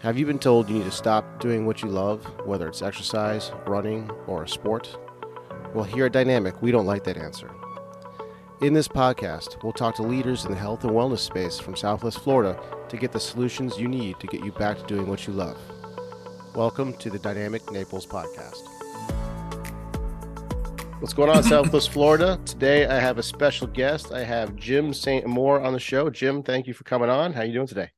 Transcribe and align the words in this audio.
Have 0.00 0.16
you 0.16 0.26
been 0.26 0.38
told 0.38 0.68
you 0.68 0.76
need 0.76 0.84
to 0.84 0.92
stop 0.92 1.40
doing 1.40 1.66
what 1.66 1.82
you 1.82 1.88
love, 1.88 2.24
whether 2.46 2.68
it's 2.68 2.82
exercise, 2.82 3.50
running, 3.66 4.08
or 4.28 4.44
a 4.44 4.48
sport? 4.48 4.96
Well, 5.74 5.82
here 5.82 6.06
at 6.06 6.12
Dynamic, 6.12 6.62
we 6.62 6.70
don't 6.70 6.86
like 6.86 7.02
that 7.02 7.16
answer. 7.16 7.50
In 8.60 8.74
this 8.74 8.86
podcast, 8.86 9.60
we'll 9.64 9.72
talk 9.72 9.96
to 9.96 10.04
leaders 10.04 10.44
in 10.44 10.52
the 10.52 10.56
health 10.56 10.84
and 10.84 10.92
wellness 10.92 11.18
space 11.18 11.58
from 11.58 11.74
Southwest 11.74 12.20
Florida 12.20 12.56
to 12.88 12.96
get 12.96 13.10
the 13.10 13.18
solutions 13.18 13.76
you 13.76 13.88
need 13.88 14.20
to 14.20 14.28
get 14.28 14.44
you 14.44 14.52
back 14.52 14.78
to 14.78 14.86
doing 14.86 15.08
what 15.08 15.26
you 15.26 15.32
love. 15.32 15.58
Welcome 16.54 16.92
to 16.98 17.10
the 17.10 17.18
Dynamic 17.18 17.68
Naples 17.72 18.06
podcast. 18.06 18.68
What's 21.00 21.12
going 21.12 21.30
on, 21.30 21.42
Southwest 21.42 21.90
Florida? 21.92 22.38
Today 22.44 22.86
I 22.86 23.00
have 23.00 23.18
a 23.18 23.22
special 23.24 23.66
guest. 23.66 24.12
I 24.12 24.22
have 24.22 24.54
Jim 24.54 24.94
Saint-Amour 24.94 25.60
on 25.60 25.72
the 25.72 25.80
show. 25.80 26.08
Jim, 26.08 26.44
thank 26.44 26.68
you 26.68 26.72
for 26.74 26.84
coming 26.84 27.10
on. 27.10 27.32
How 27.32 27.40
are 27.40 27.44
you 27.44 27.52
doing 27.52 27.66
today? 27.66 27.90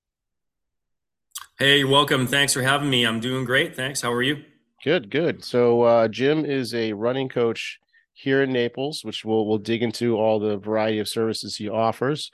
Hey, 1.61 1.85
welcome. 1.85 2.27
Thanks 2.27 2.55
for 2.55 2.63
having 2.63 2.89
me. 2.89 3.05
I'm 3.05 3.21
doing 3.21 3.45
great. 3.45 3.77
Thanks. 3.77 4.01
How 4.01 4.11
are 4.15 4.23
you? 4.23 4.45
Good, 4.83 5.11
good. 5.11 5.45
So 5.45 5.83
uh, 5.83 6.09
Jim 6.09 6.47
is 6.47 6.73
a 6.73 6.95
running 6.95 7.29
coach 7.29 7.79
here 8.15 8.43
in 8.43 8.51
Naples, 8.51 9.05
which 9.05 9.27
we'll 9.27 9.47
we'll 9.47 9.59
dig 9.59 9.83
into 9.83 10.17
all 10.17 10.41
the 10.41 10.57
variety 10.57 11.01
of 11.01 11.07
services 11.07 11.57
he 11.57 11.69
offers. 11.69 12.31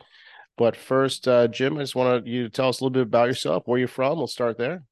But 0.56 0.76
first, 0.76 1.26
uh, 1.26 1.48
Jim, 1.48 1.76
I 1.76 1.80
just 1.80 1.96
wanted 1.96 2.28
you 2.28 2.44
to 2.44 2.50
tell 2.50 2.68
us 2.68 2.80
a 2.80 2.84
little 2.84 2.92
bit 2.94 3.02
about 3.02 3.26
yourself, 3.26 3.64
where 3.66 3.80
you're 3.80 3.88
from. 3.88 4.18
We'll 4.18 4.28
start 4.28 4.58
there. 4.58 4.84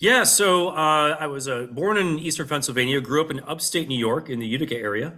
Yeah, 0.00 0.24
so 0.24 0.70
uh, 0.70 1.16
I 1.20 1.28
was 1.28 1.46
uh, 1.46 1.68
born 1.70 1.96
in 1.96 2.18
Eastern 2.18 2.48
Pennsylvania, 2.48 3.00
grew 3.00 3.20
up 3.20 3.30
in 3.30 3.38
upstate 3.38 3.86
New 3.86 3.96
York 3.96 4.28
in 4.28 4.40
the 4.40 4.48
Utica 4.48 4.74
area, 4.74 5.14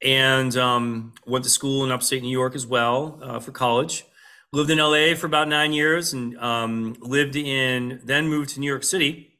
and 0.00 0.56
um, 0.56 1.12
went 1.26 1.44
to 1.44 1.50
school 1.50 1.84
in 1.84 1.92
upstate 1.92 2.22
New 2.22 2.30
York 2.30 2.54
as 2.54 2.66
well 2.66 3.20
uh, 3.22 3.40
for 3.40 3.52
college 3.52 4.06
lived 4.52 4.70
in 4.70 4.78
LA 4.78 5.14
for 5.14 5.26
about 5.26 5.48
nine 5.48 5.72
years 5.72 6.12
and 6.12 6.36
um, 6.38 6.96
lived 7.00 7.36
in, 7.36 8.00
then 8.04 8.28
moved 8.28 8.50
to 8.50 8.60
New 8.60 8.68
York 8.68 8.84
City, 8.84 9.38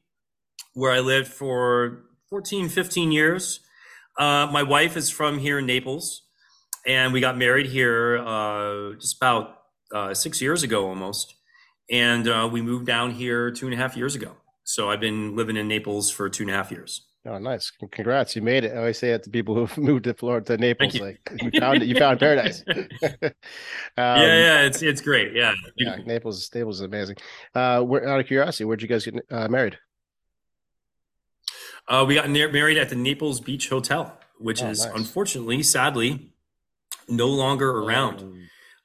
where 0.74 0.92
I 0.92 1.00
lived 1.00 1.28
for 1.28 2.04
14, 2.30 2.68
15 2.68 3.12
years. 3.12 3.60
Uh, 4.18 4.48
my 4.50 4.62
wife 4.62 4.96
is 4.96 5.10
from 5.10 5.38
here 5.38 5.58
in 5.58 5.66
Naples, 5.66 6.22
and 6.86 7.12
we 7.12 7.20
got 7.20 7.36
married 7.36 7.66
here 7.66 8.18
uh, 8.18 8.94
just 8.94 9.16
about 9.16 9.58
uh, 9.94 10.14
six 10.14 10.40
years 10.40 10.62
ago 10.62 10.86
almost. 10.86 11.34
And 11.90 12.26
uh, 12.26 12.48
we 12.50 12.62
moved 12.62 12.86
down 12.86 13.12
here 13.12 13.50
two 13.50 13.66
and 13.66 13.74
a 13.74 13.76
half 13.76 13.96
years 13.96 14.14
ago. 14.14 14.32
So 14.64 14.90
I've 14.90 15.00
been 15.00 15.36
living 15.36 15.56
in 15.56 15.68
Naples 15.68 16.10
for 16.10 16.28
two 16.28 16.42
and 16.42 16.50
a 16.50 16.54
half 16.54 16.72
years. 16.72 17.06
Oh, 17.28 17.38
nice! 17.38 17.72
Congrats, 17.92 18.36
you 18.36 18.42
made 18.42 18.64
it. 18.64 18.72
I 18.72 18.78
always 18.78 18.98
say 18.98 19.10
it 19.10 19.24
to 19.24 19.30
people 19.30 19.54
who've 19.54 19.78
moved 19.84 20.04
to 20.04 20.14
Florida, 20.14 20.46
to 20.46 20.58
Naples, 20.58 20.94
you. 20.94 21.04
like 21.04 21.32
you 21.42 21.50
found 21.58 21.82
it. 21.82 21.88
You 21.88 21.96
found 21.96 22.20
paradise. 22.20 22.62
um, 22.68 22.78
yeah, 23.96 24.16
yeah, 24.16 24.62
it's 24.62 24.80
it's 24.82 25.00
great. 25.00 25.32
Yeah, 25.32 25.54
yeah, 25.76 25.96
Naples, 26.04 26.48
Naples 26.54 26.76
is 26.76 26.82
amazing. 26.82 27.16
Uh, 27.54 27.80
where, 27.80 28.08
out 28.08 28.20
of 28.20 28.26
curiosity, 28.26 28.64
where'd 28.64 28.80
you 28.80 28.88
guys 28.88 29.04
get 29.04 29.14
uh, 29.30 29.48
married? 29.48 29.76
Uh, 31.88 32.04
we 32.06 32.14
got 32.14 32.28
married 32.30 32.78
at 32.78 32.90
the 32.90 32.96
Naples 32.96 33.40
Beach 33.40 33.68
Hotel, 33.68 34.16
which 34.38 34.62
oh, 34.62 34.68
is 34.68 34.84
nice. 34.84 34.94
unfortunately, 34.94 35.62
sadly, 35.62 36.32
no 37.08 37.26
longer 37.26 37.70
around. 37.70 38.20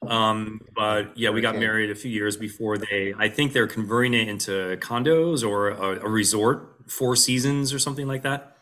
Um, 0.02 0.10
um 0.10 0.60
but 0.74 1.16
yeah, 1.16 1.30
we 1.30 1.40
got 1.40 1.56
married 1.56 1.90
a 1.90 1.94
few 1.94 2.10
years 2.10 2.36
before 2.36 2.76
they. 2.76 3.14
I 3.16 3.28
think 3.28 3.52
they're 3.52 3.68
converting 3.68 4.14
it 4.14 4.28
into 4.28 4.76
condos 4.78 5.46
or 5.46 5.70
a, 5.70 6.04
a 6.04 6.08
resort 6.08 6.71
Four 6.92 7.16
Seasons 7.16 7.72
or 7.72 7.78
something 7.78 8.06
like 8.06 8.22
that. 8.22 8.56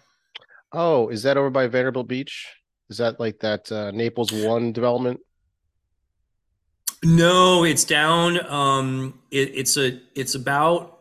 Oh, 0.72 1.08
is 1.08 1.22
that 1.24 1.36
over 1.36 1.50
by 1.50 1.66
Vanderbilt 1.66 2.08
Beach? 2.08 2.46
Is 2.88 2.98
that 2.98 3.20
like 3.20 3.40
that 3.40 3.70
uh, 3.70 3.90
Naples 3.90 4.32
One 4.32 4.72
development? 4.72 5.20
No, 7.02 7.64
it's 7.64 7.84
down. 7.84 8.44
Um, 8.50 9.20
it, 9.30 9.52
it's 9.54 9.76
a. 9.76 10.00
It's 10.14 10.34
about. 10.34 10.98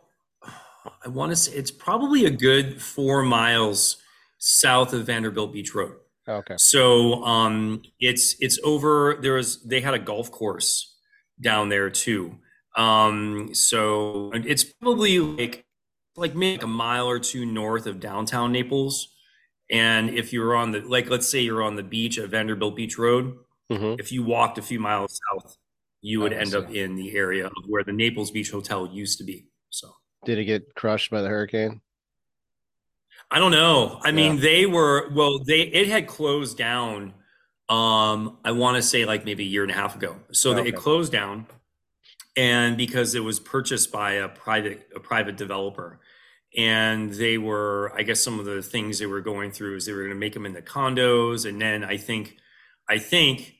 I 1.04 1.08
want 1.08 1.30
to 1.30 1.36
say 1.36 1.52
it's 1.52 1.70
probably 1.70 2.24
a 2.24 2.30
good 2.30 2.80
four 2.80 3.22
miles 3.22 3.98
south 4.38 4.92
of 4.92 5.06
Vanderbilt 5.06 5.52
Beach 5.52 5.74
Road. 5.74 5.96
Okay. 6.26 6.54
So 6.56 7.22
um, 7.24 7.82
it's 7.98 8.36
it's 8.40 8.58
over. 8.64 9.18
There 9.20 9.34
was 9.34 9.62
they 9.62 9.80
had 9.80 9.94
a 9.94 9.98
golf 9.98 10.30
course 10.30 10.96
down 11.40 11.68
there 11.68 11.90
too. 11.90 12.38
Um, 12.76 13.50
so 13.52 14.30
it's 14.34 14.64
probably 14.64 15.18
like 15.18 15.66
like 16.20 16.34
maybe 16.34 16.62
a 16.62 16.66
mile 16.66 17.06
or 17.06 17.18
two 17.18 17.44
north 17.44 17.86
of 17.86 18.00
downtown 18.00 18.52
Naples. 18.52 19.08
And 19.70 20.10
if 20.10 20.32
you're 20.32 20.54
on 20.54 20.72
the 20.72 20.80
like, 20.80 21.08
let's 21.10 21.28
say 21.28 21.40
you're 21.40 21.62
on 21.62 21.76
the 21.76 21.82
beach 21.82 22.18
at 22.18 22.28
Vanderbilt 22.28 22.76
Beach 22.76 22.98
Road, 22.98 23.36
mm-hmm. 23.70 24.00
if 24.00 24.12
you 24.12 24.22
walked 24.22 24.58
a 24.58 24.62
few 24.62 24.80
miles 24.80 25.18
south, 25.30 25.56
you 26.02 26.20
would 26.20 26.32
end 26.32 26.54
up 26.54 26.70
in 26.70 26.96
the 26.96 27.16
area 27.16 27.46
of 27.46 27.52
where 27.66 27.84
the 27.84 27.92
Naples 27.92 28.30
Beach 28.30 28.50
Hotel 28.50 28.86
used 28.86 29.18
to 29.18 29.24
be. 29.24 29.46
So, 29.70 29.94
did 30.24 30.38
it 30.38 30.44
get 30.44 30.74
crushed 30.74 31.10
by 31.10 31.22
the 31.22 31.28
hurricane? 31.28 31.80
I 33.30 33.38
don't 33.38 33.52
know. 33.52 34.00
I 34.02 34.08
yeah. 34.08 34.14
mean, 34.14 34.40
they 34.40 34.66
were 34.66 35.10
well. 35.14 35.38
They 35.38 35.60
it 35.60 35.88
had 35.88 36.06
closed 36.06 36.58
down. 36.58 37.14
Um, 37.68 38.38
I 38.44 38.50
want 38.50 38.76
to 38.76 38.82
say 38.82 39.04
like 39.04 39.24
maybe 39.24 39.44
a 39.44 39.46
year 39.46 39.62
and 39.62 39.70
a 39.70 39.74
half 39.74 39.94
ago. 39.94 40.16
So 40.32 40.56
okay. 40.56 40.70
it 40.70 40.76
closed 40.76 41.12
down, 41.12 41.46
and 42.36 42.76
because 42.76 43.14
it 43.14 43.20
was 43.20 43.38
purchased 43.38 43.92
by 43.92 44.14
a 44.14 44.28
private 44.28 44.88
a 44.96 45.00
private 45.00 45.36
developer, 45.36 46.00
and 46.56 47.12
they 47.12 47.38
were 47.38 47.92
i 47.96 48.02
guess 48.02 48.20
some 48.20 48.38
of 48.38 48.44
the 48.44 48.62
things 48.62 48.98
they 48.98 49.06
were 49.06 49.20
going 49.20 49.50
through 49.50 49.76
is 49.76 49.86
they 49.86 49.92
were 49.92 50.02
going 50.02 50.10
to 50.10 50.18
make 50.18 50.34
them 50.34 50.46
into 50.46 50.60
condos 50.60 51.48
and 51.48 51.60
then 51.60 51.84
i 51.84 51.96
think 51.96 52.36
i 52.88 52.98
think 52.98 53.54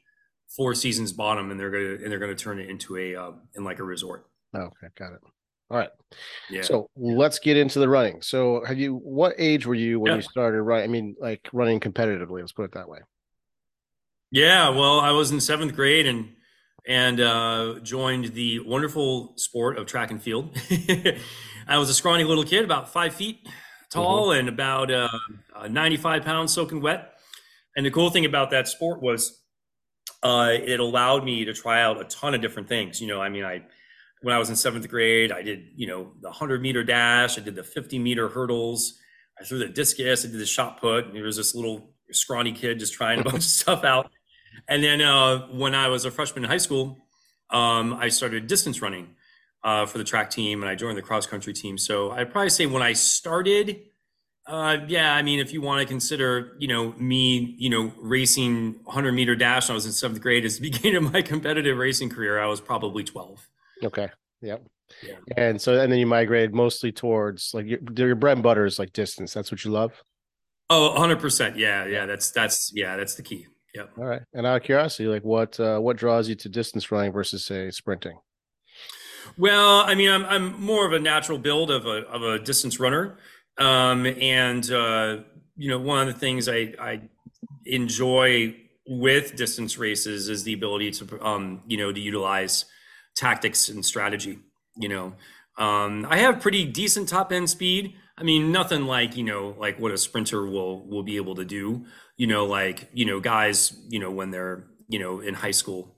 four 0.51 0.75
seasons 0.75 1.13
bottom 1.13 1.51
and 1.51 1.59
they're 1.59 1.71
going 1.71 1.85
to 1.85 2.03
and 2.03 2.11
they're 2.13 2.19
going 2.19 2.35
to 2.35 2.43
turn 2.43 2.59
it 2.59 2.69
into 2.69 2.97
a 2.97 3.15
uh, 3.15 3.33
in 3.55 3.65
like 3.65 3.79
a 3.79 3.85
resort. 3.85 4.27
Okay 4.55 4.89
got 4.99 5.13
it. 5.13 5.21
All 5.71 5.77
right. 5.77 5.91
Yeah. 6.51 6.63
So 6.63 6.91
let's 6.97 7.39
get 7.39 7.57
into 7.57 7.79
the 7.79 7.89
running. 7.89 8.21
So 8.23 8.65
have 8.67 8.79
you 8.79 8.97
what 8.97 9.35
age 9.39 9.67
were 9.67 9.75
you 9.75 10.01
when 10.01 10.11
yeah. 10.11 10.17
you 10.17 10.23
started 10.23 10.61
running 10.63 10.85
i 10.85 10.89
mean 10.89 11.17
like 11.21 11.49
running 11.53 11.81
competitively 11.81 12.41
let's 12.41 12.53
put 12.53 12.65
it 12.65 12.73
that 12.73 12.89
way? 12.89 12.99
Yeah 14.33 14.71
well 14.71 15.01
i 15.01 15.11
was 15.11 15.31
in 15.31 15.41
seventh 15.41 15.75
grade 15.75 16.07
and 16.07 16.31
and 16.89 17.21
uh, 17.21 17.75
joined 17.83 18.33
the 18.33 18.59
wonderful 18.61 19.35
sport 19.37 19.77
of 19.79 19.87
track 19.87 20.11
and 20.11 20.23
field 20.23 20.57
I 21.71 21.79
was 21.79 21.89
a 21.89 21.95
scrawny 21.95 22.25
little 22.25 22.43
kid, 22.43 22.65
about 22.65 22.93
five 22.93 23.15
feet 23.15 23.49
tall 23.91 24.29
mm-hmm. 24.29 24.41
and 24.41 24.49
about 24.49 24.91
uh, 24.91 25.09
uh, 25.55 25.69
95 25.69 26.25
pounds 26.25 26.53
soaking 26.53 26.81
wet. 26.81 27.15
And 27.77 27.87
the 27.87 27.93
cool 27.93 28.11
thing 28.11 28.25
about 28.25 28.51
that 28.51 28.67
sport 28.67 29.01
was 29.01 29.41
uh, 30.25 30.51
it 30.53 30.81
allowed 30.81 31.25
me 31.25 31.45
to 31.45 31.55
try 31.55 31.81
out 31.81 32.01
a 32.01 32.05
ton 32.05 32.35
of 32.35 32.41
different 32.41 32.69
things. 32.69 33.01
You 33.01 33.07
know, 33.07 33.23
I 33.23 33.29
mean, 33.29 33.45
I 33.45 33.63
when 34.23 34.35
I 34.35 34.39
was 34.39 34.51
in 34.51 34.57
seventh 34.57 34.89
grade, 34.89 35.31
I 35.31 35.43
did 35.43 35.69
you 35.77 35.87
know 35.87 36.13
the 36.21 36.29
100 36.29 36.61
meter 36.61 36.83
dash, 36.83 37.39
I 37.39 37.41
did 37.41 37.55
the 37.55 37.63
50 37.63 38.01
meter 38.01 38.29
hurdles, 38.29 38.99
I 39.41 39.45
threw 39.45 39.59
the 39.59 39.69
discus, 39.69 40.25
I 40.25 40.29
did 40.29 40.41
the 40.41 40.47
shot 40.47 40.81
put. 40.81 41.07
And 41.07 41.15
there 41.15 41.23
was 41.23 41.37
this 41.37 41.55
little 41.55 41.95
scrawny 42.11 42.53
kid 42.53 42.81
just 42.81 42.95
trying 42.95 43.21
a 43.21 43.23
bunch 43.23 43.37
of 43.37 43.43
stuff 43.45 43.85
out. 43.85 44.11
And 44.67 44.83
then 44.83 45.01
uh, 45.01 45.47
when 45.53 45.77
I 45.77 45.87
was 45.87 46.05
a 46.05 46.11
freshman 46.11 46.43
in 46.43 46.51
high 46.51 46.57
school, 46.57 47.07
um, 47.51 47.95
I 47.95 48.09
started 48.09 48.49
distance 48.49 48.83
running 48.83 49.15
uh, 49.63 49.87
for 49.87 49.99
the 49.99 50.05
track 50.05 50.31
team, 50.31 50.63
and 50.63 50.71
I 50.71 50.75
joined 50.75 50.97
the 50.97 51.03
cross 51.03 51.27
country 51.27 51.53
team. 51.53 51.79
So 51.79 52.11
I'd 52.11 52.31
probably 52.31 52.51
say 52.51 52.67
when 52.67 52.83
I 52.83 52.93
started, 52.95 53.81
uh, 54.47 54.79
yeah, 54.89 55.15
I 55.15 55.23
mean, 55.23 55.39
if 55.39 55.53
you 55.53 55.61
want 55.61 55.81
to 55.81 55.87
consider, 55.87 56.57
you 56.59 56.69
know, 56.69 56.93
me, 56.99 57.55
you 57.59 57.71
know, 57.71 57.93
racing 57.99 58.81
100 58.85 59.13
meter 59.13 59.37
dash 59.37 59.69
when 59.69 59.75
I 59.75 59.77
was 59.77 59.87
in 59.87 59.93
seventh 59.93 60.21
grade 60.21 60.45
as 60.45 60.59
the 60.59 60.71
beginning 60.71 61.05
of 61.05 61.13
my 61.13 61.23
competitive 61.23 61.77
racing 61.77 62.11
career, 62.11 62.41
I 62.41 62.47
was 62.47 62.61
probably 62.61 63.05
12. 63.05 63.47
Okay. 63.85 64.09
Yep. 64.43 64.65
Yeah. 65.07 65.15
And 65.37 65.61
so, 65.61 65.79
and 65.79 65.93
then 65.93 65.99
you 65.99 66.07
migrated 66.07 66.55
mostly 66.55 66.91
towards 66.91 67.53
like 67.55 67.67
your, 67.67 67.79
your 67.97 68.15
bread 68.17 68.39
and 68.39 68.43
butter 68.43 68.65
is 68.65 68.79
like 68.79 68.93
distance. 68.93 69.33
That's 69.33 69.53
what 69.53 69.65
you 69.65 69.71
love. 69.71 69.93
Oh, 70.69 70.95
100%. 70.99 71.57
Yeah. 71.57 71.87
Yeah. 71.87 72.07
That's, 72.07 72.31
that's, 72.31 72.73
yeah, 72.75 72.97
that's 72.97 73.15
the 73.15 73.23
key. 73.23 73.47
Yep. 73.75 73.91
All 73.99 74.05
right. 74.05 74.23
And 74.33 74.47
out 74.47 74.57
of 74.57 74.63
curiosity, 74.65 75.07
like 75.07 75.23
what, 75.23 75.61
uh, 75.61 75.79
what 75.79 75.97
draws 75.97 76.29
you 76.29 76.35
to 76.37 76.49
distance 76.49 76.91
running 76.91 77.13
versus 77.13 77.45
say 77.45 77.71
sprinting? 77.71 78.19
Well, 79.37 79.81
I 79.81 79.95
mean, 79.95 80.11
I'm 80.11 80.25
I'm 80.25 80.61
more 80.61 80.87
of 80.87 80.93
a 80.93 80.99
natural 80.99 81.39
build 81.39 81.71
of 81.71 81.87
a 81.87 82.07
of 82.09 82.23
a 82.23 82.39
distance 82.39 82.79
runner, 82.81 83.17
um, 83.59 84.07
and 84.07 84.71
uh, 84.71 85.19
you 85.57 85.69
know, 85.69 85.79
one 85.79 86.07
of 86.07 86.13
the 86.15 86.19
things 86.21 86.49
I 86.49 86.75
I 86.79 87.01
enjoy 87.67 88.57
with 88.87 89.37
distance 89.37 89.79
races 89.79 90.29
is 90.29 90.45
the 90.45 90.53
ability 90.53 90.91
to 90.93 91.25
um, 91.27 91.63
you 91.67 91.77
know 91.77 91.93
to 91.93 92.01
utilize 92.01 92.65
tactics 93.17 93.69
and 93.69 93.85
strategy. 93.85 94.39
You 94.77 94.89
know, 94.89 95.15
um, 95.59 96.07
I 96.09 96.19
have 96.19 96.41
pretty 96.41 96.65
decent 96.65 97.09
top 97.09 97.33
end 97.33 97.51
speed. 97.51 97.95
I 98.19 98.23
mean, 98.23 98.53
nothing 98.53 98.85
like 98.87 99.17
you 99.17 99.25
know 99.25 99.55
like 99.59 99.79
what 99.79 99.93
a 99.93 99.99
sprinter 99.99 100.47
will 100.47 100.87
will 100.87 101.03
be 101.03 101.17
able 101.17 101.37
to 101.37 101.45
do. 101.45 101.87
You 102.17 102.27
know, 102.27 102.47
like 102.47 102.89
you 102.93 103.07
know 103.07 103.21
guys, 103.21 103.73
you 103.89 103.99
know 103.99 104.11
when 104.11 104.31
they're 104.31 104.65
you 104.89 104.99
know 104.99 105.21
in 105.21 105.35
high 105.35 105.53
school, 105.53 105.95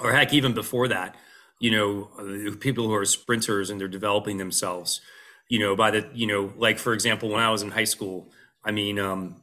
or 0.00 0.12
heck 0.12 0.32
even 0.32 0.54
before 0.54 0.88
that 0.88 1.16
you 1.64 1.70
know, 1.70 2.54
people 2.60 2.84
who 2.86 2.94
are 2.94 3.06
sprinters 3.06 3.70
and 3.70 3.80
they're 3.80 3.88
developing 3.88 4.36
themselves, 4.36 5.00
you 5.48 5.58
know, 5.58 5.74
by 5.74 5.90
the, 5.90 6.06
you 6.12 6.26
know, 6.26 6.52
like 6.58 6.78
for 6.78 6.92
example, 6.92 7.30
when 7.30 7.40
I 7.40 7.50
was 7.50 7.62
in 7.62 7.70
high 7.70 7.84
school, 7.94 8.30
I 8.62 8.70
mean, 8.70 8.98
um, 8.98 9.42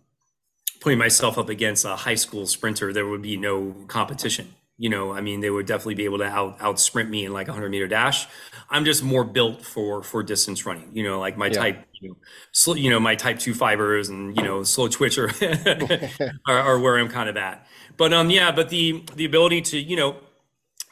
putting 0.82 1.00
myself 1.00 1.38
up 1.38 1.50
against 1.50 1.86
a 1.86 1.96
high 1.96 2.16
school 2.16 2.46
sprinter, 2.46 2.94
there 2.94 3.08
would 3.08 3.24
be 3.24 3.38
no 3.38 3.74
competition. 3.88 4.54
You 4.78 4.90
know, 4.90 5.14
I 5.14 5.22
mean, 5.22 5.42
they 5.42 5.50
would 5.50 5.66
definitely 5.68 5.96
be 5.96 6.06
able 6.06 6.20
to 6.20 6.26
out 6.26 6.58
out 6.60 6.80
sprint 6.80 7.10
me 7.10 7.26
in 7.26 7.34
like 7.34 7.48
a 7.48 7.54
hundred 7.54 7.70
meter 7.72 7.88
dash. 7.88 8.28
I'm 8.70 8.86
just 8.86 9.04
more 9.04 9.24
built 9.24 9.66
for 9.66 10.04
for 10.04 10.24
distance 10.24 10.66
running. 10.66 10.90
You 10.94 11.04
know, 11.04 11.20
like 11.20 11.38
my 11.38 11.50
Yeah. 11.50 11.62
type, 11.62 11.86
you 12.00 12.10
know, 12.10 12.16
slow, 12.52 12.76
you 12.76 12.90
know, 12.92 13.00
my 13.00 13.16
type 13.16 13.40
two 13.40 13.54
fibers 13.54 14.10
and 14.10 14.36
you 14.38 14.44
know, 14.44 14.64
slow 14.64 14.88
twitcher 14.88 15.32
are, 16.48 16.60
are 16.60 16.80
where 16.80 16.98
I'm 16.98 17.10
kind 17.10 17.30
of 17.30 17.38
at. 17.38 17.68
But 17.98 18.14
um, 18.14 18.30
yeah, 18.30 18.52
but 18.52 18.70
the 18.70 19.04
the 19.16 19.26
ability 19.26 19.62
to 19.62 19.80
you 19.80 19.96
know 19.96 20.18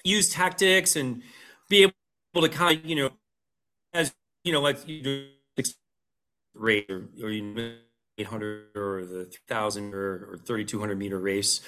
use 0.09 0.29
tactics 0.29 0.95
and 0.95 1.21
be 1.69 1.83
able 1.83 2.47
to 2.47 2.49
kind 2.49 2.79
of 2.79 2.85
you 2.85 2.95
know 2.95 3.09
as 3.93 4.13
you 4.43 4.51
know 4.51 4.61
like 4.61 4.87
you 4.87 5.01
do 5.01 5.27
race 6.53 6.85
or, 6.89 7.03
or 7.21 7.29
you 7.29 7.75
800 8.17 8.75
or 8.75 9.05
the 9.05 9.25
3000 9.25 9.93
or, 9.93 10.31
or 10.31 10.39
3200 10.43 10.97
meter 10.97 11.17
race 11.17 11.61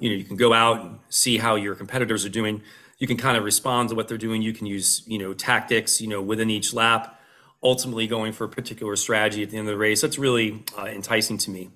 you 0.00 0.08
know 0.08 0.16
you 0.16 0.24
can 0.24 0.36
go 0.36 0.52
out 0.52 0.80
and 0.80 0.98
see 1.08 1.36
how 1.38 1.54
your 1.54 1.74
competitors 1.74 2.24
are 2.24 2.30
doing. 2.30 2.62
You 2.98 3.06
can 3.06 3.16
kind 3.16 3.36
of 3.36 3.44
respond 3.44 3.90
to 3.90 3.94
what 3.94 4.08
they're 4.08 4.18
doing. 4.18 4.42
You 4.42 4.52
can 4.52 4.66
use 4.66 5.02
you 5.06 5.18
know 5.18 5.34
tactics 5.34 6.00
you 6.00 6.08
know 6.08 6.22
within 6.22 6.50
each 6.50 6.72
lap 6.72 7.14
ultimately 7.62 8.06
going 8.06 8.32
for 8.32 8.44
a 8.44 8.48
particular 8.48 8.94
strategy 8.94 9.42
at 9.42 9.50
the 9.50 9.58
end 9.58 9.66
of 9.66 9.72
the 9.72 9.78
race. 9.78 10.00
That's 10.00 10.18
really 10.18 10.64
uh, 10.78 10.84
enticing 10.84 11.38
to 11.38 11.50
me. 11.50 11.70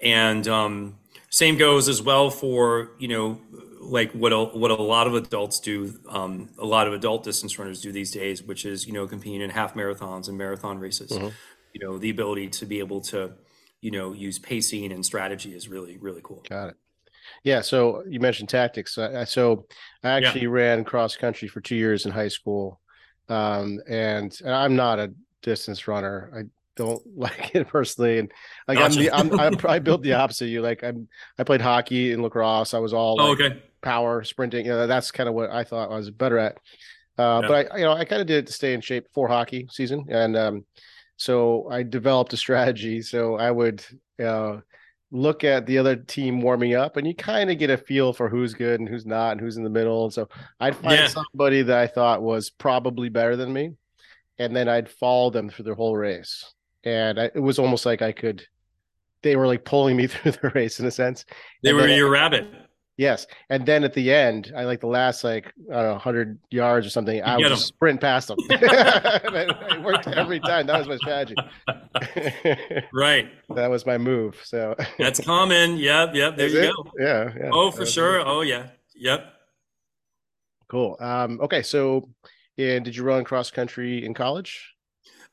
And 0.00 0.46
um, 0.46 0.98
same 1.30 1.56
goes 1.56 1.88
as 1.88 2.00
well 2.00 2.30
for 2.30 2.92
you 2.98 3.08
know 3.08 3.40
like 3.88 4.12
what 4.12 4.32
a, 4.32 4.44
what 4.44 4.70
a 4.70 4.74
lot 4.74 5.06
of 5.06 5.14
adults 5.14 5.60
do 5.60 5.94
um, 6.08 6.48
a 6.58 6.64
lot 6.66 6.86
of 6.86 6.92
adult 6.92 7.24
distance 7.24 7.58
runners 7.58 7.80
do 7.80 7.92
these 7.92 8.10
days 8.10 8.42
which 8.42 8.64
is 8.64 8.86
you 8.86 8.92
know 8.92 9.06
competing 9.06 9.40
in 9.42 9.50
half 9.50 9.74
marathons 9.74 10.28
and 10.28 10.36
marathon 10.38 10.78
races 10.78 11.10
Mhm. 11.12 11.32
you 11.72 11.80
know 11.86 11.98
the 11.98 12.10
ability 12.10 12.48
to 12.48 12.66
be 12.66 12.78
able 12.80 13.00
to 13.02 13.32
you 13.80 13.90
know 13.90 14.12
use 14.12 14.38
pacing 14.38 14.92
and 14.92 15.04
strategy 15.04 15.54
is 15.54 15.68
really 15.68 15.96
really 15.98 16.20
cool 16.22 16.42
Got 16.48 16.70
it. 16.70 16.76
Yeah. 17.42 17.60
So 17.60 18.04
you 18.08 18.20
mentioned 18.20 18.48
tactics. 18.48 18.96
I, 18.98 19.22
I- 19.22 19.24
so 19.24 19.66
I 20.04 20.08
Yeah. 20.18 20.26
actually 20.28 20.46
ran 20.46 20.84
cross 20.84 21.16
country 21.16 21.48
for 21.48 21.60
two 21.60 21.74
years 21.74 22.06
in 22.06 22.12
high 22.12 22.28
school, 22.28 22.80
um, 23.28 23.80
and, 23.88 24.32
and 24.44 24.54
I'm 24.54 24.76
not 24.76 24.98
a 25.00 25.12
distance 25.42 25.88
runner. 25.88 26.30
I 26.34 26.42
don't 26.76 27.02
like 27.16 27.54
it 27.54 27.66
personally, 27.68 28.18
and 28.20 28.32
like 28.68 28.78
I'm 28.78 28.92
the 28.92 29.10
I'm, 29.10 29.38
I'm 29.40 29.56
I 29.68 29.78
built 29.88 30.02
the 30.02 30.12
opposite. 30.12 30.44
of 30.44 30.50
You 30.50 30.62
like 30.62 30.84
I'm 30.84 31.08
I 31.38 31.42
played 31.44 31.60
hockey 31.60 32.12
and 32.12 32.22
lacrosse. 32.22 32.74
I 32.74 32.78
was 32.78 32.92
all 32.92 33.16
oh 33.20 33.32
okay 33.32 33.60
power 33.86 34.24
sprinting. 34.24 34.66
You 34.66 34.72
know, 34.72 34.86
that's 34.86 35.10
kind 35.12 35.28
of 35.28 35.34
what 35.34 35.50
I 35.50 35.62
thought 35.64 35.92
I 35.92 35.96
was 35.96 36.10
better 36.10 36.38
at. 36.38 36.56
Uh, 37.18 37.40
Yeah. 37.42 37.48
But 37.48 37.72
I, 37.72 37.78
you 37.78 37.84
know, 37.84 37.92
I 37.92 38.04
kind 38.04 38.20
of 38.20 38.26
did 38.26 38.38
it 38.38 38.46
to 38.48 38.52
stay 38.52 38.74
in 38.74 38.80
shape 38.80 39.06
for 39.14 39.28
hockey 39.28 39.68
season, 39.70 40.06
and 40.10 40.36
um, 40.36 40.64
so 41.16 41.68
I 41.70 41.82
developed 41.84 42.32
a 42.32 42.36
strategy. 42.36 43.00
So 43.00 43.36
I 43.36 43.50
would 43.50 43.84
uh, 44.22 44.58
look 45.12 45.44
at 45.44 45.66
the 45.66 45.78
other 45.78 45.96
team 45.96 46.40
warming 46.42 46.74
up, 46.74 46.96
and 46.96 47.06
you 47.06 47.14
kind 47.14 47.50
of 47.50 47.58
get 47.58 47.70
a 47.70 47.76
feel 47.78 48.12
for 48.12 48.28
who's 48.28 48.54
good 48.54 48.80
and 48.80 48.88
who's 48.88 49.06
not, 49.06 49.32
and 49.32 49.40
who's 49.40 49.56
in 49.56 49.64
the 49.64 49.70
middle. 49.70 50.04
And 50.04 50.12
so 50.12 50.28
I'd 50.60 50.76
find 50.76 50.98
Yeah. 51.00 51.06
somebody 51.08 51.62
that 51.62 51.78
I 51.78 51.86
thought 51.86 52.22
was 52.22 52.50
probably 52.50 53.08
better 53.08 53.36
than 53.36 53.52
me, 53.52 53.70
and 54.38 54.54
then 54.54 54.68
I'd 54.68 54.90
follow 54.90 55.30
them 55.30 55.48
through 55.48 55.64
the 55.66 55.74
whole 55.74 55.96
race. 55.96 56.52
And 56.84 57.18
I, 57.20 57.24
it 57.34 57.40
was 57.40 57.58
almost 57.58 57.86
like 57.86 58.02
I 58.02 58.12
could. 58.12 58.44
They 59.22 59.36
were 59.36 59.46
like 59.46 59.64
pulling 59.64 59.96
me 59.96 60.06
through 60.12 60.32
the 60.32 60.50
race 60.54 60.80
in 60.80 60.86
a 60.86 60.90
sense. 60.90 61.24
they 61.62 61.70
And 61.70 61.78
were 61.78 61.88
your 61.88 62.10
rabbit 62.10 62.46
Yes, 62.98 63.26
and 63.50 63.66
then 63.66 63.84
at 63.84 63.92
the 63.92 64.10
end, 64.10 64.54
I 64.56 64.64
like 64.64 64.80
the 64.80 64.86
last 64.86 65.22
like 65.22 65.52
I 65.70 65.74
don't 65.74 65.84
know, 65.92 65.98
hundred 65.98 66.38
yards 66.50 66.86
or 66.86 66.90
something. 66.90 67.22
I 67.22 67.36
would 67.36 67.48
get 67.48 67.58
sprint 67.58 68.00
past 68.00 68.28
them. 68.28 68.38
it 68.48 69.82
worked 69.82 70.08
every 70.08 70.40
time. 70.40 70.66
That 70.66 70.78
was 70.78 70.88
my 70.88 70.96
strategy. 70.96 71.34
right 72.92 73.28
that 73.54 73.68
was 73.68 73.84
my 73.84 73.98
move. 73.98 74.40
So 74.44 74.74
that's 74.98 75.20
common 75.20 75.76
yep 75.76 76.14
yep 76.14 76.36
there 76.36 76.46
Is 76.46 76.54
you 76.54 76.60
it? 76.60 76.72
go 76.74 76.90
Yeah, 76.98 77.32
yeah. 77.36 77.50
oh 77.52 77.70
for 77.70 77.84
sure 77.86 78.20
oh 78.26 78.40
yeah 78.42 78.68
yep 78.94 79.32
Cool. 80.68 80.96
Um, 81.00 81.40
okay, 81.42 81.62
so 81.62 82.08
and 82.58 82.84
did 82.84 82.96
you 82.96 83.04
run 83.04 83.24
cross 83.24 83.50
country 83.50 84.04
in 84.04 84.14
college? 84.14 84.74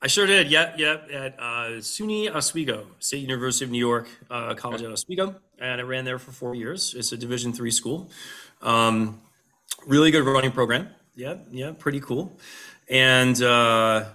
I 0.01 0.07
sure 0.07 0.27
did. 0.27 0.51
Yep, 0.51 0.75
yep. 0.77 1.07
At 1.11 1.39
uh, 1.39 1.79
SUNY 1.79 2.33
Oswego, 2.33 2.87
State 2.99 3.21
University 3.21 3.65
of 3.65 3.71
New 3.71 3.79
York, 3.79 4.07
uh, 4.29 4.53
college 4.53 4.81
at 4.81 4.91
Oswego, 4.91 5.35
and 5.59 5.81
I 5.81 5.83
ran 5.83 6.05
there 6.05 6.19
for 6.19 6.31
four 6.31 6.55
years. 6.55 6.93
It's 6.97 7.11
a 7.11 7.17
Division 7.17 7.53
three 7.53 7.71
school. 7.71 8.09
Um, 8.61 9.21
really 9.85 10.11
good 10.11 10.25
running 10.25 10.51
program. 10.51 10.89
Yeah, 11.15 11.35
yeah, 11.51 11.71
pretty 11.77 11.99
cool. 11.99 12.39
And 12.89 13.41
uh, 13.41 14.05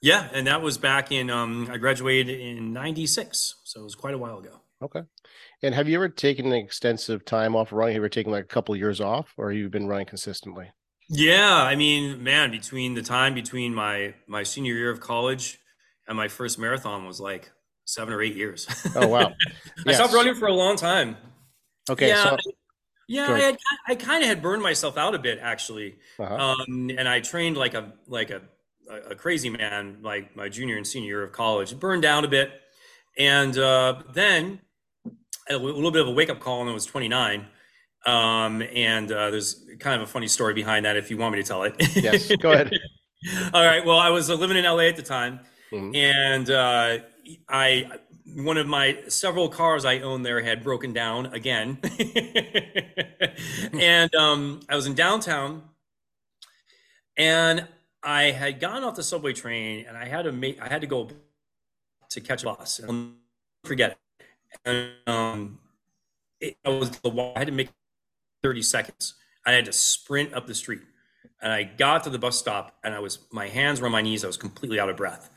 yeah, 0.00 0.28
and 0.32 0.46
that 0.46 0.62
was 0.62 0.78
back 0.78 1.10
in. 1.12 1.30
Um, 1.30 1.68
I 1.70 1.78
graduated 1.78 2.38
in 2.38 2.72
'96, 2.72 3.56
so 3.64 3.80
it 3.80 3.84
was 3.84 3.94
quite 3.94 4.14
a 4.14 4.18
while 4.18 4.38
ago. 4.38 4.60
Okay. 4.82 5.02
And 5.62 5.74
have 5.74 5.88
you 5.88 5.96
ever 5.96 6.08
taken 6.08 6.46
an 6.46 6.52
extensive 6.52 7.24
time 7.24 7.56
off 7.56 7.72
running? 7.72 7.94
Have 7.94 8.00
you 8.00 8.04
ever 8.04 8.08
taken 8.10 8.30
like 8.30 8.44
a 8.44 8.48
couple 8.48 8.74
of 8.74 8.78
years 8.78 9.00
off, 9.00 9.32
or 9.36 9.50
have 9.50 9.58
you've 9.58 9.70
been 9.70 9.86
running 9.86 10.06
consistently? 10.06 10.70
Yeah, 11.08 11.54
I 11.62 11.76
mean, 11.76 12.22
man, 12.22 12.50
between 12.50 12.94
the 12.94 13.02
time 13.02 13.34
between 13.34 13.74
my 13.74 14.14
my 14.26 14.42
senior 14.42 14.74
year 14.74 14.90
of 14.90 15.00
college 15.00 15.58
and 16.06 16.16
my 16.16 16.28
first 16.28 16.58
marathon 16.58 17.06
was 17.06 17.20
like 17.20 17.50
seven 17.86 18.12
or 18.12 18.20
eight 18.20 18.36
years. 18.36 18.66
Oh 18.94 19.06
wow. 19.06 19.32
I 19.86 19.92
stopped 19.94 20.12
running 20.12 20.34
for 20.34 20.46
a 20.46 20.52
long 20.52 20.76
time. 20.76 21.16
Okay. 21.88 22.08
yeah, 22.08 22.24
So 22.24 22.36
yeah, 23.08 23.32
I, 23.32 23.38
had, 23.40 23.56
I 23.88 23.94
kind 23.94 24.22
of 24.22 24.28
had 24.28 24.42
burned 24.42 24.62
myself 24.62 24.98
out 24.98 25.14
a 25.14 25.18
bit 25.18 25.38
actually, 25.40 25.96
uh-huh. 26.18 26.34
um, 26.34 26.90
and 26.90 27.08
I 27.08 27.20
trained 27.20 27.56
like 27.56 27.74
a 27.74 27.92
like 28.08 28.30
a, 28.30 28.42
a 29.08 29.14
crazy 29.14 29.48
man 29.48 29.98
like 30.02 30.36
my 30.36 30.48
junior 30.48 30.76
and 30.76 30.86
senior 30.86 31.08
year 31.08 31.22
of 31.22 31.32
college. 31.32 31.78
Burned 31.78 32.02
down 32.02 32.24
a 32.24 32.28
bit, 32.28 32.50
and 33.16 33.56
uh, 33.56 34.02
then 34.12 34.60
a 35.48 35.56
little 35.56 35.92
bit 35.92 36.02
of 36.02 36.08
a 36.08 36.10
wake 36.10 36.28
up 36.30 36.40
call 36.40 36.60
when 36.60 36.68
I 36.68 36.74
was 36.74 36.86
29. 36.86 37.46
Um, 38.04 38.62
and 38.62 39.10
uh, 39.10 39.30
there's 39.30 39.64
kind 39.80 40.00
of 40.00 40.08
a 40.08 40.10
funny 40.10 40.28
story 40.28 40.54
behind 40.54 40.86
that 40.86 40.96
if 40.96 41.10
you 41.10 41.16
want 41.16 41.34
me 41.34 41.42
to 41.42 41.46
tell 41.46 41.62
it. 41.64 41.74
yes. 41.96 42.30
Go 42.40 42.52
ahead. 42.52 42.72
All 43.52 43.64
right. 43.64 43.84
Well, 43.84 43.98
I 43.98 44.10
was 44.10 44.30
uh, 44.30 44.34
living 44.34 44.56
in 44.56 44.64
LA 44.64 44.84
at 44.88 44.96
the 44.96 45.02
time, 45.02 45.40
Mhm. 45.72 45.96
and 45.96 46.50
uh, 46.50 46.98
I 47.48 47.98
one 48.34 48.56
of 48.56 48.66
my 48.66 48.98
several 49.08 49.48
cars 49.48 49.84
I 49.84 50.00
owned 50.00 50.26
there 50.26 50.42
had 50.42 50.62
broken 50.62 50.92
down 50.92 51.26
again, 51.26 51.78
and 53.72 54.14
um, 54.14 54.60
I 54.68 54.76
was 54.76 54.86
in 54.86 54.94
downtown, 54.94 55.62
and 57.16 57.66
I 58.02 58.24
had 58.24 58.60
gotten 58.60 58.84
off 58.84 58.96
the 58.96 59.02
subway 59.02 59.32
train, 59.32 59.86
and 59.86 59.96
I 59.96 60.06
had 60.06 60.22
to 60.22 60.32
make 60.32 60.60
I 60.60 60.68
had 60.68 60.80
to 60.80 60.86
go 60.86 61.08
to 62.10 62.20
catch 62.20 62.42
a 62.42 62.46
bus. 62.46 62.78
And 62.78 62.90
I'll 62.90 63.68
forget 63.68 63.92
it. 63.92 63.98
And, 64.64 64.90
um, 65.06 65.58
it, 66.40 66.56
I 66.64 66.70
was 66.70 66.90
I 67.04 67.38
had 67.38 67.46
to 67.46 67.52
make 67.52 67.70
thirty 68.42 68.62
seconds. 68.62 69.14
I 69.44 69.52
had 69.52 69.64
to 69.66 69.72
sprint 69.72 70.34
up 70.34 70.46
the 70.46 70.54
street 70.54 70.82
and 71.40 71.52
I 71.52 71.64
got 71.64 72.04
to 72.04 72.10
the 72.10 72.18
bus 72.18 72.38
stop 72.38 72.76
and 72.82 72.94
I 72.94 72.98
was 72.98 73.18
my 73.30 73.48
hands 73.48 73.80
were 73.80 73.86
on 73.86 73.92
my 73.92 74.02
knees. 74.02 74.24
I 74.24 74.26
was 74.26 74.36
completely 74.36 74.80
out 74.80 74.88
of 74.88 74.96
breath. 74.96 75.30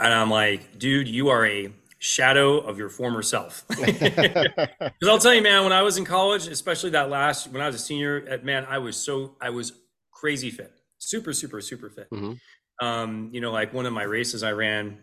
And 0.00 0.12
I'm 0.12 0.30
like, 0.30 0.78
dude, 0.78 1.08
you 1.08 1.28
are 1.28 1.46
a 1.46 1.72
shadow 1.98 2.58
of 2.58 2.78
your 2.78 2.88
former 2.88 3.22
self. 3.22 3.64
Because 3.76 5.08
I'll 5.08 5.18
tell 5.18 5.34
you, 5.34 5.42
man, 5.42 5.64
when 5.64 5.72
I 5.72 5.82
was 5.82 5.96
in 5.98 6.04
college, 6.04 6.46
especially 6.46 6.90
that 6.90 7.10
last 7.10 7.48
when 7.48 7.60
I 7.62 7.66
was 7.66 7.76
a 7.76 7.78
senior, 7.78 8.24
at 8.28 8.44
man, 8.44 8.66
I 8.68 8.78
was 8.78 8.96
so 8.96 9.36
I 9.40 9.50
was 9.50 9.72
crazy 10.12 10.50
fit, 10.50 10.72
super, 10.98 11.32
super, 11.32 11.60
super 11.60 11.90
fit. 11.90 12.10
Mhm. 12.10 12.38
Um, 12.80 13.30
you 13.32 13.40
know, 13.40 13.52
like 13.52 13.72
one 13.72 13.86
of 13.86 13.92
my 13.92 14.02
races 14.02 14.42
I 14.42 14.52
ran, 14.52 14.98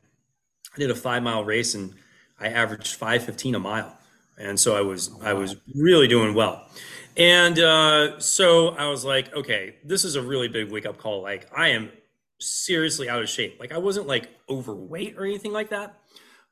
I 0.76 0.80
did 0.80 0.92
a 0.92 0.96
five 0.96 1.24
mile 1.24 1.44
race 1.44 1.74
and 1.76 1.94
I 2.40 2.48
averaged 2.48 2.96
five 2.96 3.24
fifteen 3.24 3.56
a 3.56 3.60
mile, 3.60 3.98
and 4.38 4.60
so 4.60 4.76
I 4.76 4.82
was 4.82 5.12
I 5.24 5.34
was 5.34 5.56
really 5.76 6.08
doing 6.08 6.34
well. 6.34 6.68
And 7.18 7.60
uh, 7.60 8.20
so 8.20 8.70
I 8.70 8.88
was 8.88 9.06
like, 9.06 9.34
okay, 9.36 9.76
this 9.84 10.04
is 10.04 10.16
a 10.16 10.22
really 10.22 10.48
big 10.48 10.72
wake 10.72 10.86
up 10.86 10.98
call. 10.98 11.22
Like 11.22 11.48
I 11.56 11.70
am 11.70 11.92
seriously 12.44 13.10
out 13.10 13.22
of 13.22 13.30
shape. 13.30 13.60
Like 13.60 13.72
I 13.72 13.78
wasn't 13.78 14.08
like 14.08 14.30
overweight 14.50 15.16
or 15.18 15.26
anything 15.26 15.52
like 15.52 15.70
that, 15.70 16.00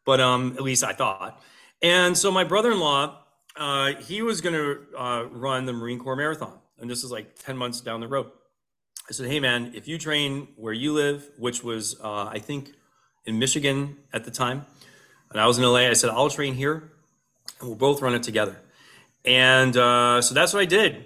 but 0.06 0.20
um, 0.20 0.54
at 0.58 0.64
least 0.64 0.84
I 0.84 0.94
thought. 0.94 1.42
And 1.82 2.18
so 2.18 2.32
my 2.32 2.44
brother-in-law, 2.44 3.18
uh, 3.56 3.94
he 3.96 4.22
was 4.22 4.42
going 4.42 4.56
to 4.56 4.98
uh, 4.98 5.26
run 5.32 5.66
the 5.66 5.74
Marine 5.74 6.00
Corps 6.00 6.16
Marathon, 6.16 6.60
and 6.80 6.90
this 6.90 7.04
is 7.04 7.12
like 7.12 7.36
ten 7.36 7.58
months 7.58 7.82
down 7.82 8.00
the 8.00 8.08
road. 8.08 8.32
I 9.10 9.14
said, 9.14 9.28
hey 9.28 9.40
man, 9.40 9.72
if 9.76 9.88
you 9.88 9.98
train 9.98 10.48
where 10.56 10.74
you 10.74 10.94
live, 10.94 11.30
which 11.38 11.64
was 11.64 12.00
uh, 12.02 12.26
I 12.26 12.40
think 12.40 12.72
in 13.26 13.40
Michigan 13.40 13.98
at 14.14 14.24
the 14.24 14.32
time, 14.32 14.66
and 15.32 15.40
I 15.42 15.48
was 15.48 15.58
in 15.58 15.64
LA, 15.64 15.90
I 15.90 15.94
said 15.94 16.10
I'll 16.10 16.30
train 16.30 16.54
here, 16.54 16.92
and 17.60 17.70
we'll 17.70 17.76
both 17.76 18.02
run 18.02 18.14
it 18.14 18.24
together. 18.24 18.58
And 19.26 19.76
uh, 19.76 20.22
so 20.22 20.34
that's 20.34 20.54
what 20.54 20.62
I 20.62 20.66
did. 20.66 21.06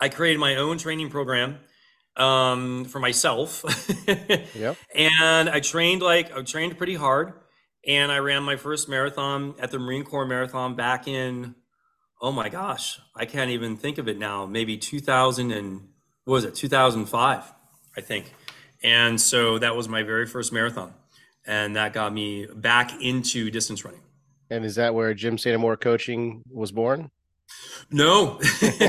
I 0.00 0.08
created 0.08 0.38
my 0.38 0.56
own 0.56 0.78
training 0.78 1.08
program 1.10 1.60
um, 2.16 2.84
for 2.86 2.98
myself. 3.00 3.64
Yep. 4.54 4.76
And 4.94 5.48
I 5.48 5.60
trained 5.60 6.02
like 6.02 6.36
I 6.36 6.42
trained 6.42 6.78
pretty 6.78 6.94
hard. 6.94 7.32
And 7.86 8.10
I 8.10 8.18
ran 8.18 8.42
my 8.42 8.56
first 8.56 8.88
marathon 8.88 9.54
at 9.58 9.70
the 9.70 9.78
Marine 9.78 10.04
Corps 10.04 10.24
Marathon 10.24 10.74
back 10.74 11.06
in, 11.06 11.54
oh 12.20 12.32
my 12.32 12.48
gosh, 12.48 12.98
I 13.14 13.26
can't 13.26 13.50
even 13.50 13.76
think 13.76 13.98
of 13.98 14.08
it 14.08 14.18
now. 14.18 14.46
Maybe 14.46 14.78
2000 14.78 15.50
and 15.50 15.88
what 16.24 16.34
was 16.34 16.44
it, 16.44 16.54
2005, 16.54 17.52
I 17.96 18.00
think. 18.00 18.34
And 18.82 19.20
so 19.20 19.58
that 19.58 19.76
was 19.76 19.88
my 19.88 20.02
very 20.02 20.26
first 20.26 20.52
marathon. 20.52 20.94
And 21.46 21.76
that 21.76 21.92
got 21.92 22.12
me 22.12 22.46
back 22.46 23.02
into 23.02 23.50
distance 23.50 23.84
running. 23.84 24.00
And 24.48 24.64
is 24.64 24.76
that 24.76 24.94
where 24.94 25.12
Jim 25.12 25.36
Saint-Amour 25.36 25.76
coaching 25.76 26.42
was 26.50 26.72
born? 26.72 27.10
No, 27.90 28.40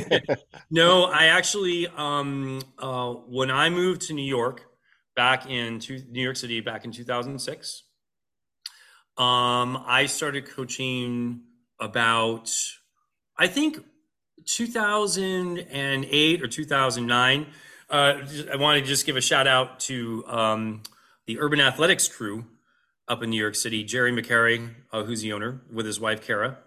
no. 0.70 1.06
I 1.06 1.26
actually, 1.26 1.88
um, 1.88 2.62
uh, 2.80 3.12
when 3.14 3.52
I 3.52 3.70
moved 3.70 4.02
to 4.04 4.14
New 4.14 4.26
York 4.26 4.66
back 5.16 5.50
in 5.50 5.80
two, 5.80 6.02
New 6.10 6.22
York 6.22 6.38
City 6.38 6.62
back 6.62 6.86
in 6.86 6.92
2006, 6.92 7.84
um, 9.18 9.84
I 9.86 10.08
started 10.08 10.50
coaching 10.50 11.42
about, 11.80 12.52
I 13.38 13.48
think, 13.48 13.80
2008 14.46 16.44
or 16.44 16.48
2009. 16.48 17.48
Uh, 17.90 18.14
I 18.52 18.56
want 18.56 18.80
to 18.80 18.86
just 18.86 19.06
give 19.06 19.16
a 19.16 19.22
shout 19.22 19.48
out 19.48 19.80
to 19.82 20.24
um, 20.28 20.82
the 21.28 21.40
Urban 21.40 21.62
Athletics 21.62 22.08
crew 22.08 22.46
up 23.08 23.22
in 23.24 23.30
New 23.30 23.40
York 23.40 23.56
City. 23.56 23.84
Jerry 23.84 24.12
McCary, 24.12 24.74
uh, 24.92 25.04
who's 25.04 25.22
the 25.22 25.34
owner, 25.34 25.62
with 25.72 25.86
his 25.86 26.00
wife 26.00 26.26
Kara, 26.26 26.58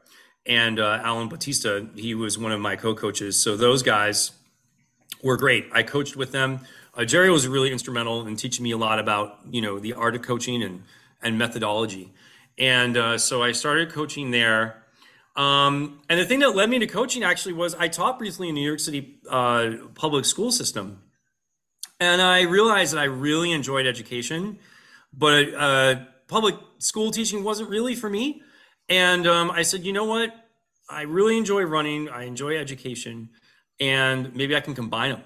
and 0.46 0.80
uh, 0.80 1.00
Alan 1.02 1.28
Batista. 1.28 1.82
He 1.94 2.14
was 2.14 2.38
one 2.38 2.52
of 2.52 2.60
my 2.60 2.76
co-coaches. 2.76 3.36
So 3.36 3.56
those 3.56 3.82
guys 3.82 4.32
were 5.22 5.36
great. 5.36 5.66
I 5.72 5.82
coached 5.82 6.16
with 6.16 6.32
them. 6.32 6.60
Uh, 6.94 7.04
Jerry 7.04 7.30
was 7.30 7.46
really 7.46 7.70
instrumental 7.70 8.26
in 8.26 8.36
teaching 8.36 8.64
me 8.64 8.72
a 8.72 8.76
lot 8.76 8.98
about 8.98 9.38
you 9.50 9.60
know 9.60 9.78
the 9.78 9.92
art 9.92 10.14
of 10.14 10.22
coaching 10.22 10.62
and 10.62 10.82
and 11.22 11.38
methodology. 11.38 12.12
And 12.58 12.96
uh, 12.96 13.18
so 13.18 13.42
I 13.42 13.52
started 13.52 13.90
coaching 13.92 14.30
there. 14.30 14.82
Um, 15.36 16.00
and 16.08 16.18
the 16.18 16.24
thing 16.24 16.40
that 16.40 16.56
led 16.56 16.68
me 16.68 16.80
to 16.80 16.86
coaching 16.88 17.22
actually 17.22 17.52
was 17.52 17.74
I 17.76 17.86
taught 17.86 18.18
briefly 18.18 18.48
in 18.48 18.56
New 18.56 18.66
York 18.66 18.80
City 18.80 19.20
uh, 19.30 19.70
public 19.94 20.24
school 20.24 20.50
system, 20.50 21.02
and 22.00 22.20
I 22.20 22.42
realized 22.42 22.92
that 22.94 22.98
I 22.98 23.04
really 23.04 23.52
enjoyed 23.52 23.86
education, 23.86 24.58
but 25.12 25.54
uh, 25.54 25.94
public 26.26 26.56
school 26.78 27.12
teaching 27.12 27.44
wasn't 27.44 27.70
really 27.70 27.94
for 27.94 28.10
me. 28.10 28.42
And 28.88 29.26
um, 29.26 29.50
I 29.50 29.62
said, 29.62 29.84
you 29.84 29.92
know 29.92 30.04
what? 30.04 30.34
I 30.88 31.02
really 31.02 31.36
enjoy 31.36 31.62
running. 31.62 32.08
I 32.08 32.24
enjoy 32.24 32.56
education, 32.56 33.28
and 33.78 34.34
maybe 34.34 34.56
I 34.56 34.60
can 34.60 34.74
combine 34.74 35.10
them. 35.10 35.22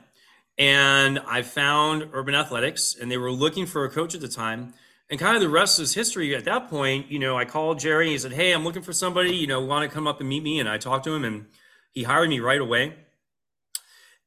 And 0.59 1.21
I 1.21 1.43
found 1.43 2.09
Urban 2.13 2.35
Athletics, 2.35 2.97
and 3.01 3.11
they 3.11 3.17
were 3.17 3.31
looking 3.31 3.67
for 3.67 3.85
a 3.85 3.91
coach 3.91 4.15
at 4.15 4.21
the 4.21 4.29
time. 4.29 4.75
And 5.09 5.21
kind 5.21 5.37
of 5.37 5.43
the 5.43 5.49
rest 5.49 5.79
is 5.79 5.95
history. 5.95 6.35
At 6.35 6.45
that 6.45 6.69
point, 6.69 7.11
you 7.11 7.19
know, 7.19 7.39
I 7.39 7.45
called 7.45 7.79
Jerry. 7.79 8.07
And 8.07 8.13
he 8.13 8.19
said, 8.19 8.33
"Hey, 8.33 8.53
I'm 8.53 8.65
looking 8.65 8.83
for 8.83 8.93
somebody. 8.93 9.37
You 9.37 9.47
know, 9.47 9.61
want 9.61 9.89
to 9.89 9.95
come 9.95 10.07
up 10.07 10.21
and 10.21 10.29
meet 10.29 10.43
me?" 10.43 10.59
And 10.59 10.69
I 10.69 10.79
talked 10.79 11.05
to 11.05 11.15
him, 11.15 11.25
and 11.25 11.47
he 11.93 12.03
hired 12.03 12.29
me 12.29 12.41
right 12.41 12.61
away. 12.61 12.95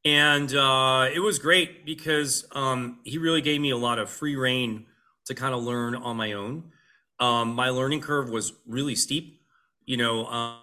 And 0.06 0.54
uh, 0.56 1.10
it 1.14 1.20
was 1.20 1.40
great 1.40 1.86
because 1.86 2.46
um, 2.52 3.00
he 3.04 3.18
really 3.18 3.42
gave 3.42 3.60
me 3.60 3.72
a 3.72 3.78
lot 3.78 3.98
of 3.98 4.10
free 4.10 4.36
reign 4.36 4.86
to 5.26 5.34
kind 5.34 5.54
of 5.56 5.64
learn 5.64 5.96
on 5.96 6.16
my 6.16 6.34
own. 6.34 6.72
Um, 7.20 7.56
my 7.56 7.70
learning 7.70 8.02
curve 8.02 8.30
was 8.30 8.54
really 8.68 8.96
steep. 8.96 9.42
You 9.86 9.98
know, 9.98 10.26
um, 10.28 10.58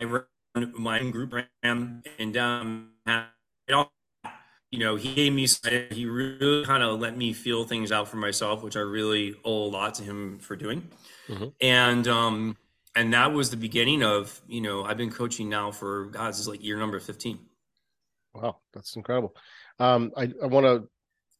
I 0.00 0.04
ran 0.04 0.24
my 0.76 1.00
own 1.00 1.10
group 1.10 1.32
ran 1.32 2.02
and 2.18 2.36
um, 2.36 2.90
you 4.72 4.78
know, 4.78 4.96
he 4.96 5.14
gave 5.14 5.34
me, 5.34 5.46
he 5.90 6.06
really 6.06 6.64
kind 6.64 6.82
of 6.82 6.98
let 6.98 7.16
me 7.16 7.34
feel 7.34 7.64
things 7.64 7.92
out 7.92 8.08
for 8.08 8.16
myself, 8.16 8.62
which 8.62 8.74
I 8.74 8.80
really 8.80 9.34
owe 9.44 9.64
a 9.64 9.68
lot 9.68 9.94
to 9.96 10.02
him 10.02 10.38
for 10.38 10.56
doing. 10.56 10.88
Mm-hmm. 11.28 11.48
And, 11.60 12.08
um, 12.08 12.56
and 12.96 13.12
that 13.12 13.32
was 13.32 13.50
the 13.50 13.58
beginning 13.58 14.02
of, 14.02 14.40
you 14.48 14.62
know, 14.62 14.82
I've 14.82 14.96
been 14.96 15.10
coaching 15.10 15.50
now 15.50 15.70
for, 15.70 16.06
God, 16.06 16.30
this 16.30 16.40
is 16.40 16.48
like 16.48 16.64
year 16.64 16.78
number 16.78 16.98
15. 16.98 17.38
Wow. 18.34 18.60
That's 18.72 18.96
incredible. 18.96 19.36
Um, 19.78 20.10
I, 20.16 20.32
I 20.42 20.46
want 20.46 20.64
to 20.64 20.88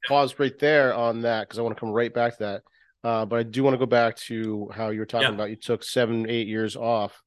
pause 0.07 0.39
right 0.39 0.59
there 0.59 0.95
on 0.95 1.23
that 1.23 1.49
because 1.49 1.59
I 1.59 1.63
want 1.63 1.75
to 1.75 1.81
come 1.81 1.91
right 1.91 2.13
back 2.13 2.37
to 2.37 2.45
that. 2.45 2.63
Uh, 3.05 3.25
but 3.25 3.39
I 3.39 3.43
do 3.43 3.65
want 3.65 3.75
to 3.75 3.79
go 3.79 3.87
back 3.87 4.17
to 4.17 4.71
how 4.75 4.91
you 4.91 5.01
were 5.01 5.07
talking 5.07 5.29
yeah. 5.29 5.35
about 5.35 5.51
you 5.51 5.57
took 5.57 5.83
seven, 5.83 6.29
eight 6.29 6.47
years 6.47 6.77
off. 6.77 7.21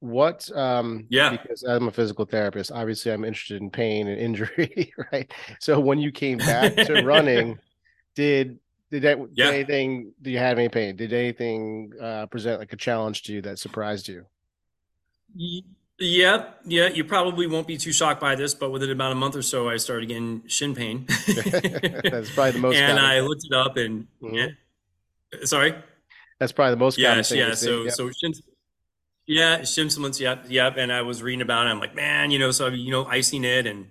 What, 0.00 0.50
um, 0.54 1.06
yeah, 1.08 1.30
because 1.30 1.62
I'm 1.62 1.88
a 1.88 1.90
physical 1.90 2.26
therapist, 2.26 2.70
obviously 2.70 3.12
I'm 3.12 3.24
interested 3.24 3.62
in 3.62 3.70
pain 3.70 4.08
and 4.08 4.20
injury, 4.20 4.92
right? 5.12 5.32
So 5.58 5.80
when 5.80 5.98
you 5.98 6.12
came 6.12 6.36
back 6.38 6.76
to 6.76 7.02
running, 7.02 7.58
did, 8.14 8.58
did 8.90 9.02
that, 9.02 9.18
yeah. 9.32 9.46
did 9.46 9.54
anything, 9.54 10.12
do 10.20 10.30
you 10.30 10.38
have 10.38 10.58
any 10.58 10.68
pain? 10.68 10.96
Did 10.96 11.14
anything 11.14 11.92
uh, 12.00 12.26
present 12.26 12.60
like 12.60 12.74
a 12.74 12.76
challenge 12.76 13.22
to 13.24 13.32
you 13.32 13.42
that 13.42 13.58
surprised 13.58 14.06
you? 14.06 14.26
Yeah, 15.98 16.50
yeah, 16.66 16.88
you 16.88 17.04
probably 17.04 17.46
won't 17.46 17.66
be 17.66 17.78
too 17.78 17.92
shocked 17.92 18.20
by 18.20 18.34
this, 18.34 18.52
but 18.54 18.70
within 18.70 18.90
about 18.90 19.12
a 19.12 19.14
month 19.14 19.34
or 19.34 19.42
so, 19.42 19.70
I 19.70 19.78
started 19.78 20.08
getting 20.08 20.42
shin 20.46 20.74
pain. 20.74 21.06
That's 21.26 22.30
probably 22.34 22.52
the 22.52 22.58
most. 22.58 22.76
and 22.76 22.98
I 22.98 23.20
looked 23.20 23.46
it 23.46 23.54
up, 23.54 23.78
and 23.78 24.06
mm-hmm. 24.22 24.52
Sorry. 25.44 25.74
That's 26.38 26.52
probably 26.52 26.72
the 26.72 26.78
most. 26.78 26.98
Yeah, 26.98 27.22
yeah. 27.30 27.54
So, 27.54 27.84
yep. 27.84 27.92
so 27.92 28.10
shin, 28.10 28.32
yeah, 29.26 29.64
shin 29.64 29.88
splints. 29.90 30.20
Yep, 30.20 30.46
yep. 30.48 30.76
And 30.76 30.92
I 30.92 31.02
was 31.02 31.22
reading 31.22 31.42
about 31.42 31.66
it. 31.66 31.70
I'm 31.70 31.80
like, 31.80 31.94
man, 31.94 32.30
you 32.30 32.38
know, 32.38 32.50
so 32.50 32.68
you 32.68 32.90
know, 32.90 33.06
icing 33.06 33.44
it 33.44 33.66
and 33.66 33.86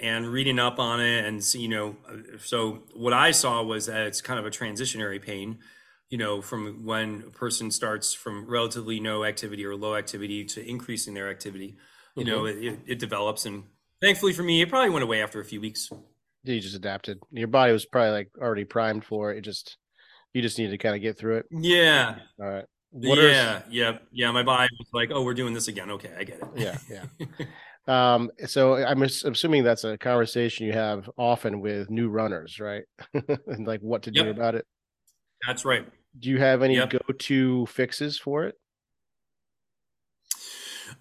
and 0.00 0.28
reading 0.28 0.58
up 0.58 0.78
on 0.78 1.00
it, 1.00 1.24
and 1.24 1.42
see, 1.44 1.60
you 1.60 1.68
know, 1.68 1.96
so 2.38 2.84
what 2.94 3.12
I 3.12 3.32
saw 3.32 3.62
was 3.62 3.86
that 3.86 4.06
it's 4.06 4.20
kind 4.20 4.38
of 4.38 4.46
a 4.46 4.50
transitionary 4.50 5.20
pain 5.20 5.58
you 6.10 6.16
know, 6.16 6.40
from 6.40 6.84
when 6.84 7.24
a 7.26 7.30
person 7.30 7.70
starts 7.70 8.14
from 8.14 8.46
relatively 8.46 8.98
no 8.98 9.24
activity 9.24 9.64
or 9.64 9.76
low 9.76 9.94
activity 9.94 10.44
to 10.44 10.66
increasing 10.66 11.14
their 11.14 11.30
activity, 11.30 11.76
you 12.14 12.24
mm-hmm. 12.24 12.30
know, 12.30 12.46
it, 12.46 12.80
it, 12.86 12.98
develops. 12.98 13.44
And 13.44 13.64
thankfully 14.00 14.32
for 14.32 14.42
me, 14.42 14.62
it 14.62 14.70
probably 14.70 14.90
went 14.90 15.02
away 15.02 15.22
after 15.22 15.40
a 15.40 15.44
few 15.44 15.60
weeks. 15.60 15.90
You 16.44 16.60
just 16.60 16.74
adapted. 16.74 17.20
Your 17.30 17.48
body 17.48 17.72
was 17.72 17.84
probably 17.84 18.12
like 18.12 18.30
already 18.40 18.64
primed 18.64 19.04
for 19.04 19.32
it. 19.32 19.38
It 19.38 19.42
just, 19.42 19.76
you 20.34 20.42
just 20.42 20.58
needed 20.58 20.70
to 20.72 20.78
kind 20.78 20.94
of 20.94 21.02
get 21.02 21.18
through 21.18 21.38
it. 21.38 21.46
Yeah. 21.50 22.16
All 22.40 22.48
right. 22.48 22.64
What 22.90 23.18
yeah. 23.18 23.56
Are... 23.56 23.62
Yeah. 23.70 23.98
Yeah. 24.12 24.30
My 24.30 24.42
body 24.42 24.68
was 24.78 24.88
like, 24.92 25.10
oh, 25.12 25.22
we're 25.22 25.34
doing 25.34 25.54
this 25.54 25.68
again. 25.68 25.90
Okay. 25.92 26.12
I 26.16 26.24
get 26.24 26.40
it. 26.40 26.48
Yeah. 26.56 26.76
Yeah. 27.88 28.14
um, 28.14 28.30
so 28.46 28.74
I'm 28.74 29.02
assuming 29.02 29.64
that's 29.64 29.84
a 29.84 29.96
conversation 29.96 30.66
you 30.66 30.72
have 30.72 31.08
often 31.16 31.60
with 31.60 31.90
new 31.90 32.08
runners, 32.08 32.60
right? 32.60 32.84
and 33.14 33.66
like 33.66 33.80
what 33.80 34.02
to 34.02 34.10
do 34.10 34.28
about 34.28 34.54
it. 34.54 34.66
That's 35.46 35.64
right. 35.64 35.86
Do 36.18 36.30
you 36.30 36.38
have 36.38 36.62
any 36.62 36.76
yep. 36.76 36.90
go-to 36.90 37.66
fixes 37.66 38.18
for 38.18 38.44
it? 38.44 38.56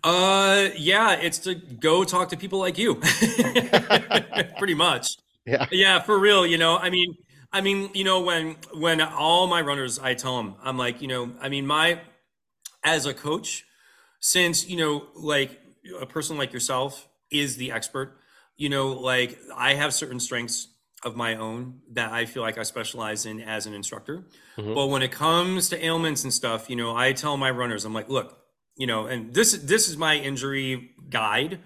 Uh, 0.04 0.70
yeah, 0.76 1.14
it's 1.14 1.40
to 1.40 1.56
go 1.56 2.04
talk 2.04 2.30
to 2.30 2.38
people 2.38 2.60
like 2.60 2.78
you. 2.78 2.96
Pretty 4.58 4.74
much. 4.74 5.18
Yeah. 5.46 5.66
Yeah, 5.72 6.02
for 6.02 6.20
real. 6.20 6.46
You 6.46 6.58
know, 6.58 6.78
I 6.78 6.90
mean, 6.90 7.16
I 7.58 7.62
mean, 7.62 7.90
you 7.96 8.04
know, 8.04 8.22
when 8.22 8.56
when 8.72 9.02
all 9.02 9.48
my 9.48 9.62
runners, 9.62 9.98
I 9.98 10.14
tell 10.14 10.38
them, 10.38 10.54
I'm 10.62 10.78
like, 10.78 11.02
you 11.02 11.08
know, 11.08 11.32
I 11.42 11.50
mean, 11.50 11.66
my 11.66 12.00
as 12.84 13.08
a 13.08 13.16
coach, 13.16 13.66
since 14.20 14.70
you 14.70 14.78
know, 14.78 15.08
like 15.16 15.60
a 16.00 16.06
person 16.06 16.38
like 16.38 16.54
yourself 16.54 17.08
is 17.32 17.58
the 17.58 17.72
expert. 17.72 18.16
You 18.58 18.70
know, 18.70 18.90
like 18.90 19.40
I 19.56 19.74
have 19.74 19.92
certain 19.96 20.20
strengths 20.20 20.68
of 21.04 21.16
my 21.16 21.36
own 21.36 21.80
that 21.94 22.12
I 22.12 22.26
feel 22.26 22.44
like 22.44 22.60
I 22.60 22.64
specialize 22.64 23.26
in 23.26 23.42
as 23.42 23.66
an 23.66 23.74
instructor. 23.74 24.28
Mm-hmm. 24.56 24.76
But 24.76 24.88
when 24.88 25.02
it 25.02 25.12
comes 25.12 25.70
to 25.70 25.84
ailments 25.84 26.24
and 26.24 26.32
stuff, 26.32 26.70
you 26.70 26.76
know, 26.76 26.96
I 26.96 27.12
tell 27.14 27.38
my 27.38 27.50
runners, 27.50 27.86
I'm 27.86 27.94
like, 27.94 28.08
look, 28.08 28.38
you 28.76 28.86
know, 28.86 29.08
and 29.08 29.34
this 29.34 29.54
this 29.54 29.90
is 29.90 29.98
my 29.98 30.16
injury 30.16 30.92
guide. 31.10 31.58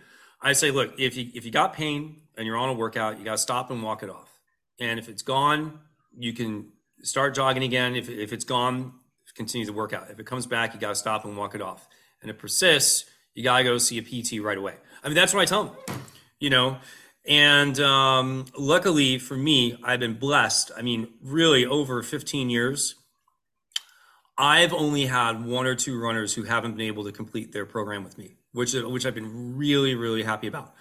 I 0.42 0.54
say, 0.54 0.72
look, 0.72 0.98
if 0.98 1.18
you 1.18 1.32
if 1.34 1.44
you 1.44 1.52
got 1.52 1.74
pain 1.74 2.22
and 2.38 2.46
you're 2.48 2.56
on 2.56 2.70
a 2.70 2.74
workout, 2.74 3.20
you 3.20 3.26
got 3.26 3.34
to 3.34 3.38
stop 3.38 3.72
and 3.72 3.84
walk 3.84 4.04
it 4.04 4.10
off. 4.10 4.30
And 4.82 5.00
if 5.00 5.08
it's 5.08 5.22
gone, 5.22 5.80
you 6.18 6.34
can 6.34 6.70
start 7.04 7.36
jogging 7.36 7.64
again. 7.64 7.96
If 7.96 8.10
if 8.10 8.34
it's 8.34 8.44
gone, 8.44 8.94
continue 9.36 9.66
the 9.66 9.74
workout. 9.74 10.10
If 10.10 10.20
it 10.20 10.26
comes 10.26 10.48
back, 10.48 10.74
you 10.74 10.80
got 10.80 10.90
to 10.90 10.96
stop 10.96 11.24
and 11.24 11.38
walk 11.38 11.56
it 11.56 11.62
off. 11.62 11.88
And 12.22 12.30
it 12.30 12.40
persists, 12.40 13.06
you 13.36 13.44
got 13.44 13.60
to 13.60 13.64
go 13.64 13.78
see 13.78 14.00
a 14.00 14.02
PT 14.02 14.44
right 14.44 14.58
away. 14.58 14.76
I 15.04 15.08
mean, 15.08 15.16
that's 15.16 15.34
what 15.34 15.42
I 15.42 15.46
tell 15.46 15.66
them. 15.66 15.98
You 16.40 16.50
know, 16.50 16.78
and 17.28 17.80
um, 17.80 18.46
luckily 18.58 19.20
for 19.20 19.38
me, 19.38 19.78
I've 19.84 20.00
been 20.00 20.16
blessed. 20.16 20.72
I 20.76 20.82
mean, 20.82 21.08
really 21.22 21.66
over 21.66 22.02
15 22.02 22.50
years, 22.50 22.96
I've 24.36 24.74
only 24.74 25.06
had 25.06 25.46
one 25.46 25.68
or 25.68 25.76
two 25.76 26.02
runners 26.02 26.34
who 26.34 26.44
haven't 26.44 26.76
been 26.76 26.88
able 26.88 27.04
to 27.04 27.12
complete 27.12 27.52
their 27.52 27.68
program 27.68 28.04
with 28.04 28.18
me, 28.18 28.38
which 28.54 28.74
which 28.74 29.06
I've 29.06 29.14
been 29.14 29.56
really 29.56 29.94
really 29.94 30.24
happy 30.24 30.48
about. 30.48 30.74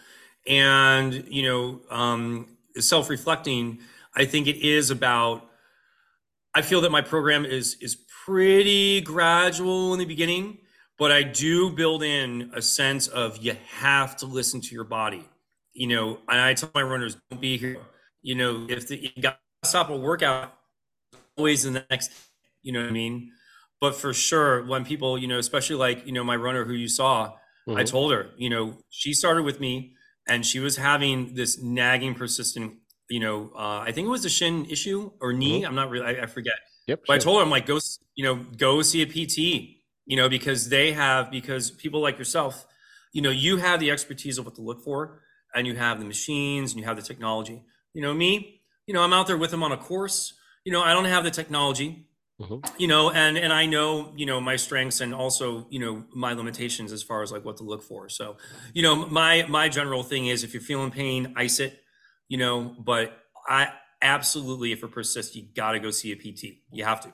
And 0.47 1.26
you 1.28 1.42
know, 1.42 1.80
um, 1.90 2.57
self 2.79 3.09
reflecting, 3.09 3.81
I 4.15 4.25
think 4.25 4.47
it 4.47 4.57
is 4.57 4.91
about. 4.91 5.47
I 6.55 6.62
feel 6.62 6.81
that 6.81 6.91
my 6.91 7.03
program 7.03 7.45
is 7.45 7.77
is 7.81 7.97
pretty 8.25 9.00
gradual 9.00 9.93
in 9.93 9.99
the 9.99 10.05
beginning, 10.05 10.59
but 10.99 11.12
I 11.12 11.23
do 11.23 11.71
build 11.71 12.03
in 12.03 12.50
a 12.55 12.62
sense 12.62 13.07
of 13.09 13.39
you 13.39 13.57
have 13.79 14.17
to 14.19 14.27
listen 14.27 14.61
to 14.61 14.75
your 14.75 14.85
body 14.85 15.29
you 15.73 15.87
know, 15.87 16.19
and 16.29 16.41
I 16.41 16.55
tell 16.55 16.71
my 16.75 16.83
runners, 16.83 17.17
don't 17.31 17.41
be 17.41 17.57
here. 17.57 17.79
You 18.23 18.35
know, 18.35 18.67
if 18.69 18.89
the, 18.89 18.99
you 18.99 19.23
got 19.23 19.39
to 19.62 19.69
stop 19.69 19.91
a 19.91 19.97
workout, 19.97 20.53
always 21.37 21.62
the 21.62 21.85
next, 21.91 22.12
you 22.62 22.73
know 22.73 22.81
what 22.81 22.89
I 22.89 22.93
mean? 22.93 23.33
But 23.81 23.95
for 23.95 24.12
sure, 24.12 24.67
when 24.67 24.85
people, 24.85 25.17
you 25.17 25.27
know, 25.27 25.39
especially 25.39 25.77
like, 25.77 26.07
you 26.07 26.12
know, 26.12 26.23
my 26.23 26.37
runner 26.37 26.65
who 26.65 26.75
you 26.75 26.89
saw, 26.89 27.33
mm-hmm. 27.67 27.79
I 27.79 27.85
told 27.85 28.12
her, 28.12 28.31
you 28.37 28.50
know, 28.50 28.77
she 28.91 29.15
started 29.15 29.45
with 29.45 29.59
me 29.59 29.95
and 30.30 30.46
she 30.46 30.60
was 30.60 30.76
having 30.76 31.34
this 31.34 31.60
nagging, 31.60 32.14
persistent, 32.14 32.75
you 33.08 33.18
know, 33.18 33.50
uh, 33.54 33.80
I 33.80 33.90
think 33.90 34.06
it 34.06 34.10
was 34.10 34.25
a 34.25 34.30
shin 34.30 34.64
issue 34.66 35.10
or 35.20 35.32
knee. 35.32 35.58
Mm-hmm. 35.58 35.68
I'm 35.68 35.75
not 35.75 35.90
really, 35.90 36.06
I, 36.06 36.22
I 36.22 36.26
forget. 36.26 36.54
Yep. 36.87 37.00
But 37.06 37.06
sure. 37.06 37.14
I 37.14 37.18
told 37.18 37.38
her, 37.38 37.42
I'm 37.42 37.50
like, 37.50 37.66
go, 37.66 37.80
you 38.14 38.25
know, 38.25 38.37
go 38.56 38.80
see 38.82 39.02
a 39.02 39.06
PT, 39.06 39.38
you 40.06 40.16
know, 40.16 40.28
because 40.28 40.68
they 40.68 40.92
have, 40.92 41.32
because 41.32 41.72
people 41.72 42.00
like 42.00 42.16
yourself, 42.16 42.64
you 43.12 43.22
know, 43.22 43.30
you 43.30 43.56
have 43.56 43.80
the 43.80 43.90
expertise 43.90 44.38
of 44.38 44.44
what 44.44 44.54
to 44.54 44.62
look 44.62 44.84
for, 44.84 45.20
and 45.52 45.66
you 45.66 45.75
have 45.75 45.99
the 45.99 46.04
machines, 46.04 46.70
and 46.70 46.80
you 46.80 46.87
have 46.87 46.96
the 46.96 47.02
technology. 47.02 47.64
You 47.92 48.02
know, 48.02 48.14
me, 48.14 48.60
you 48.87 48.94
know, 48.94 49.02
I'm 49.02 49.12
out 49.12 49.26
there 49.26 49.37
with 49.37 49.50
them 49.50 49.64
on 49.64 49.72
a 49.72 49.76
course. 49.76 50.32
You 50.64 50.70
know, 50.70 50.80
I 50.80 50.94
don't 50.94 51.06
have 51.06 51.25
the 51.25 51.32
technology. 51.32 52.06
Mm-hmm. 52.40 52.75
You 52.78 52.88
know, 52.88 53.11
and 53.11 53.37
and 53.37 53.52
I 53.52 53.66
know 53.66 54.12
you 54.16 54.25
know 54.25 54.40
my 54.40 54.56
strengths 54.56 55.02
and 55.02 55.14
also 55.14 55.66
you 55.68 55.78
know 55.78 56.04
my 56.14 56.32
limitations 56.32 56.90
as 56.90 57.02
far 57.02 57.23
as 57.23 57.30
like 57.30 57.44
what 57.44 57.59
to 57.59 57.64
look 57.64 57.82
for. 57.82 58.09
So, 58.09 58.37
you 58.73 58.82
know, 58.82 59.06
my 59.06 59.44
my 59.49 59.68
general 59.68 60.02
thing 60.02 60.26
is 60.26 60.42
if 60.42 60.54
you're 60.54 60.62
feeling 60.62 60.90
pain, 60.90 61.35
ice 61.37 61.61
it. 61.61 61.78
You 62.28 62.38
know, 62.38 62.75
but 62.78 63.12
I 63.47 63.68
absolutely, 64.00 64.73
if 64.73 64.82
it 64.82 64.90
persists, 64.92 65.37
you 65.37 65.49
got 65.54 65.73
to 65.73 65.80
go 65.80 65.90
see 65.90 66.12
a 66.12 66.16
PT. 66.16 66.61
You 66.73 66.85
have 66.85 67.00
to. 67.02 67.12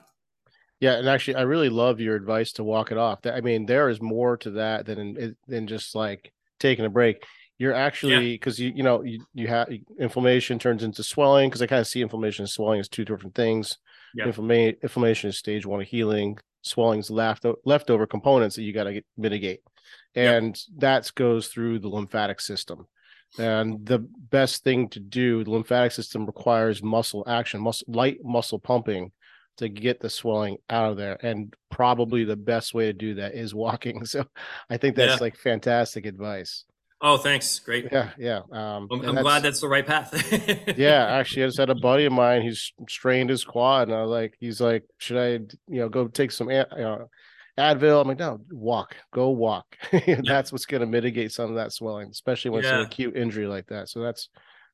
Yeah, 0.79 0.93
and 0.93 1.09
actually, 1.09 1.35
I 1.35 1.41
really 1.41 1.69
love 1.69 1.99
your 1.99 2.15
advice 2.15 2.53
to 2.53 2.63
walk 2.63 2.91
it 2.91 2.97
off. 2.97 3.19
I 3.25 3.41
mean, 3.41 3.65
there 3.65 3.89
is 3.89 4.01
more 4.01 4.37
to 4.37 4.51
that 4.51 4.85
than 4.85 5.35
than 5.47 5.67
just 5.67 5.95
like 5.95 6.31
taking 6.59 6.85
a 6.85 6.89
break. 6.89 7.23
You're 7.57 7.73
actually 7.73 8.33
because 8.33 8.59
yeah. 8.59 8.67
you 8.67 8.73
you 8.75 8.83
know 8.83 9.01
you, 9.01 9.25
you 9.33 9.47
have 9.47 9.69
inflammation 9.99 10.59
turns 10.59 10.83
into 10.83 11.03
swelling 11.03 11.49
because 11.49 11.61
I 11.61 11.67
kind 11.67 11.81
of 11.81 11.87
see 11.87 12.01
inflammation 12.01 12.43
and 12.43 12.49
swelling 12.49 12.79
as 12.79 12.87
two 12.87 13.03
different 13.03 13.33
things. 13.33 13.77
Inflama- 14.17 14.81
inflammation 14.81 15.29
is 15.29 15.37
stage 15.37 15.65
one 15.65 15.81
of 15.81 15.87
healing. 15.87 16.37
Swelling 16.61 16.99
is 16.99 17.09
left 17.09 17.45
leftover 17.65 18.05
components 18.05 18.55
that 18.55 18.63
you 18.63 18.73
got 18.73 18.85
to 18.85 19.01
mitigate, 19.15 19.61
and 20.15 20.55
yeah. 20.55 20.79
that 20.79 21.11
goes 21.15 21.47
through 21.47 21.79
the 21.79 21.87
lymphatic 21.87 22.41
system. 22.41 22.87
And 23.37 23.85
the 23.85 23.99
best 23.99 24.63
thing 24.63 24.89
to 24.89 24.99
do, 24.99 25.43
the 25.43 25.51
lymphatic 25.51 25.91
system 25.91 26.25
requires 26.25 26.81
muscle 26.81 27.23
action, 27.27 27.61
muscle 27.61 27.85
light 27.89 28.17
muscle 28.23 28.59
pumping 28.59 29.11
to 29.57 29.69
get 29.69 29.99
the 29.99 30.09
swelling 30.09 30.57
out 30.69 30.91
of 30.91 30.97
there. 30.97 31.17
And 31.21 31.53
probably 31.69 32.23
the 32.23 32.35
best 32.35 32.73
way 32.73 32.85
to 32.85 32.93
do 32.93 33.15
that 33.15 33.33
is 33.33 33.53
walking. 33.53 34.01
So 34.05 34.25
I 34.69 34.77
think 34.77 34.95
that's 34.95 35.19
yeah. 35.19 35.23
like 35.23 35.35
fantastic 35.35 36.05
advice. 36.05 36.63
Oh, 36.99 37.17
thanks. 37.17 37.59
Great. 37.59 37.89
Yeah, 37.91 38.09
yeah. 38.17 38.41
Um, 38.51 38.87
I'm, 38.91 39.01
I'm 39.01 39.15
that's, 39.15 39.21
glad 39.21 39.43
that's 39.43 39.61
the 39.61 39.67
right 39.67 39.85
path. 39.85 40.11
yeah, 40.77 41.05
actually, 41.05 41.43
I 41.43 41.47
just 41.47 41.59
had 41.59 41.69
a 41.69 41.75
buddy 41.75 42.05
of 42.05 42.11
mine. 42.11 42.41
He's 42.41 42.73
strained 42.89 43.29
his 43.29 43.43
quad, 43.43 43.87
and 43.87 43.97
I 43.97 44.01
was 44.01 44.09
like, 44.09 44.35
he's 44.39 44.59
like, 44.59 44.83
should 44.97 45.17
I, 45.17 45.33
you 45.67 45.79
know, 45.81 45.89
go 45.89 46.07
take 46.07 46.31
some, 46.31 46.49
you 46.49 46.65
know, 46.75 47.07
Advil? 47.57 48.01
I'm 48.01 48.07
like, 48.07 48.17
no, 48.17 48.41
walk, 48.49 48.95
go 49.13 49.29
walk. 49.29 49.77
that's 50.25 50.51
what's 50.51 50.65
going 50.65 50.81
to 50.81 50.87
mitigate 50.87 51.31
some 51.31 51.51
of 51.51 51.57
that 51.57 51.71
swelling, 51.71 52.09
especially 52.09 52.49
when 52.49 52.63
yeah. 52.63 52.69
it's 52.69 52.79
an 52.79 52.85
acute 52.85 53.15
injury 53.15 53.45
like 53.45 53.67
that. 53.67 53.89
So 53.89 53.99
that's 53.99 54.29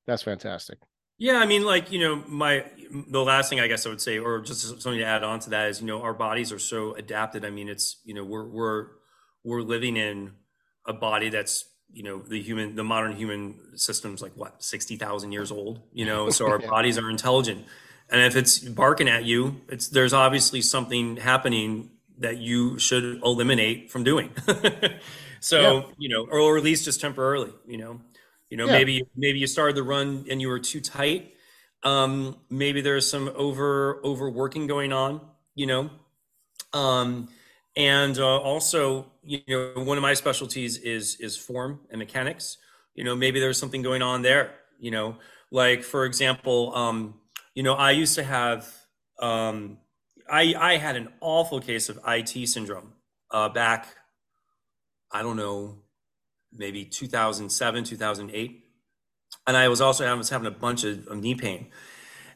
that's 0.08 0.24
fantastic. 0.24 0.78
Yeah, 1.18 1.38
I 1.38 1.46
mean, 1.46 1.64
like 1.64 1.92
you 1.92 2.00
know, 2.00 2.24
my 2.28 2.66
the 3.10 3.22
last 3.24 3.50
thing 3.50 3.60
I 3.60 3.68
guess 3.68 3.86
I 3.86 3.90
would 3.90 4.02
say, 4.02 4.18
or 4.18 4.40
just 4.40 4.62
something 4.62 5.00
to 5.00 5.06
add 5.06 5.24
on 5.24 5.40
to 5.42 5.50
that 5.52 5.70
is, 5.70 5.82
you 5.82 5.88
know, 5.88 6.02
our 6.02 6.14
bodies 6.14 6.52
are 6.54 6.60
so 6.60 6.94
adapted. 6.96 7.44
I 7.44 7.50
mean, 7.50 7.68
it's 7.68 8.02
you 8.06 8.14
know, 8.14 8.24
we're 8.24 8.48
we're 8.48 8.88
we're 9.44 9.62
living 9.62 9.98
in 9.98 10.32
a 10.88 10.94
body 10.94 11.30
that's 11.30 11.66
you 11.94 12.04
know 12.04 12.20
the 12.20 12.42
human 12.42 12.76
the 12.76 12.84
modern 12.84 13.16
human 13.16 13.78
system's 13.78 14.22
like 14.22 14.34
what 14.36 14.64
60,000 14.64 15.32
years 15.32 15.52
old 15.52 15.82
you 15.94 16.06
know 16.06 16.30
so 16.32 16.48
our 16.50 16.60
yeah. 16.60 16.70
bodies 16.70 16.98
are 16.98 17.10
intelligent 17.10 17.66
and 18.10 18.22
if 18.22 18.36
it's 18.36 18.60
barking 18.60 19.08
at 19.08 19.24
you 19.24 19.62
it's 19.70 19.88
there's 19.88 20.14
obviously 20.14 20.62
something 20.62 21.18
happening 21.18 21.90
that 22.18 22.38
you 22.38 22.78
should 22.80 23.22
eliminate 23.24 23.92
from 23.92 24.04
doing 24.04 24.30
so 25.40 25.60
yeah. 25.60 25.82
you 25.98 26.10
know 26.10 26.28
or 26.32 26.58
at 26.58 26.64
least 26.64 26.86
just 26.86 27.02
temporarily 27.02 27.52
you 27.66 27.78
know 27.78 28.00
you 28.54 28.58
know, 28.58 28.68
yeah. 28.68 28.74
maybe 28.74 29.04
maybe 29.16 29.40
you 29.40 29.48
started 29.48 29.76
the 29.76 29.82
run 29.82 30.28
and 30.30 30.40
you 30.40 30.48
were 30.48 30.60
too 30.60 30.80
tight. 30.80 31.34
Um, 31.82 32.38
maybe 32.52 32.82
there's 32.82 33.10
some 33.10 33.32
over 33.36 34.00
overworking 34.06 34.68
going 34.68 34.94
on. 34.94 35.22
You 35.56 35.66
know, 35.66 35.90
um, 36.72 37.30
and 37.76 38.16
uh, 38.20 38.38
also, 38.38 39.08
you 39.26 39.40
know, 39.48 39.84
one 39.84 39.98
of 39.98 40.02
my 40.02 40.14
specialties 40.14 40.78
is 40.78 41.18
is 41.20 41.38
form 41.38 41.82
and 41.90 42.00
mechanics. 42.00 42.58
You 42.96 43.04
know, 43.04 43.16
maybe 43.16 43.40
there's 43.40 43.58
something 43.58 43.82
going 43.82 44.02
on 44.02 44.22
there. 44.22 44.56
You 44.80 44.92
know, 44.92 45.18
like 45.52 45.84
for 45.84 46.06
example, 46.06 46.76
um, 46.76 47.16
you 47.56 47.64
know, 47.64 47.74
I 47.74 47.92
used 47.92 48.16
to 48.16 48.24
have 48.24 48.72
um, 49.20 49.78
I 50.30 50.54
I 50.58 50.78
had 50.78 50.96
an 50.96 51.10
awful 51.22 51.60
case 51.60 51.90
of 51.90 52.00
IT 52.08 52.48
syndrome 52.48 52.94
uh, 53.32 53.50
back. 53.50 53.88
I 55.12 55.22
don't 55.22 55.38
know 55.38 55.84
maybe 56.56 56.86
2007, 56.86 57.84
2008. 57.84 58.64
And 59.48 59.58
I 59.58 59.68
was 59.68 59.82
also 59.82 60.06
I 60.06 60.14
was 60.14 60.30
having 60.30 60.48
a 60.48 60.52
bunch 60.52 60.84
of, 60.84 61.08
of 61.08 61.18
knee 61.18 61.36
pain. 61.36 61.68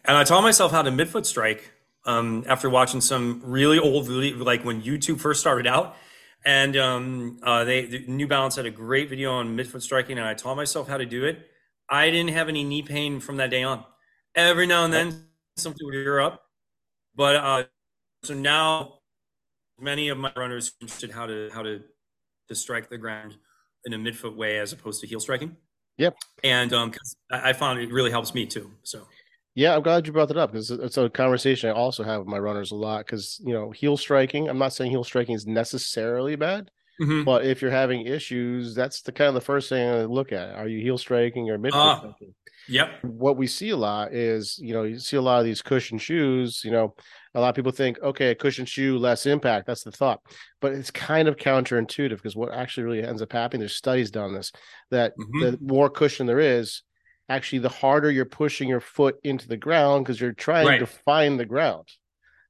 And 0.06 0.18
I 0.18 0.24
taught 0.24 0.42
myself 0.42 0.72
how 0.72 0.82
to 0.82 0.92
midfoot 0.92 1.26
strike 1.26 1.72
um, 2.06 2.44
after 2.48 2.70
watching 2.70 3.02
some 3.02 3.42
really 3.44 3.78
old, 3.78 4.10
like 4.10 4.64
when 4.64 4.82
YouTube 4.82 5.20
first 5.20 5.40
started 5.40 5.68
out. 5.68 5.96
And 6.48 6.78
um, 6.78 7.40
uh, 7.44 7.66
they 7.66 8.06
New 8.08 8.26
Balance 8.26 8.56
had 8.56 8.66
a 8.66 8.72
great 8.72 9.10
video 9.10 9.34
on 9.34 9.58
midfoot 9.58 9.82
striking, 9.82 10.18
and 10.18 10.26
I 10.26 10.34
taught 10.34 10.56
myself 10.56 10.88
how 10.88 10.96
to 10.96 11.06
do 11.06 11.26
it. 11.26 11.46
I 11.90 12.10
didn't 12.10 12.34
have 12.34 12.48
any 12.48 12.64
knee 12.64 12.84
pain 12.84 13.20
from 13.20 13.36
that 13.36 13.50
day 13.50 13.64
on. 13.64 13.84
Every 14.34 14.66
now 14.66 14.86
and 14.86 14.94
then, 14.94 15.26
something 15.58 15.86
would 15.86 15.94
rear 15.94 16.22
up, 16.22 16.44
but 17.18 17.36
uh, 17.36 17.64
so 18.24 18.34
now 18.34 19.00
many 19.78 20.08
of 20.08 20.18
my 20.18 20.32
runners 20.38 20.72
interested 20.80 21.12
how 21.12 21.26
to 21.26 21.50
how 21.54 21.64
to 21.64 21.82
to 22.48 22.56
strike 22.56 22.90
the 22.90 22.98
ground 22.98 23.36
in 23.84 23.92
a 23.92 23.98
midfoot 23.98 24.38
way 24.38 24.58
as 24.58 24.72
opposed 24.72 25.02
to 25.02 25.08
heel 25.08 25.20
striking. 25.20 25.54
Yep. 25.98 26.16
And 26.46 26.72
um, 26.72 26.94
I 27.30 27.52
found 27.52 27.80
it 27.80 27.92
really 27.92 28.12
helps 28.12 28.34
me 28.34 28.46
too. 28.46 28.72
So. 28.84 29.06
Yeah, 29.58 29.76
I'm 29.76 29.82
glad 29.82 30.06
you 30.06 30.14
brought 30.14 30.28
that 30.28 30.38
up 30.38 30.52
because 30.52 30.70
it's 30.70 30.98
a 30.98 31.10
conversation 31.10 31.72
I 31.72 31.74
also 31.74 32.04
have 32.04 32.20
with 32.20 32.28
my 32.28 32.38
runners 32.38 32.70
a 32.70 32.76
lot. 32.76 33.08
Because 33.08 33.42
you 33.44 33.56
know, 33.56 33.72
heel 33.72 33.98
striking. 33.98 34.48
I'm 34.48 34.60
not 34.60 34.72
saying 34.72 34.92
heel 34.92 35.04
striking 35.04 35.34
is 35.34 35.48
necessarily 35.48 36.36
bad, 36.36 36.70
mm-hmm. 37.02 37.24
but 37.24 37.44
if 37.44 37.60
you're 37.60 37.72
having 37.72 38.06
issues, 38.06 38.76
that's 38.76 39.02
the 39.02 39.12
kind 39.12 39.30
of 39.30 39.34
the 39.34 39.42
first 39.42 39.68
thing 39.70 39.90
I 39.90 40.04
look 40.04 40.32
at. 40.32 40.54
Are 40.54 40.68
you 40.68 40.80
heel 40.80 41.00
striking 41.00 41.50
or 41.50 41.58
midfoot 41.58 41.74
uh, 41.74 41.98
striking? 41.98 42.36
Yep. 42.70 43.04
What 43.04 43.38
we 43.38 43.48
see 43.48 43.72
a 43.72 43.78
lot 43.78 44.14
is, 44.14 44.60
you 44.60 44.74
know, 44.74 44.84
you 44.84 45.00
see 45.00 45.18
a 45.18 45.22
lot 45.24 45.40
of 45.40 45.46
these 45.46 45.64
cushion 45.64 45.98
shoes. 45.98 46.62
You 46.64 46.70
know, 46.70 46.94
a 47.34 47.40
lot 47.40 47.50
of 47.50 47.56
people 47.56 47.72
think, 47.72 47.98
okay, 48.04 48.30
a 48.30 48.36
cushion 48.36 48.68
shoe, 48.68 49.00
less 49.00 49.26
impact. 49.26 49.66
That's 49.66 49.84
the 49.84 49.92
thought, 49.92 50.22
but 50.62 50.74
it's 50.74 50.92
kind 50.92 51.28
of 51.28 51.36
counterintuitive 51.36 52.18
because 52.18 52.36
what 52.36 52.54
actually 52.54 52.84
really 52.84 53.04
ends 53.04 53.24
up 53.24 53.34
happening, 53.34 53.62
there's 53.62 53.76
studies 53.76 54.12
done 54.12 54.36
this, 54.36 54.52
that 54.92 55.14
mm-hmm. 55.18 55.40
the 55.40 55.58
more 55.62 55.90
cushion 55.90 56.28
there 56.28 56.40
is, 56.40 56.84
actually, 57.30 57.60
the 57.60 57.70
harder 57.70 58.12
you're 58.12 58.26
pushing 58.26 58.70
your 58.70 58.80
foot 58.80 59.18
into 59.24 59.48
the 59.48 59.58
ground 59.58 60.06
because 60.06 60.20
you're 60.20 60.34
trying 60.34 60.68
right. 60.68 60.80
to 60.80 60.86
find 60.86 61.40
the 61.40 61.46
ground, 61.46 61.88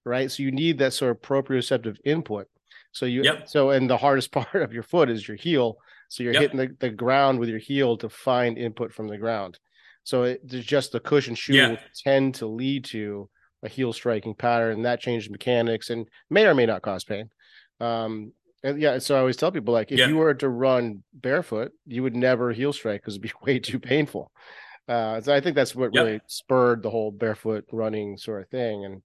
right? 0.06 0.32
So 0.32 0.44
you 0.44 0.52
need 0.52 0.78
that 0.80 0.94
sort 0.94 1.12
of 1.12 1.22
proprioceptive 1.22 1.98
input. 2.06 2.48
So 2.92 3.06
you, 3.06 3.24
yep. 3.24 3.50
so 3.50 3.72
and 3.72 3.90
the 3.90 3.98
hardest 3.98 4.32
part 4.32 4.62
of 4.62 4.74
your 4.74 4.84
foot 4.84 5.10
is 5.10 5.28
your 5.28 5.38
heel. 5.38 5.78
So 6.10 6.24
you're 6.24 6.34
yep. 6.34 6.42
hitting 6.42 6.58
the, 6.58 6.76
the 6.80 6.90
ground 6.90 7.40
with 7.40 7.50
your 7.50 7.60
heel 7.60 7.98
to 7.98 8.10
find 8.10 8.58
input 8.58 8.94
from 8.94 9.08
the 9.08 9.18
ground. 9.18 9.60
So 10.04 10.24
it, 10.24 10.42
there's 10.48 10.66
just 10.66 10.94
the 10.94 11.02
cushion 11.02 11.36
shoe 11.36 11.54
yeah. 11.54 11.70
will 11.70 11.78
tend 12.04 12.36
to 12.36 12.48
lead 12.48 12.86
to 12.86 13.30
a 13.64 13.68
heel 13.68 13.92
striking 13.92 14.36
pattern, 14.36 14.78
and 14.78 14.86
that 14.86 15.02
changes 15.02 15.30
mechanics 15.30 15.90
and 15.90 16.08
may 16.30 16.46
or 16.46 16.56
may 16.56 16.66
not 16.66 16.82
cause 16.82 17.04
pain. 17.04 17.30
Um, 17.80 18.32
and 18.64 18.80
yeah, 18.80 19.00
so 19.00 19.16
I 19.16 19.20
always 19.20 19.38
tell 19.38 19.52
people 19.52 19.74
like 19.74 19.92
if 19.92 20.00
yeah. 20.00 20.08
you 20.08 20.18
were 20.18 20.34
to 20.34 20.50
run 20.50 21.04
barefoot, 21.14 21.72
you 21.86 22.04
would 22.04 22.16
never 22.16 22.52
heel 22.52 22.74
strike 22.74 23.02
because 23.02 23.16
it'd 23.16 23.22
be 23.22 23.32
way 23.44 23.60
too 23.60 23.80
painful. 23.80 24.32
Uh, 24.88 25.20
so 25.20 25.34
I 25.34 25.42
think 25.42 25.56
that's 25.56 25.76
what 25.76 25.94
yep. 25.94 26.06
really 26.06 26.22
spurred 26.28 26.82
the 26.82 26.90
whole 26.90 27.12
barefoot 27.12 27.66
running 27.72 28.18
sort 28.18 28.42
of 28.42 28.50
thing. 28.50 28.86
And 28.86 29.02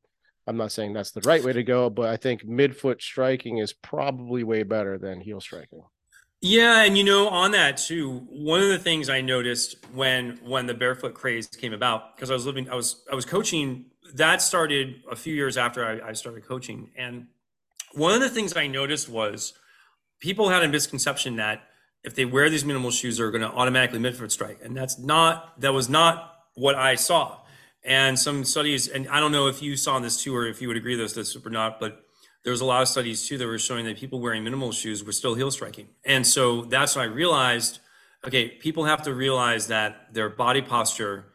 I'm 0.46 0.56
not 0.56 0.72
saying 0.72 0.92
that's 0.92 1.10
the 1.10 1.20
right 1.22 1.42
way 1.42 1.52
to 1.52 1.62
go, 1.62 1.90
but 1.90 2.08
I 2.08 2.16
think 2.16 2.44
midfoot 2.44 3.00
striking 3.00 3.58
is 3.58 3.72
probably 3.72 4.44
way 4.44 4.62
better 4.62 4.98
than 4.98 5.20
heel 5.20 5.40
striking. 5.40 5.82
Yeah, 6.44 6.82
and 6.82 6.98
you 6.98 7.04
know, 7.04 7.28
on 7.28 7.52
that 7.52 7.76
too, 7.76 8.26
one 8.28 8.60
of 8.60 8.68
the 8.68 8.78
things 8.78 9.08
I 9.08 9.20
noticed 9.20 9.76
when 9.94 10.40
when 10.44 10.66
the 10.66 10.74
barefoot 10.74 11.14
craze 11.14 11.46
came 11.46 11.72
about, 11.72 12.16
because 12.16 12.32
I 12.32 12.34
was 12.34 12.44
living, 12.44 12.68
I 12.68 12.74
was 12.74 13.04
I 13.10 13.14
was 13.14 13.24
coaching. 13.24 13.86
That 14.14 14.42
started 14.42 14.96
a 15.10 15.14
few 15.14 15.34
years 15.34 15.56
after 15.56 15.86
I, 15.86 16.08
I 16.08 16.12
started 16.14 16.44
coaching, 16.44 16.90
and 16.96 17.28
one 17.92 18.12
of 18.12 18.20
the 18.20 18.28
things 18.28 18.56
I 18.56 18.66
noticed 18.66 19.08
was 19.08 19.52
people 20.18 20.48
had 20.48 20.64
a 20.64 20.68
misconception 20.68 21.36
that 21.36 21.62
if 22.04 22.14
they 22.14 22.24
wear 22.24 22.50
these 22.50 22.64
minimal 22.64 22.90
shoes, 22.90 23.18
they're 23.18 23.30
going 23.30 23.42
to 23.42 23.50
automatically 23.50 23.98
midfoot 23.98 24.30
strike, 24.30 24.58
and 24.62 24.76
that's 24.76 24.98
not 24.98 25.60
that 25.60 25.72
was 25.72 25.88
not 25.88 26.34
what 26.54 26.74
I 26.74 26.94
saw. 26.94 27.38
And 27.84 28.18
some 28.18 28.44
studies, 28.44 28.86
and 28.86 29.08
I 29.08 29.18
don't 29.18 29.32
know 29.32 29.48
if 29.48 29.60
you 29.60 29.76
saw 29.76 29.98
this 29.98 30.22
too, 30.22 30.34
or 30.34 30.46
if 30.46 30.62
you 30.62 30.68
would 30.68 30.76
agree 30.76 30.96
with 30.96 31.14
this 31.14 31.36
or 31.36 31.50
not, 31.50 31.80
but 31.80 32.04
there 32.44 32.50
was 32.50 32.60
a 32.60 32.64
lot 32.64 32.82
of 32.82 32.88
studies 32.88 33.26
too 33.26 33.38
that 33.38 33.46
were 33.46 33.58
showing 33.58 33.84
that 33.86 33.96
people 33.96 34.20
wearing 34.20 34.44
minimal 34.44 34.72
shoes 34.72 35.04
were 35.04 35.12
still 35.12 35.34
heel 35.34 35.50
striking. 35.50 35.88
And 36.04 36.26
so 36.26 36.62
that's 36.62 36.96
when 36.96 37.08
I 37.08 37.12
realized, 37.12 37.80
okay, 38.24 38.48
people 38.48 38.84
have 38.84 39.02
to 39.02 39.14
realize 39.14 39.68
that 39.68 40.12
their 40.12 40.28
body 40.28 40.62
posture 40.62 41.26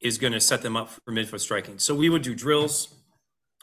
is 0.00 0.18
going 0.18 0.32
to 0.32 0.40
set 0.40 0.62
them 0.62 0.76
up 0.76 0.90
for 0.90 1.12
midfoot 1.12 1.40
striking. 1.40 1.78
So 1.78 1.94
we 1.94 2.08
would 2.08 2.22
do 2.22 2.34
drills 2.34 2.94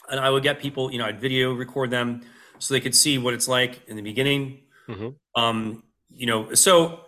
and 0.10 0.19
I 0.19 0.30
would 0.30 0.43
get 0.43 0.60
people, 0.60 0.91
you 0.91 0.97
know, 1.00 1.06
I'd 1.06 1.19
video 1.19 1.54
record 1.54 1.91
them 1.91 2.21
so 2.60 2.74
they 2.74 2.80
could 2.80 2.95
see 2.95 3.17
what 3.17 3.34
it's 3.34 3.47
like 3.47 3.82
in 3.88 3.95
the 3.95 4.02
beginning. 4.02 4.60
Mm-hmm. 4.88 5.41
Um, 5.41 5.84
you 6.22 6.28
know, 6.28 6.54
so 6.54 7.00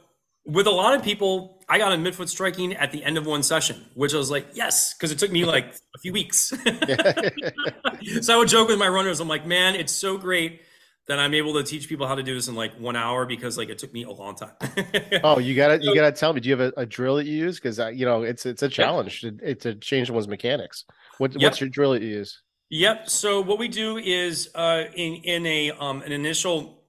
with 0.44 0.66
a 0.66 0.72
lot 0.72 0.96
of 0.96 1.04
people, 1.04 1.64
I 1.70 1.78
got 1.78 1.94
a 1.94 1.98
midfoot 1.98 2.30
striking 2.30 2.74
at 2.74 2.92
the 2.92 3.04
end 3.04 3.16
of 3.20 3.28
one 3.28 3.44
session, 3.44 3.86
which 3.94 4.12
I 4.12 4.18
was 4.18 4.32
like, 4.32 4.48
yes, 4.56 4.96
because 4.96 5.12
it 5.12 5.20
took 5.20 5.32
me 5.32 5.46
like 5.46 5.66
a 5.96 6.00
few 6.00 6.12
weeks. 6.12 6.52
so 8.22 8.34
I 8.34 8.38
would 8.38 8.48
joke 8.48 8.70
with 8.70 8.80
my 8.80 8.88
runners, 8.88 9.20
I'm 9.20 9.28
like, 9.28 9.46
man, 9.46 9.76
it's 9.76 9.94
so 9.94 10.18
great 10.18 10.62
that 11.08 11.20
I'm 11.20 11.36
able 11.36 11.54
to 11.54 11.64
teach 11.64 11.88
people 11.88 12.08
how 12.08 12.16
to 12.16 12.24
do 12.24 12.34
this 12.34 12.48
in 12.48 12.56
like 12.56 12.74
one 12.80 12.96
hour 12.96 13.28
because 13.28 13.56
like 13.56 13.70
it 13.70 13.78
took 13.78 13.94
me 13.94 14.02
a 14.02 14.10
long 14.10 14.36
time. 14.36 14.54
oh, 15.24 15.38
you 15.38 15.54
gotta 15.54 15.78
you 15.80 15.94
gotta 15.94 16.12
tell 16.12 16.34
me. 16.34 16.40
Do 16.40 16.50
you 16.50 16.58
have 16.58 16.74
a, 16.76 16.82
a 16.82 16.86
drill 16.88 17.18
that 17.18 17.28
you 17.28 17.38
use? 17.38 17.60
Because 17.60 17.78
you 17.96 18.08
know 18.08 18.24
it's 18.24 18.48
it's 18.48 18.64
a 18.64 18.70
challenge 18.70 19.22
to, 19.22 19.54
to 19.54 19.76
change 19.76 20.08
someone's 20.08 20.28
mechanics. 20.28 20.86
What, 21.20 21.34
yep. 21.34 21.52
What's 21.52 21.62
your 21.62 21.70
drill 21.70 21.92
that 21.92 22.02
you 22.02 22.08
use? 22.08 22.42
Yep. 22.72 23.10
So 23.10 23.42
what 23.42 23.60
we 23.60 23.68
do 23.68 23.98
is 23.98 24.50
uh, 24.56 24.86
in 24.96 25.16
in 25.18 25.46
a 25.46 25.70
um, 25.72 26.02
an 26.02 26.12
initial 26.12 26.86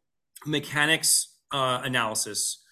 mechanics 0.46 1.33
uh, 1.54 1.80
analysis, 1.84 2.64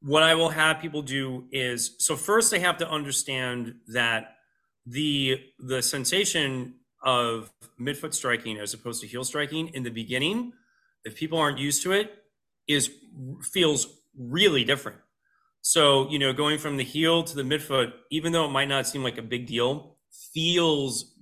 what 0.00 0.22
I 0.22 0.34
will 0.34 0.50
have 0.50 0.80
people 0.80 1.02
do 1.02 1.44
is 1.52 1.94
so 1.98 2.16
first 2.16 2.50
they 2.50 2.58
have 2.58 2.76
to 2.78 2.90
understand 2.90 3.76
that 3.88 4.36
the 4.86 5.40
the 5.58 5.80
sensation 5.80 6.74
of 7.02 7.50
midfoot 7.80 8.12
striking 8.12 8.58
as 8.58 8.74
opposed 8.74 9.00
to 9.02 9.06
heel 9.06 9.24
striking 9.24 9.68
in 9.68 9.82
the 9.82 9.90
beginning 9.90 10.52
if 11.04 11.14
people 11.14 11.38
aren't 11.38 11.58
used 11.58 11.82
to 11.82 11.92
it 11.92 12.12
is 12.66 12.90
feels 13.42 14.02
really 14.18 14.64
different 14.64 14.98
so 15.62 16.08
you 16.10 16.18
know 16.18 16.32
going 16.32 16.58
from 16.58 16.76
the 16.76 16.84
heel 16.84 17.22
to 17.22 17.34
the 17.34 17.42
midfoot 17.42 17.92
even 18.10 18.32
though 18.32 18.44
it 18.44 18.50
might 18.50 18.68
not 18.68 18.86
seem 18.86 19.02
like 19.02 19.16
a 19.16 19.22
big 19.22 19.46
deal 19.46 19.96
feels 20.34 21.14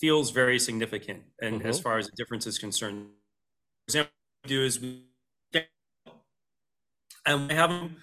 feels 0.00 0.30
very 0.30 0.58
significant 0.58 1.22
and 1.40 1.60
mm-hmm. 1.60 1.68
as 1.68 1.80
far 1.80 1.96
as 1.98 2.06
the 2.06 2.16
difference 2.16 2.46
is 2.46 2.58
concerned 2.58 3.06
for 3.06 3.90
example 3.90 4.12
do 4.46 4.62
is 4.62 4.80
we 4.80 5.07
and 7.28 7.48
we 7.48 7.54
have 7.54 7.70
them 7.70 7.96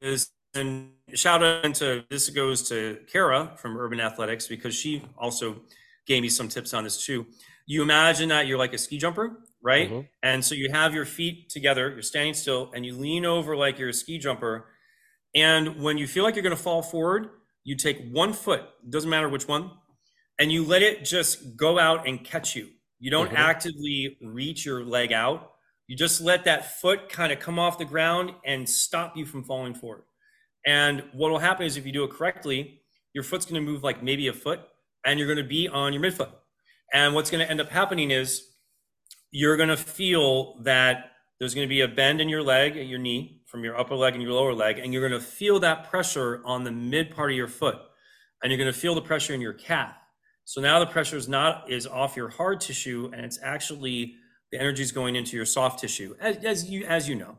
is 0.00 0.30
and 0.54 0.90
shout 1.14 1.42
out 1.42 1.74
to 1.76 2.04
this 2.10 2.28
goes 2.28 2.68
to 2.68 2.98
Kara 3.10 3.52
from 3.56 3.76
Urban 3.76 4.00
Athletics 4.00 4.48
because 4.48 4.74
she 4.74 5.02
also 5.16 5.62
gave 6.06 6.22
me 6.22 6.28
some 6.28 6.48
tips 6.48 6.74
on 6.74 6.84
this 6.84 7.04
too. 7.04 7.26
You 7.66 7.82
imagine 7.82 8.28
that 8.30 8.46
you're 8.46 8.58
like 8.58 8.72
a 8.72 8.78
ski 8.78 8.98
jumper, 8.98 9.44
right? 9.62 9.88
Mm-hmm. 9.88 10.00
And 10.24 10.44
so 10.44 10.56
you 10.56 10.70
have 10.72 10.92
your 10.92 11.04
feet 11.04 11.50
together, 11.50 11.90
you're 11.90 12.02
standing 12.02 12.34
still, 12.34 12.72
and 12.74 12.84
you 12.84 12.96
lean 12.96 13.24
over 13.24 13.56
like 13.56 13.78
you're 13.78 13.90
a 13.90 13.94
ski 13.94 14.18
jumper. 14.18 14.66
And 15.36 15.80
when 15.80 15.98
you 15.98 16.08
feel 16.08 16.24
like 16.24 16.34
you're 16.34 16.42
going 16.42 16.56
to 16.56 16.62
fall 16.62 16.82
forward, 16.82 17.28
you 17.62 17.76
take 17.76 18.10
one 18.10 18.32
foot, 18.32 18.64
doesn't 18.88 19.08
matter 19.08 19.28
which 19.28 19.46
one, 19.46 19.70
and 20.40 20.50
you 20.50 20.64
let 20.64 20.82
it 20.82 21.04
just 21.04 21.56
go 21.56 21.78
out 21.78 22.08
and 22.08 22.24
catch 22.24 22.56
you. 22.56 22.70
You 22.98 23.12
don't 23.12 23.28
mm-hmm. 23.28 23.36
actively 23.36 24.18
reach 24.20 24.66
your 24.66 24.84
leg 24.84 25.12
out. 25.12 25.52
You 25.90 25.96
just 25.96 26.20
let 26.20 26.44
that 26.44 26.80
foot 26.80 27.08
kind 27.08 27.32
of 27.32 27.40
come 27.40 27.58
off 27.58 27.76
the 27.76 27.84
ground 27.84 28.30
and 28.44 28.68
stop 28.68 29.16
you 29.16 29.26
from 29.26 29.42
falling 29.42 29.74
forward. 29.74 30.04
And 30.64 31.02
what 31.12 31.32
will 31.32 31.40
happen 31.40 31.66
is 31.66 31.76
if 31.76 31.84
you 31.84 31.90
do 31.90 32.04
it 32.04 32.12
correctly, 32.12 32.82
your 33.12 33.24
foot's 33.24 33.44
going 33.44 33.60
to 33.60 33.68
move 33.68 33.82
like 33.82 34.00
maybe 34.00 34.28
a 34.28 34.32
foot 34.32 34.60
and 35.04 35.18
you're 35.18 35.26
going 35.26 35.44
to 35.44 35.48
be 35.48 35.66
on 35.66 35.92
your 35.92 36.00
midfoot. 36.00 36.30
And 36.94 37.12
what's 37.12 37.28
going 37.28 37.44
to 37.44 37.50
end 37.50 37.60
up 37.60 37.70
happening 37.70 38.12
is 38.12 38.50
you're 39.32 39.56
going 39.56 39.68
to 39.68 39.76
feel 39.76 40.62
that 40.62 41.10
there's 41.40 41.56
going 41.56 41.66
to 41.66 41.68
be 41.68 41.80
a 41.80 41.88
bend 41.88 42.20
in 42.20 42.28
your 42.28 42.44
leg, 42.44 42.76
your 42.76 43.00
knee, 43.00 43.42
from 43.46 43.64
your 43.64 43.76
upper 43.76 43.96
leg 43.96 44.14
and 44.14 44.22
your 44.22 44.32
lower 44.32 44.54
leg. 44.54 44.78
And 44.78 44.92
you're 44.92 45.08
going 45.08 45.20
to 45.20 45.26
feel 45.26 45.58
that 45.58 45.90
pressure 45.90 46.40
on 46.44 46.62
the 46.62 46.70
mid 46.70 47.10
part 47.10 47.32
of 47.32 47.36
your 47.36 47.48
foot. 47.48 47.78
And 48.44 48.52
you're 48.52 48.58
going 48.58 48.72
to 48.72 48.78
feel 48.78 48.94
the 48.94 49.02
pressure 49.02 49.34
in 49.34 49.40
your 49.40 49.54
calf. 49.54 49.96
So 50.44 50.60
now 50.60 50.78
the 50.78 50.86
pressure 50.86 51.16
is 51.16 51.26
not 51.28 51.68
is 51.68 51.84
off 51.84 52.16
your 52.16 52.28
hard 52.28 52.60
tissue 52.60 53.10
and 53.12 53.24
it's 53.24 53.40
actually 53.42 54.14
the 54.52 54.60
energy 54.60 54.82
is 54.82 54.92
going 54.92 55.16
into 55.16 55.36
your 55.36 55.46
soft 55.46 55.80
tissue, 55.80 56.14
as, 56.20 56.36
as 56.44 56.70
you 56.70 56.84
as 56.84 57.08
you 57.08 57.14
know. 57.14 57.36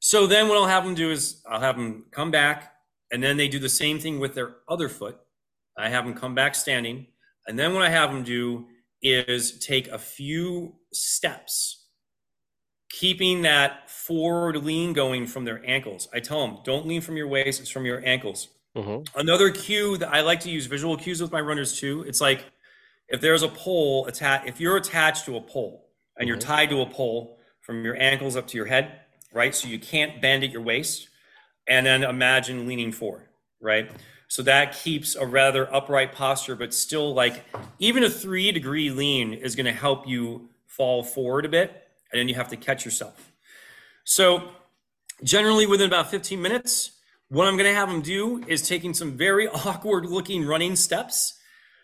So 0.00 0.26
then 0.26 0.48
what 0.48 0.58
I'll 0.58 0.66
have 0.66 0.84
them 0.84 0.94
do 0.94 1.10
is 1.10 1.42
I'll 1.48 1.60
have 1.60 1.76
them 1.76 2.06
come 2.10 2.30
back 2.30 2.72
and 3.12 3.22
then 3.22 3.36
they 3.36 3.46
do 3.46 3.58
the 3.58 3.68
same 3.68 4.00
thing 4.00 4.18
with 4.18 4.34
their 4.34 4.56
other 4.68 4.88
foot. 4.88 5.18
I 5.78 5.90
have 5.90 6.04
them 6.04 6.14
come 6.14 6.34
back 6.34 6.54
standing. 6.54 7.06
And 7.46 7.58
then 7.58 7.74
what 7.74 7.82
I 7.82 7.90
have 7.90 8.10
them 8.10 8.24
do 8.24 8.66
is 9.02 9.58
take 9.58 9.88
a 9.88 9.98
few 9.98 10.74
steps, 10.92 11.86
keeping 12.90 13.42
that 13.42 13.90
forward 13.90 14.56
lean 14.56 14.92
going 14.92 15.26
from 15.26 15.44
their 15.44 15.62
ankles. 15.64 16.08
I 16.12 16.20
tell 16.20 16.46
them, 16.46 16.58
don't 16.64 16.86
lean 16.86 17.00
from 17.00 17.16
your 17.16 17.28
waist, 17.28 17.60
it's 17.60 17.70
from 17.70 17.84
your 17.84 18.04
ankles. 18.04 18.48
Mm-hmm. 18.76 19.18
Another 19.18 19.50
cue 19.50 19.98
that 19.98 20.12
I 20.12 20.22
like 20.22 20.40
to 20.40 20.50
use 20.50 20.66
visual 20.66 20.96
cues 20.96 21.20
with 21.20 21.30
my 21.30 21.40
runners 21.40 21.78
too. 21.78 22.04
It's 22.08 22.20
like 22.20 22.44
if 23.08 23.20
there's 23.20 23.42
a 23.42 23.48
pole 23.48 24.06
attached, 24.06 24.48
if 24.48 24.60
you're 24.60 24.78
attached 24.78 25.26
to 25.26 25.36
a 25.36 25.40
pole 25.40 25.90
and 26.22 26.30
mm-hmm. 26.30 26.38
you're 26.38 26.38
tied 26.38 26.70
to 26.70 26.80
a 26.82 26.86
pole 26.86 27.36
from 27.60 27.84
your 27.84 28.00
ankles 28.00 28.36
up 28.36 28.46
to 28.46 28.56
your 28.56 28.66
head, 28.66 28.92
right? 29.32 29.52
So 29.54 29.66
you 29.66 29.80
can't 29.80 30.22
bend 30.22 30.44
at 30.44 30.50
your 30.50 30.62
waist. 30.62 31.08
And 31.66 31.84
then 31.84 32.04
imagine 32.04 32.66
leaning 32.66 32.92
forward, 32.92 33.26
right? 33.60 33.90
So 34.28 34.42
that 34.44 34.72
keeps 34.72 35.16
a 35.16 35.26
rather 35.26 35.72
upright 35.74 36.12
posture, 36.12 36.54
but 36.54 36.72
still 36.72 37.12
like 37.12 37.44
even 37.80 38.04
a 38.04 38.10
three 38.10 38.52
degree 38.52 38.90
lean 38.90 39.32
is 39.32 39.56
going 39.56 39.66
to 39.66 39.72
help 39.72 40.08
you 40.08 40.48
fall 40.66 41.02
forward 41.02 41.44
a 41.44 41.48
bit. 41.48 41.70
And 42.12 42.20
then 42.20 42.28
you 42.28 42.36
have 42.36 42.48
to 42.48 42.56
catch 42.56 42.84
yourself. 42.84 43.32
So 44.04 44.50
generally 45.24 45.66
within 45.66 45.88
about 45.88 46.08
15 46.10 46.40
minutes, 46.40 46.92
what 47.30 47.48
I'm 47.48 47.56
going 47.56 47.68
to 47.68 47.74
have 47.74 47.88
them 47.88 48.00
do 48.00 48.44
is 48.46 48.66
taking 48.68 48.94
some 48.94 49.16
very 49.16 49.48
awkward 49.66 50.06
looking 50.06 50.44
running 50.44 50.76
steps. 50.76 51.38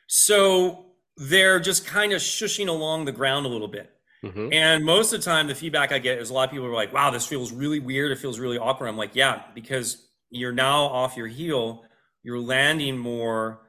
So 0.07 0.87
they're 1.17 1.59
just 1.59 1.87
kind 1.87 2.13
of 2.13 2.21
shushing 2.21 2.69
along 2.69 3.05
the 3.05 3.13
ground 3.13 3.47
a 3.47 3.49
little 3.49 3.69
bit. 3.69 3.98
Mm-hmm. 4.25 4.53
And 4.53 4.85
most 4.85 5.13
of 5.13 5.21
the 5.21 5.25
time, 5.25 5.47
the 5.47 5.55
feedback 5.55 5.93
I 5.93 5.99
get 5.99 6.19
is 6.19 6.31
a 6.31 6.35
lot 6.35 6.49
of 6.49 6.51
people 6.51 6.67
are 6.67 6.75
like, 6.75 6.93
wow, 6.93 7.11
this 7.11 7.27
feels 7.27 7.53
really 7.53 7.79
weird. 7.79 8.11
It 8.11 8.19
feels 8.19 8.39
really 8.39 8.59
awkward. 8.59 8.89
I'm 8.89 8.97
like, 8.97 9.15
yeah, 9.15 9.43
because 9.55 10.09
you're 10.31 10.53
now 10.53 10.85
off 10.85 11.17
your 11.17 11.29
heel, 11.29 11.85
you're 12.23 12.41
landing 12.41 12.99
more. 12.99 13.61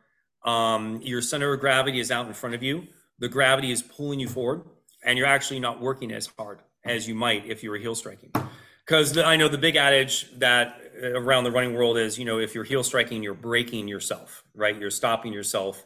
Um, 0.44 1.02
your 1.04 1.22
center 1.22 1.54
of 1.54 1.60
gravity 1.60 2.00
is 2.00 2.12
out 2.12 2.28
in 2.28 2.34
front 2.34 2.56
of 2.56 2.64
you. 2.64 2.88
The 3.20 3.30
gravity 3.30 3.72
is 3.72 3.82
pulling 3.82 4.20
you 4.20 4.28
forward, 4.28 4.64
and 5.04 5.18
you're 5.18 5.28
actually 5.28 5.60
not 5.60 5.82
working 5.82 6.12
as 6.12 6.28
hard 6.38 6.60
as 6.86 7.08
you 7.08 7.14
might 7.14 7.46
if 7.46 7.62
you 7.64 7.70
were 7.70 7.78
heel 7.78 7.96
striking. 7.96 8.32
Because 8.86 9.18
I 9.18 9.36
know 9.36 9.50
the 9.50 9.58
big 9.58 9.76
adage 9.76 10.32
that 10.40 10.82
uh, 11.04 11.20
around 11.20 11.44
the 11.44 11.52
running 11.52 11.76
world 11.76 11.98
is, 11.98 12.18
you 12.18 12.26
know, 12.26 12.40
if 12.40 12.56
you're 12.56 12.64
heel 12.64 12.84
striking, 12.84 13.22
you're 13.22 13.34
braking 13.34 13.88
yourself, 13.88 14.44
right? 14.56 14.76
You're 14.76 14.90
stopping 14.90 15.32
yourself 15.32 15.86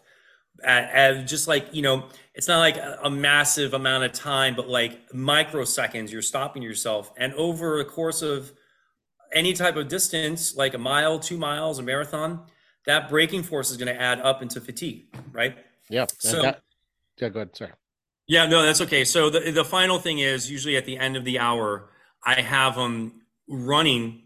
at, 0.64 0.92
at, 0.92 1.28
just 1.28 1.48
like 1.48 1.68
you 1.72 1.82
know 1.82 2.06
it's 2.34 2.48
not 2.48 2.60
like 2.60 2.78
a, 2.78 3.00
a, 3.04 3.10
massive 3.10 3.74
amount 3.74 4.04
of 4.04 4.12
time 4.12 4.56
but 4.56 4.68
like 4.68 5.10
microseconds 5.12 6.12
you're 6.12 6.22
stopping 6.22 6.62
yourself. 6.62 7.12
And 7.18 7.34
over 7.34 7.78
the 7.78 7.86
course 7.86 8.22
of 8.22 8.52
any 9.34 9.54
type 9.54 9.76
of 9.76 9.88
distance 9.88 10.56
like 10.56 10.74
a 10.74 10.78
mile 10.78 11.20
two 11.20 11.38
miles 11.38 11.80
a 11.80 11.84
marathon 11.84 12.46
that 12.86 13.10
braking 13.10 13.44
force 13.44 13.72
is 13.72 13.78
going 13.78 13.94
to 13.94 14.00
add 14.00 14.20
up 14.22 14.42
into 14.42 14.62
fatigue 14.62 15.06
right? 15.32 15.58
Yeah 15.90 16.06
so 16.20 16.42
that, 16.42 16.62
yeah 17.20 17.30
go 17.30 17.40
ahead 17.42 17.56
sorry. 17.56 17.72
Yeah 18.28 18.48
no 18.48 18.64
that's 18.64 18.82
okay. 18.82 19.04
So 19.04 19.30
the, 19.30 19.52
the 19.52 19.66
final 19.66 20.00
thing 20.00 20.20
is 20.20 20.50
usually 20.50 20.78
at 20.78 20.86
the 20.86 20.98
end 20.98 21.16
of 21.16 21.26
the 21.26 21.40
hour 21.40 21.90
i 22.26 22.40
have 22.42 22.76
them 22.76 23.22
running 23.48 24.24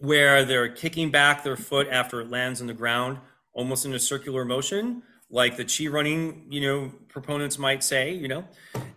where 0.00 0.44
they're 0.44 0.68
kicking 0.68 1.10
back 1.10 1.44
their 1.44 1.56
foot 1.56 1.86
after 1.90 2.20
it 2.20 2.30
lands 2.30 2.60
on 2.60 2.66
the 2.66 2.74
ground 2.74 3.18
almost 3.52 3.84
in 3.84 3.92
a 3.94 3.98
circular 3.98 4.44
motion 4.44 5.02
like 5.30 5.56
the 5.56 5.64
chi 5.64 5.86
running, 5.86 6.46
you 6.50 6.60
know, 6.60 6.92
proponents 7.08 7.58
might 7.58 7.84
say, 7.84 8.12
you 8.12 8.28
know, 8.28 8.44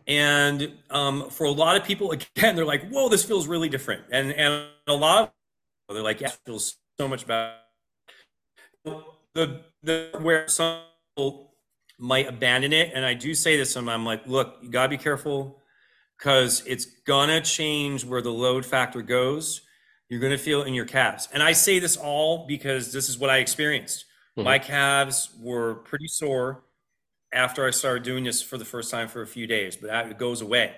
and 0.08 0.74
um, 0.90 1.30
for 1.30 1.46
a 1.46 1.52
lot 1.52 1.76
of 1.76 1.84
people, 1.84 2.12
again, 2.36 2.56
they're 2.56 2.66
like, 2.66 2.90
"Whoa, 2.90 3.10
this 3.10 3.24
feels 3.24 3.48
really 3.48 3.70
different," 3.70 4.04
and 4.12 4.32
and 4.34 4.66
a 4.88 4.94
lot 4.94 5.34
of 5.90 5.96
they're 5.96 6.04
like, 6.04 6.22
"Yeah, 6.22 6.30
it 6.30 6.40
feels 6.46 6.78
so 7.00 7.08
much 7.08 7.26
better." 7.28 7.56
The 9.34 9.62
the 9.84 10.10
where 10.20 10.48
some 10.48 10.82
people 11.16 11.56
might 12.00 12.28
abandon 12.28 12.74
it, 12.74 12.92
and 12.94 13.06
I 13.06 13.14
do 13.14 13.34
say 13.34 13.56
this, 13.58 13.76
and 13.76 13.90
I'm 13.90 14.06
like, 14.06 14.26
"Look, 14.28 14.58
you 14.62 14.70
gotta 14.70 14.90
be 14.90 14.98
careful." 14.98 15.60
Because 16.18 16.64
it's 16.66 16.86
gonna 17.06 17.42
change 17.42 18.06
where 18.06 18.22
the 18.22 18.32
load 18.32 18.66
factor 18.66 19.02
goes. 19.02 19.62
You're 20.08 20.22
gonna 20.22 20.38
feel 20.38 20.64
in 20.64 20.74
your 20.74 20.86
calves. 20.86 21.28
And 21.34 21.44
I 21.44 21.52
say 21.52 21.80
this 21.80 21.98
all 21.98 22.46
because 22.48 22.94
this 22.94 23.10
is 23.10 23.18
what 23.18 23.30
I 23.30 23.40
experienced 23.40 24.06
Mm-hmm. 24.38 24.44
My 24.44 24.60
calves 24.60 25.30
were 25.40 25.76
pretty 25.76 26.08
sore 26.08 26.64
after 27.34 27.66
I 27.66 27.72
started 27.72 28.04
doing 28.04 28.24
this 28.24 28.42
for 28.42 28.58
the 28.58 28.66
first 28.66 28.92
time 28.92 29.08
for 29.08 29.22
a 29.22 29.28
few 29.28 29.48
days, 29.48 29.76
but 29.76 29.88
that 29.88 30.18
goes 30.18 30.42
away. 30.42 30.74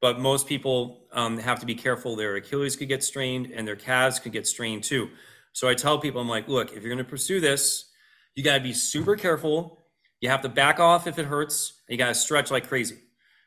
But 0.00 0.20
most 0.20 0.46
people 0.46 1.06
um, 1.12 1.38
have 1.38 1.60
to 1.60 1.66
be 1.66 1.74
careful. 1.74 2.16
Their 2.16 2.36
Achilles 2.36 2.76
could 2.76 2.88
get 2.88 3.02
strained 3.02 3.46
and 3.46 3.66
their 3.66 3.76
calves 3.76 4.18
could 4.18 4.32
get 4.32 4.46
strained 4.46 4.84
too. 4.84 5.08
So 5.52 5.68
I 5.68 5.74
tell 5.74 5.98
people, 5.98 6.20
I'm 6.20 6.28
like, 6.28 6.48
look, 6.48 6.72
if 6.72 6.82
you're 6.82 6.94
going 6.94 6.98
to 6.98 7.10
pursue 7.10 7.40
this, 7.40 7.90
you 8.34 8.42
got 8.42 8.56
to 8.56 8.62
be 8.62 8.72
super 8.72 9.16
careful. 9.16 9.86
You 10.20 10.28
have 10.28 10.42
to 10.42 10.48
back 10.48 10.80
off 10.80 11.06
if 11.06 11.18
it 11.18 11.26
hurts. 11.26 11.80
you 11.88 11.96
got 11.96 12.08
to 12.08 12.14
stretch 12.14 12.50
like 12.50 12.68
crazy. 12.68 12.98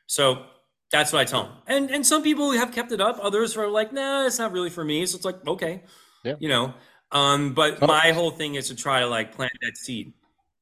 So 0.06 0.46
that's 0.90 1.12
what 1.12 1.20
I 1.20 1.24
tell 1.24 1.44
them. 1.44 1.52
And 1.66 1.90
and 1.90 2.06
some 2.06 2.22
people 2.22 2.52
have 2.52 2.72
kept 2.72 2.92
it 2.92 3.00
up. 3.00 3.18
Others 3.20 3.56
are 3.56 3.68
like, 3.68 3.92
nah, 3.92 4.26
it's 4.26 4.38
not 4.38 4.52
really 4.52 4.70
for 4.70 4.84
me. 4.84 5.04
So 5.06 5.16
it's 5.16 5.24
like, 5.24 5.46
okay, 5.46 5.82
yeah. 6.24 6.34
you 6.38 6.48
know. 6.48 6.74
Um, 7.10 7.54
but 7.54 7.78
oh. 7.82 7.86
my 7.86 8.12
whole 8.12 8.30
thing 8.30 8.56
is 8.56 8.68
to 8.68 8.76
try 8.76 9.00
to 9.00 9.06
like 9.06 9.34
plant 9.34 9.52
that 9.62 9.76
seed. 9.76 10.12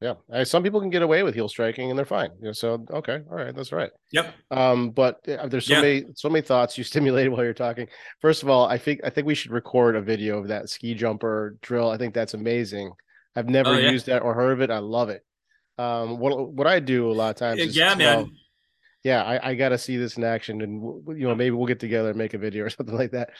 Yeah, 0.01 0.45
some 0.45 0.63
people 0.63 0.79
can 0.81 0.91
get 0.91 1.01
away 1.01 1.23
with 1.23 1.35
heel 1.35 1.49
striking 1.49 1.89
and 1.89 1.99
they're 1.99 2.05
fine. 2.05 2.31
You 2.39 2.47
know, 2.47 2.53
so 2.53 2.85
okay, 2.91 3.23
all 3.31 3.37
right, 3.37 3.55
that's 3.55 3.73
right. 3.73 3.91
Yep. 4.13 4.35
Um, 4.51 4.91
but 4.91 5.27
uh, 5.27 5.49
there's 5.49 5.67
so 5.67 5.75
yeah. 5.75 5.81
many 5.81 6.05
so 6.15 6.29
many 6.29 6.43
thoughts 6.43 6.77
you 6.77 6.85
stimulated 6.93 7.33
while 7.33 7.43
you're 7.43 7.55
talking. 7.55 7.89
First 8.21 8.43
of 8.43 8.51
all, 8.51 8.67
I 8.67 8.77
think 8.77 9.01
I 9.05 9.11
think 9.11 9.27
we 9.27 9.35
should 9.35 9.53
record 9.53 9.97
a 9.97 10.03
video 10.03 10.39
of 10.39 10.49
that 10.49 10.69
ski 10.69 10.95
jumper 10.95 11.57
drill. 11.63 11.91
I 11.91 11.97
think 11.97 12.13
that's 12.13 12.35
amazing. 12.35 12.93
I've 13.35 13.49
never 13.49 13.71
oh, 13.71 13.79
yeah. 13.79 13.91
used 13.91 14.07
that 14.07 14.23
or 14.23 14.35
heard 14.35 14.53
of 14.53 14.61
it. 14.61 14.71
I 14.71 14.79
love 14.79 15.09
it. 15.09 15.25
Um, 15.79 16.19
what 16.19 16.53
what 16.53 16.67
I 16.67 16.79
do 16.79 17.11
a 17.11 17.13
lot 17.13 17.31
of 17.31 17.37
times, 17.37 17.61
is, 17.61 17.77
yeah, 17.77 17.95
man. 17.95 18.21
Know, 18.21 18.29
yeah, 19.03 19.23
I, 19.23 19.51
I 19.51 19.55
got 19.55 19.69
to 19.69 19.79
see 19.79 19.97
this 19.97 20.17
in 20.17 20.25
action, 20.25 20.61
and 20.63 20.83
you 21.19 21.29
know 21.29 21.35
maybe 21.35 21.53
we'll 21.53 21.67
get 21.67 21.81
together 21.81 22.09
and 22.09 22.19
make 22.19 22.35
a 22.35 22.39
video 22.39 22.65
or 22.65 22.71
something 22.71 22.97
like 22.97 23.13
that. 23.13 23.31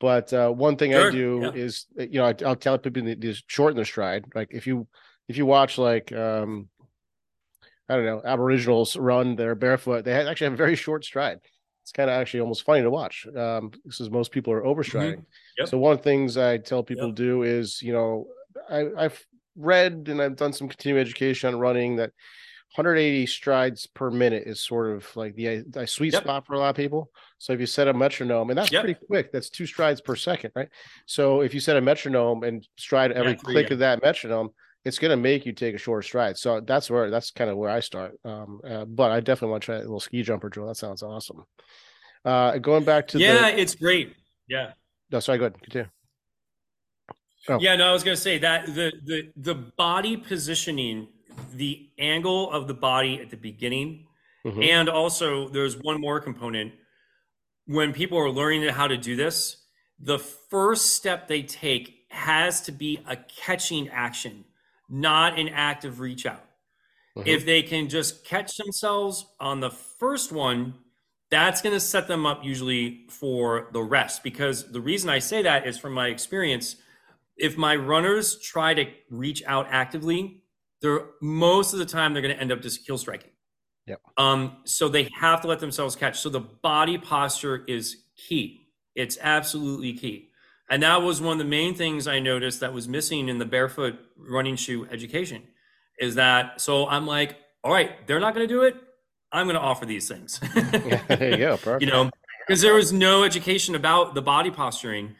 But 0.00 0.32
uh, 0.32 0.50
one 0.50 0.76
thing 0.76 0.92
sure, 0.92 1.08
I 1.08 1.10
do 1.10 1.40
yeah. 1.42 1.62
is 1.62 1.86
you 1.96 2.20
know 2.20 2.26
I, 2.26 2.34
will 2.40 2.56
tell 2.56 2.78
people 2.78 3.02
to 3.02 3.34
shorten 3.46 3.76
their 3.76 3.84
stride. 3.84 4.24
Like 4.34 4.48
if 4.52 4.66
you 4.66 4.86
if 5.28 5.36
you 5.36 5.46
watch 5.46 5.78
like 5.78 6.12
um 6.12 6.68
I 7.88 7.96
don't 7.96 8.04
know 8.04 8.22
Aboriginals 8.24 8.96
run 8.96 9.34
their 9.34 9.54
barefoot, 9.54 10.04
they 10.04 10.12
actually 10.12 10.46
have 10.46 10.54
a 10.54 10.56
very 10.56 10.76
short 10.76 11.04
stride. 11.04 11.40
It's 11.82 11.92
kind 11.92 12.10
of 12.10 12.20
actually 12.20 12.40
almost 12.40 12.64
funny 12.64 12.82
to 12.82 12.90
watch 12.90 13.26
um, 13.34 13.70
because 13.70 14.10
most 14.10 14.30
people 14.30 14.52
are 14.52 14.62
overstriding. 14.62 15.14
Mm-hmm. 15.14 15.58
Yep. 15.58 15.68
So 15.68 15.78
one 15.78 15.92
of 15.92 15.98
the 15.98 16.04
things 16.04 16.36
I 16.36 16.58
tell 16.58 16.82
people 16.82 17.06
yep. 17.06 17.16
do 17.16 17.42
is 17.42 17.80
you 17.82 17.92
know 17.92 18.26
I, 18.70 18.86
I've 18.96 19.26
read 19.56 20.06
and 20.08 20.22
I've 20.22 20.36
done 20.36 20.52
some 20.52 20.68
continuing 20.68 21.00
education 21.00 21.52
on 21.52 21.60
running 21.60 21.96
that 21.96 22.10
180 22.74 23.26
strides 23.26 23.86
per 23.86 24.10
minute 24.10 24.44
is 24.46 24.60
sort 24.60 24.94
of 24.94 25.16
like 25.16 25.34
the, 25.34 25.64
the 25.68 25.86
sweet 25.86 26.12
yep. 26.12 26.22
spot 26.22 26.46
for 26.46 26.52
a 26.52 26.58
lot 26.58 26.70
of 26.70 26.76
people. 26.76 27.10
So 27.38 27.52
if 27.52 27.60
you 27.60 27.66
set 27.66 27.88
a 27.88 27.94
metronome, 27.94 28.50
and 28.50 28.58
that's 28.58 28.72
yep. 28.72 28.82
pretty 28.82 28.98
quick, 29.06 29.32
that's 29.32 29.48
two 29.48 29.66
strides 29.66 30.00
per 30.00 30.16
second, 30.16 30.50
right? 30.54 30.68
So 31.06 31.40
if 31.40 31.54
you 31.54 31.60
set 31.60 31.76
a 31.76 31.80
metronome 31.80 32.42
and 32.42 32.66
stride 32.76 33.12
every 33.12 33.32
yeah, 33.32 33.38
click 33.38 33.68
yeah. 33.68 33.74
of 33.74 33.78
that 33.78 34.02
metronome, 34.02 34.50
it's 34.84 34.98
going 34.98 35.10
to 35.10 35.16
make 35.16 35.46
you 35.46 35.52
take 35.52 35.74
a 35.74 35.78
shorter 35.78 36.02
stride. 36.02 36.36
So 36.36 36.60
that's 36.60 36.90
where 36.90 37.10
that's 37.10 37.30
kind 37.30 37.50
of 37.50 37.56
where 37.56 37.70
I 37.70 37.80
start. 37.80 38.12
Um, 38.24 38.60
uh, 38.68 38.84
but 38.84 39.10
I 39.10 39.20
definitely 39.20 39.52
want 39.52 39.62
to 39.62 39.66
try 39.66 39.74
a 39.76 39.80
little 39.80 40.00
ski 40.00 40.22
jumper 40.22 40.48
drill. 40.48 40.66
That 40.66 40.76
sounds 40.76 41.02
awesome. 41.02 41.44
Uh, 42.24 42.58
going 42.58 42.84
back 42.84 43.08
to 43.08 43.18
yeah, 43.18 43.50
the... 43.50 43.60
it's 43.60 43.74
great. 43.74 44.14
Yeah. 44.48 44.72
No, 45.10 45.20
sorry. 45.20 45.38
Go 45.38 45.46
ahead. 45.46 45.62
Continue. 45.62 45.88
Oh. 47.48 47.58
Yeah, 47.60 47.76
no, 47.76 47.88
I 47.88 47.92
was 47.92 48.02
going 48.02 48.16
to 48.16 48.20
say 48.20 48.38
that 48.38 48.66
the 48.66 48.92
the 49.04 49.32
the 49.36 49.54
body 49.54 50.16
positioning 50.16 51.08
the 51.54 51.88
angle 51.98 52.50
of 52.50 52.66
the 52.66 52.74
body 52.74 53.20
at 53.20 53.30
the 53.30 53.36
beginning. 53.36 54.06
Mm-hmm. 54.46 54.62
And 54.62 54.88
also, 54.88 55.48
there's 55.48 55.76
one 55.76 56.00
more 56.00 56.20
component. 56.20 56.72
When 57.68 57.92
people 57.92 58.16
are 58.16 58.30
learning 58.30 58.66
how 58.70 58.88
to 58.88 58.96
do 58.96 59.14
this, 59.14 59.58
the 60.00 60.18
first 60.18 60.94
step 60.94 61.28
they 61.28 61.42
take 61.42 62.06
has 62.08 62.62
to 62.62 62.72
be 62.72 63.00
a 63.06 63.14
catching 63.16 63.90
action, 63.90 64.46
not 64.88 65.38
an 65.38 65.50
active 65.50 66.00
reach 66.00 66.24
out. 66.24 66.44
Mm-hmm. 67.14 67.28
If 67.28 67.44
they 67.44 67.62
can 67.62 67.90
just 67.90 68.24
catch 68.24 68.56
themselves 68.56 69.26
on 69.38 69.60
the 69.60 69.68
first 69.68 70.32
one, 70.32 70.76
that's 71.30 71.60
going 71.60 71.74
to 71.74 71.80
set 71.80 72.08
them 72.08 72.24
up 72.24 72.42
usually 72.42 73.04
for 73.10 73.68
the 73.74 73.82
rest. 73.82 74.22
Because 74.22 74.72
the 74.72 74.80
reason 74.80 75.10
I 75.10 75.18
say 75.18 75.42
that 75.42 75.66
is 75.66 75.76
from 75.76 75.92
my 75.92 76.08
experience. 76.08 76.76
If 77.36 77.58
my 77.58 77.76
runners 77.76 78.40
try 78.40 78.72
to 78.72 78.86
reach 79.10 79.42
out 79.46 79.66
actively, 79.68 80.42
they're 80.80 81.04
most 81.20 81.74
of 81.74 81.80
the 81.80 81.86
time 81.86 82.14
they're 82.14 82.22
going 82.22 82.34
to 82.34 82.40
end 82.40 82.50
up 82.50 82.62
just 82.62 82.86
heel 82.86 82.96
striking. 82.96 83.30
Yep. 83.88 84.00
Um, 84.16 84.56
so 84.64 84.88
they 84.88 85.08
have 85.18 85.40
to 85.42 85.48
let 85.48 85.60
themselves 85.60 85.96
catch. 85.96 86.20
So 86.20 86.28
the 86.28 86.40
body 86.40 86.98
posture 86.98 87.64
is 87.66 87.96
key. 88.16 88.68
It's 88.94 89.18
absolutely 89.20 89.94
key. 89.94 90.30
And 90.70 90.82
that 90.82 91.02
was 91.02 91.20
one 91.20 91.32
of 91.32 91.38
the 91.38 91.44
main 91.44 91.74
things 91.74 92.06
I 92.06 92.18
noticed 92.18 92.60
that 92.60 92.74
was 92.74 92.86
missing 92.86 93.28
in 93.28 93.38
the 93.38 93.46
barefoot 93.46 93.98
running 94.16 94.56
shoe 94.56 94.86
education 94.90 95.42
is 95.98 96.16
that 96.16 96.60
so 96.60 96.86
I'm 96.86 97.06
like, 97.06 97.36
all 97.64 97.72
right, 97.72 98.06
they're 98.06 98.20
not 98.20 98.34
going 98.34 98.46
to 98.46 98.52
do 98.52 98.62
it. 98.62 98.76
I'm 99.32 99.46
going 99.46 99.56
to 99.56 99.62
offer 99.62 99.86
these 99.86 100.08
things. 100.08 100.40
yeah, 100.54 101.02
there 101.08 101.30
you 101.30 101.36
go. 101.38 101.56
Perfect. 101.56 101.82
You 101.82 101.88
know, 101.88 102.10
because 102.46 102.60
there 102.60 102.74
was 102.74 102.92
no 102.92 103.24
education 103.24 103.74
about 103.74 104.14
the 104.14 104.22
body 104.22 104.50
posturing, 104.50 105.16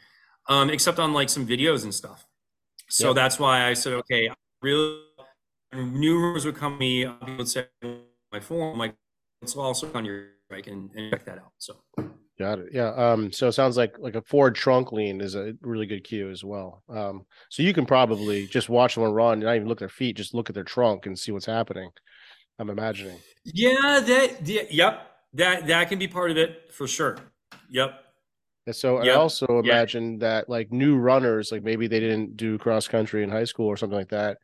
um, 0.49 0.71
except 0.71 0.99
on 0.99 1.13
like 1.13 1.29
some 1.29 1.47
videos 1.47 1.85
and 1.85 1.95
stuff. 1.95 2.27
So 2.89 3.09
yep. 3.09 3.17
that's 3.17 3.39
why 3.39 3.67
I 3.67 3.75
said, 3.75 3.95
okay, 3.95 4.29
I 4.29 4.35
really 4.63 5.01
new 5.75 6.19
rumors 6.19 6.45
would 6.47 6.57
come 6.57 6.75
to 6.75 6.79
me, 6.79 7.05
people 7.05 7.37
would 7.37 7.49
say 7.49 7.67
my 8.33 8.41
form, 8.41 8.79
like 8.79 8.95
it's 9.43 9.57
also 9.57 9.91
on 9.95 10.05
your 10.05 10.27
bike 10.51 10.67
and, 10.67 10.91
and 10.95 11.11
check 11.11 11.25
that 11.25 11.39
out. 11.39 11.53
So 11.59 11.77
got 12.39 12.59
it. 12.59 12.69
Yeah. 12.73 12.91
Um, 12.91 13.33
so 13.33 13.49
it 13.49 13.53
sounds 13.53 13.77
like 13.77 13.99
like 13.99 14.15
a 14.15 14.23
forward 14.23 14.55
trunk 14.55 14.93
lean 14.93 15.21
is 15.21 15.35
a 15.35 15.55
really 15.61 15.87
good 15.87 16.05
cue 16.05 16.31
as 16.31 16.45
well. 16.45 16.83
Um, 16.89 17.25
so 17.51 17.63
you 17.63 17.73
can 17.73 17.87
probably 17.87 18.47
just 18.47 18.69
watch 18.69 18.95
someone 18.95 19.13
run, 19.13 19.35
and 19.35 19.43
not 19.43 19.57
even 19.57 19.69
look 19.69 19.77
at 19.77 19.81
their 19.81 19.89
feet, 19.89 20.17
just 20.17 20.35
look 20.35 20.51
at 20.51 20.55
their 20.55 20.65
trunk 20.65 21.07
and 21.07 21.19
see 21.19 21.33
what's 21.33 21.47
happening. 21.47 21.91
I'm 22.59 22.71
imagining. 22.71 23.19
Yeah, 23.45 24.01
that 24.05 24.47
yeah, 24.47 24.63
yep. 24.71 25.03
That 25.35 25.67
that 25.67 25.89
can 25.89 25.99
be 25.99 26.09
part 26.09 26.31
of 26.31 26.37
it 26.37 26.73
for 26.73 26.87
sure. 26.87 27.19
Yep. 27.71 27.91
And 28.67 28.77
so 28.77 29.03
yep. 29.03 29.15
I 29.15 29.19
also 29.19 29.47
imagine 29.59 30.13
yep. 30.13 30.21
that 30.21 30.49
like 30.49 30.73
new 30.73 30.97
runners, 30.97 31.53
like 31.53 31.63
maybe 31.63 31.87
they 31.87 32.01
didn't 32.01 32.37
do 32.37 32.59
cross 32.59 32.89
country 32.89 33.23
in 33.23 33.31
high 33.31 33.45
school 33.45 33.67
or 33.67 33.77
something 33.77 33.99
like 33.99 34.11
that 34.11 34.39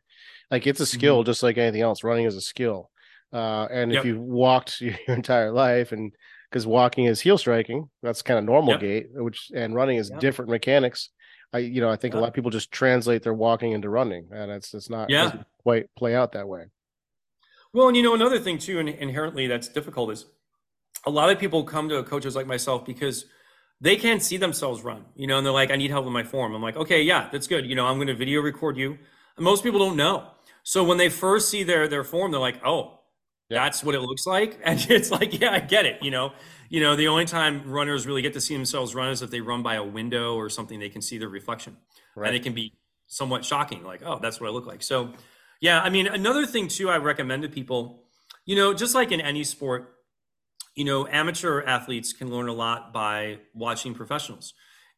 like 0.51 0.67
it's 0.67 0.79
a 0.79 0.85
skill 0.85 1.19
mm-hmm. 1.19 1.25
just 1.25 1.43
like 1.43 1.57
anything 1.57 1.81
else. 1.81 2.03
Running 2.03 2.25
is 2.25 2.35
a 2.35 2.41
skill. 2.41 2.89
Uh, 3.33 3.67
and 3.71 3.91
yep. 3.91 3.99
if 3.99 4.05
you've 4.05 4.19
walked 4.19 4.81
your 4.81 4.95
entire 5.07 5.51
life 5.51 5.91
and 5.91 6.13
because 6.49 6.65
walking 6.65 7.05
is 7.05 7.19
heel 7.19 7.37
striking, 7.37 7.89
that's 8.01 8.21
kind 8.21 8.37
of 8.39 8.45
normal 8.45 8.73
yep. 8.73 8.79
gait, 8.81 9.07
which 9.11 9.51
and 9.53 9.75
running 9.75 9.97
is 9.97 10.09
yep. 10.09 10.19
different 10.19 10.49
mechanics. 10.49 11.09
I 11.53 11.59
you 11.59 11.81
know 11.81 11.89
I 11.89 11.95
think 11.95 12.13
a 12.13 12.19
lot 12.19 12.27
of 12.27 12.33
people 12.33 12.51
just 12.51 12.71
translate 12.71 13.23
their 13.23 13.33
walking 13.33 13.71
into 13.71 13.89
running, 13.89 14.27
and 14.31 14.51
it's 14.51 14.73
it's 14.73 14.89
not 14.89 15.09
yeah. 15.09 15.43
quite 15.63 15.87
play 15.95 16.15
out 16.15 16.31
that 16.33 16.47
way. 16.47 16.65
Well, 17.73 17.87
and 17.87 17.97
you 17.97 18.03
know 18.03 18.13
another 18.13 18.39
thing 18.39 18.57
too, 18.57 18.79
inherently 18.79 19.47
that's 19.47 19.67
difficult 19.67 20.11
is 20.11 20.25
a 21.05 21.09
lot 21.09 21.29
of 21.29 21.39
people 21.39 21.63
come 21.63 21.89
to 21.89 22.03
coaches 22.03 22.35
like 22.35 22.47
myself 22.47 22.85
because 22.85 23.25
they 23.81 23.97
can't 23.97 24.21
see 24.21 24.37
themselves 24.37 24.81
run, 24.81 25.05
you 25.15 25.27
know, 25.27 25.37
and 25.37 25.45
they're 25.45 25.53
like, 25.53 25.71
I 25.71 25.75
need 25.75 25.91
help 25.91 26.05
with 26.05 26.13
my 26.13 26.23
form. 26.23 26.55
I'm 26.55 26.61
like, 26.61 26.77
okay, 26.77 27.01
yeah, 27.01 27.27
that's 27.31 27.47
good. 27.47 27.65
You 27.65 27.75
know, 27.75 27.85
I'm 27.85 27.97
going 27.97 28.07
to 28.07 28.15
video 28.15 28.41
record 28.41 28.77
you. 28.77 28.97
And 29.35 29.43
most 29.43 29.63
people 29.63 29.79
don't 29.79 29.97
know. 29.97 30.27
So 30.63 30.83
when 30.83 30.97
they 30.97 31.09
first 31.09 31.49
see 31.49 31.63
their 31.63 31.87
their 31.87 32.03
form, 32.03 32.31
they're 32.31 32.39
like, 32.39 32.65
"Oh, 32.65 33.01
yeah. 33.49 33.63
that's 33.63 33.83
what 33.83 33.95
it 33.95 34.01
looks 34.01 34.25
like," 34.25 34.59
and 34.63 34.85
it's 34.89 35.11
like, 35.11 35.39
"Yeah, 35.39 35.51
I 35.51 35.59
get 35.59 35.85
it." 35.85 36.01
You 36.01 36.11
know, 36.11 36.33
you 36.69 36.81
know, 36.81 36.95
the 36.95 37.07
only 37.07 37.25
time 37.25 37.63
runners 37.69 38.05
really 38.05 38.21
get 38.21 38.33
to 38.33 38.41
see 38.41 38.55
themselves 38.55 38.95
run 38.95 39.09
is 39.09 39.21
if 39.21 39.31
they 39.31 39.41
run 39.41 39.63
by 39.63 39.75
a 39.75 39.83
window 39.83 40.35
or 40.35 40.49
something. 40.49 40.79
They 40.79 40.89
can 40.89 41.01
see 41.01 41.17
their 41.17 41.29
reflection, 41.29 41.77
right. 42.15 42.27
and 42.27 42.35
it 42.35 42.43
can 42.43 42.53
be 42.53 42.73
somewhat 43.07 43.45
shocking. 43.45 43.83
Like, 43.83 44.01
"Oh, 44.05 44.19
that's 44.21 44.39
what 44.39 44.47
I 44.47 44.51
look 44.51 44.65
like." 44.65 44.83
So, 44.83 45.13
yeah, 45.61 45.81
I 45.81 45.89
mean, 45.89 46.07
another 46.07 46.45
thing 46.45 46.67
too, 46.67 46.89
I 46.89 46.97
recommend 46.97 47.43
to 47.43 47.49
people, 47.49 48.03
you 48.45 48.55
know, 48.55 48.73
just 48.73 48.95
like 48.95 49.11
in 49.11 49.21
any 49.21 49.43
sport, 49.43 49.95
you 50.75 50.83
know, 50.83 51.07
amateur 51.07 51.63
athletes 51.63 52.13
can 52.13 52.29
learn 52.29 52.49
a 52.49 52.53
lot 52.53 52.93
by 52.93 53.39
watching 53.53 53.93
professionals. 53.93 54.53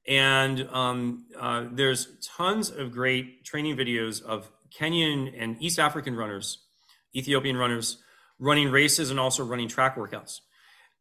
And 0.08 0.68
um, 0.72 1.26
uh, 1.38 1.66
there's 1.72 2.18
tons 2.26 2.70
of 2.70 2.92
great 2.92 3.44
training 3.44 3.76
videos 3.76 4.22
of 4.24 4.50
Kenyan 4.76 5.34
and 5.38 5.62
East 5.62 5.80
African 5.80 6.16
runners, 6.16 6.66
Ethiopian 7.16 7.58
runners, 7.58 8.02
running 8.40 8.70
races 8.70 9.12
and 9.12 9.20
also 9.20 9.44
running 9.44 9.68
track 9.68 9.96
workouts. 9.96 10.42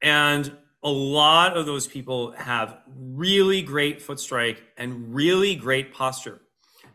And 0.02 0.56
a 0.82 0.90
lot 0.90 1.56
of 1.56 1.66
those 1.66 1.86
people 1.86 2.32
have 2.32 2.78
really 2.94 3.62
great 3.62 4.00
foot 4.00 4.20
strike 4.20 4.62
and 4.76 5.14
really 5.14 5.54
great 5.54 5.92
posture. 5.92 6.40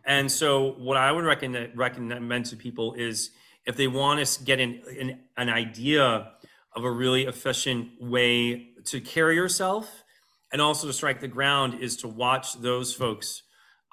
And 0.06 0.32
so, 0.32 0.74
what 0.74 0.98
I 0.98 1.12
would 1.12 1.26
recommend, 1.26 1.78
recommend 1.78 2.46
to 2.48 2.56
people 2.56 2.94
is 2.94 3.32
if 3.66 3.76
they 3.76 3.88
want 3.88 4.26
to 4.26 4.44
get 4.44 4.60
an, 4.60 4.82
an, 5.00 5.20
an 5.38 5.50
idea 5.50 6.32
of 6.76 6.84
a 6.84 6.90
really 6.90 7.26
efficient 7.26 7.90
way 8.00 8.70
to 8.86 9.02
carry 9.02 9.36
yourself 9.36 10.04
and 10.52 10.62
also 10.62 10.88
to 10.88 10.94
strike 10.94 11.20
the 11.20 11.28
ground, 11.28 11.82
is 11.82 11.98
to 11.98 12.08
watch 12.08 12.54
those 12.62 12.94
folks 12.94 13.44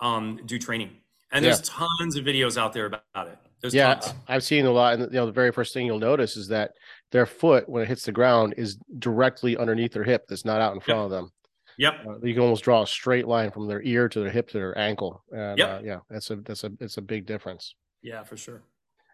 um, 0.01 0.41
do 0.47 0.59
training. 0.59 0.91
And 1.31 1.45
there's 1.45 1.61
tons 1.61 2.17
of 2.17 2.25
videos 2.25 2.57
out 2.57 2.73
there 2.73 2.87
about 2.87 3.29
it. 3.29 3.39
There's 3.61 3.75
yeah, 3.75 3.95
tons. 3.95 4.15
I've 4.27 4.45
seen 4.45 4.67
a 4.67 4.71
lot. 4.71 4.95
And 4.95 5.03
you 5.05 5.19
know, 5.19 5.27
the 5.27 5.33
very 5.33 5.53
first 5.53 5.75
thing 5.75 5.87
you'll 5.87 5.99
notice 5.99 6.37
is 6.37 6.49
that 6.49 6.73
their 7.11 7.27
foot, 7.27 7.69
when 7.69 7.83
it 7.83 7.89
hits 7.89 8.05
the 8.05 8.13
ground, 8.13 8.55
is 8.57 8.79
directly 8.99 9.57
underneath 9.57 9.93
their 9.93 10.05
hip. 10.05 10.27
That's 10.29 10.45
not 10.45 10.61
out 10.61 10.75
in 10.75 10.81
front 10.81 10.99
yep. 10.99 11.05
of 11.05 11.11
them. 11.11 11.33
Yep. 11.79 11.95
Uh, 12.07 12.27
you 12.27 12.35
can 12.35 12.43
almost 12.43 12.65
draw 12.65 12.83
a 12.83 12.87
straight 12.87 13.27
line 13.27 13.51
from 13.51 13.69
their 13.69 13.83
ear 13.83 14.09
to 14.09 14.21
their 14.21 14.31
hip 14.31 14.49
to 14.49 14.59
their 14.59 14.77
ankle. 14.79 15.23
And 15.31 15.59
yep. 15.59 15.69
Uh, 15.69 15.81
yeah, 15.85 15.99
that's 16.11 16.31
a 16.31 16.37
that's 16.37 16.65
a 16.65 16.73
it's 16.81 16.97
a 16.97 17.03
big 17.03 17.27
difference. 17.27 17.75
Yeah, 18.03 18.23
for 18.23 18.37
sure. 18.37 18.63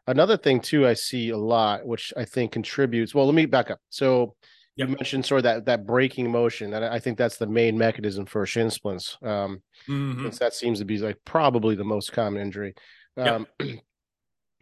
Another 0.07 0.37
thing 0.37 0.61
too, 0.61 0.87
I 0.87 0.92
see 0.92 1.30
a 1.30 1.38
lot, 1.38 1.87
which 1.87 2.12
I 2.16 2.26
think 2.26 2.52
contributes. 2.52 3.14
Well, 3.14 3.24
let 3.24 3.35
me 3.35 3.46
back 3.46 3.70
up. 3.70 3.80
So 3.88 4.35
Yep. 4.76 4.88
You 4.88 4.96
mentioned 4.96 5.24
sort 5.24 5.38
of 5.38 5.42
that 5.44 5.66
that 5.66 5.87
braking 5.87 6.30
motion, 6.30 6.74
and 6.74 6.85
I 6.85 6.98
think 6.98 7.16
that's 7.16 7.37
the 7.37 7.46
main 7.46 7.78
mechanism 7.78 8.26
for 8.26 8.44
shin 8.44 8.70
splints. 8.70 9.16
Um, 9.22 9.62
mm-hmm. 9.88 10.22
Since 10.24 10.40
that 10.40 10.52
seems 10.52 10.80
to 10.80 10.85
be 10.85 10.98
like 10.98 11.18
probably 11.24 11.76
the 11.76 11.85
most 11.85 12.12
common 12.12 12.42
injury. 12.42 12.74
Um, 13.16 13.46
yep. 13.61 13.78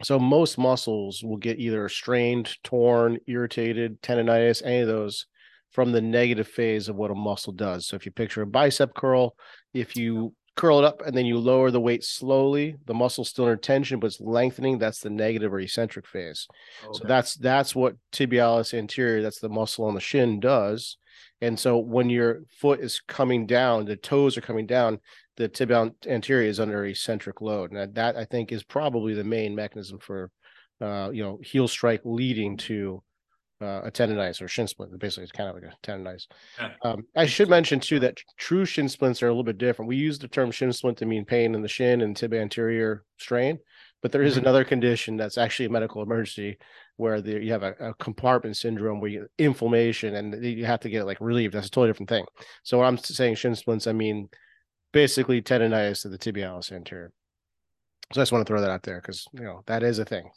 So 0.03 0.19
most 0.19 0.57
muscles 0.57 1.23
will 1.23 1.37
get 1.37 1.59
either 1.59 1.87
strained, 1.89 2.55
torn, 2.63 3.17
irritated, 3.27 4.01
tendonitis, 4.01 4.61
any 4.63 4.81
of 4.81 4.87
those 4.87 5.25
from 5.71 5.91
the 5.91 6.01
negative 6.01 6.47
phase 6.47 6.87
of 6.87 6.95
what 6.95 7.11
a 7.11 7.15
muscle 7.15 7.53
does. 7.53 7.87
So 7.87 7.95
if 7.95 8.05
you 8.05 8.11
picture 8.11 8.41
a 8.41 8.47
bicep 8.47 8.93
curl, 8.93 9.35
if 9.73 9.95
you 9.95 10.33
curl 10.55 10.79
it 10.79 10.85
up 10.85 11.01
and 11.05 11.17
then 11.17 11.25
you 11.25 11.37
lower 11.37 11.71
the 11.71 11.81
weight 11.81 12.03
slowly 12.03 12.75
the 12.85 12.93
muscle's 12.93 13.29
still 13.29 13.47
in 13.47 13.57
tension 13.57 13.99
but 13.99 14.07
it's 14.07 14.21
lengthening 14.21 14.77
that's 14.77 14.99
the 14.99 15.09
negative 15.09 15.51
or 15.51 15.59
eccentric 15.59 16.07
phase 16.07 16.47
okay. 16.83 16.91
so 16.93 17.07
that's 17.07 17.35
that's 17.35 17.75
what 17.75 17.95
tibialis 18.11 18.73
anterior 18.73 19.21
that's 19.21 19.39
the 19.39 19.49
muscle 19.49 19.85
on 19.85 19.95
the 19.95 19.99
shin 19.99 20.39
does 20.39 20.97
and 21.41 21.59
so 21.59 21.77
when 21.79 22.09
your 22.09 22.43
foot 22.59 22.79
is 22.81 23.01
coming 23.07 23.47
down 23.47 23.85
the 23.85 23.95
toes 23.95 24.37
are 24.37 24.41
coming 24.41 24.67
down 24.67 24.99
the 25.37 25.49
tibial 25.49 25.93
anterior 26.07 26.47
is 26.47 26.59
under 26.59 26.85
eccentric 26.85 27.41
load 27.41 27.71
and 27.71 27.95
that 27.95 28.15
i 28.15 28.25
think 28.25 28.51
is 28.51 28.63
probably 28.63 29.13
the 29.13 29.23
main 29.23 29.55
mechanism 29.55 29.99
for 29.99 30.29
uh 30.81 31.09
you 31.13 31.23
know 31.23 31.39
heel 31.43 31.67
strike 31.67 32.01
leading 32.03 32.57
to 32.57 33.01
uh, 33.61 33.81
a 33.85 33.91
tendonitis 33.91 34.41
or 34.41 34.47
shin 34.49 34.67
splint. 34.67 34.97
Basically, 34.99 35.23
it's 35.23 35.31
kind 35.31 35.47
of 35.47 35.55
like 35.55 35.63
a 35.63 35.87
tendonitis. 35.87 36.25
Yeah. 36.59 36.71
Um, 36.83 37.03
I 37.15 37.25
should 37.25 37.49
mention 37.49 37.79
too 37.79 37.97
that 38.01 38.17
true 38.37 38.65
shin 38.65 38.89
splints 38.89 39.23
are 39.23 39.27
a 39.27 39.29
little 39.29 39.43
bit 39.43 39.57
different. 39.57 39.87
We 39.87 39.95
use 39.95 40.19
the 40.19 40.27
term 40.27 40.51
shin 40.51 40.73
splint 40.73 40.97
to 40.97 41.05
mean 41.05 41.23
pain 41.23 41.55
in 41.55 41.61
the 41.61 41.69
shin 41.69 42.01
and 42.01 42.13
tib 42.13 42.33
anterior 42.33 43.05
strain, 43.19 43.59
but 44.01 44.11
there 44.11 44.23
is 44.23 44.35
Mhm. 44.35 44.39
another 44.39 44.65
condition 44.65 45.15
that's 45.15 45.37
actually 45.37 45.67
a 45.67 45.69
medical 45.69 46.01
emergency 46.01 46.57
where 46.97 47.21
the, 47.21 47.41
you 47.41 47.53
have 47.53 47.63
a, 47.63 47.73
a 47.79 47.93
compartment 47.93 48.57
syndrome 48.57 48.99
where 48.99 49.11
you 49.11 49.27
inflammation 49.37 50.15
and 50.15 50.43
you 50.43 50.65
have 50.65 50.81
to 50.81 50.89
get 50.89 51.03
it 51.03 51.05
like 51.05 51.21
relieved. 51.21 51.53
That's 51.53 51.67
a 51.67 51.71
totally 51.71 51.89
different 51.89 52.09
thing. 52.09 52.25
So 52.63 52.79
when 52.79 52.87
I'm 52.87 52.97
saying 52.97 53.35
shin 53.35 53.55
splints, 53.55 53.87
I 53.87 53.93
mean 53.93 54.27
basically 54.93 55.41
tendonitis 55.41 56.05
of 56.05 56.11
the 56.11 56.17
tibialis 56.17 56.71
anterior. 56.71 57.11
So 58.13 58.21
I 58.21 58.21
just 58.21 58.31
want 58.31 58.45
to 58.45 58.49
throw 58.49 58.61
that 58.61 58.69
out 58.69 58.83
there 58.83 59.01
because 59.01 59.25
you 59.33 59.43
know 59.43 59.63
that 59.65 59.83
is 59.83 59.99
a 59.99 60.05
thing. 60.05 60.29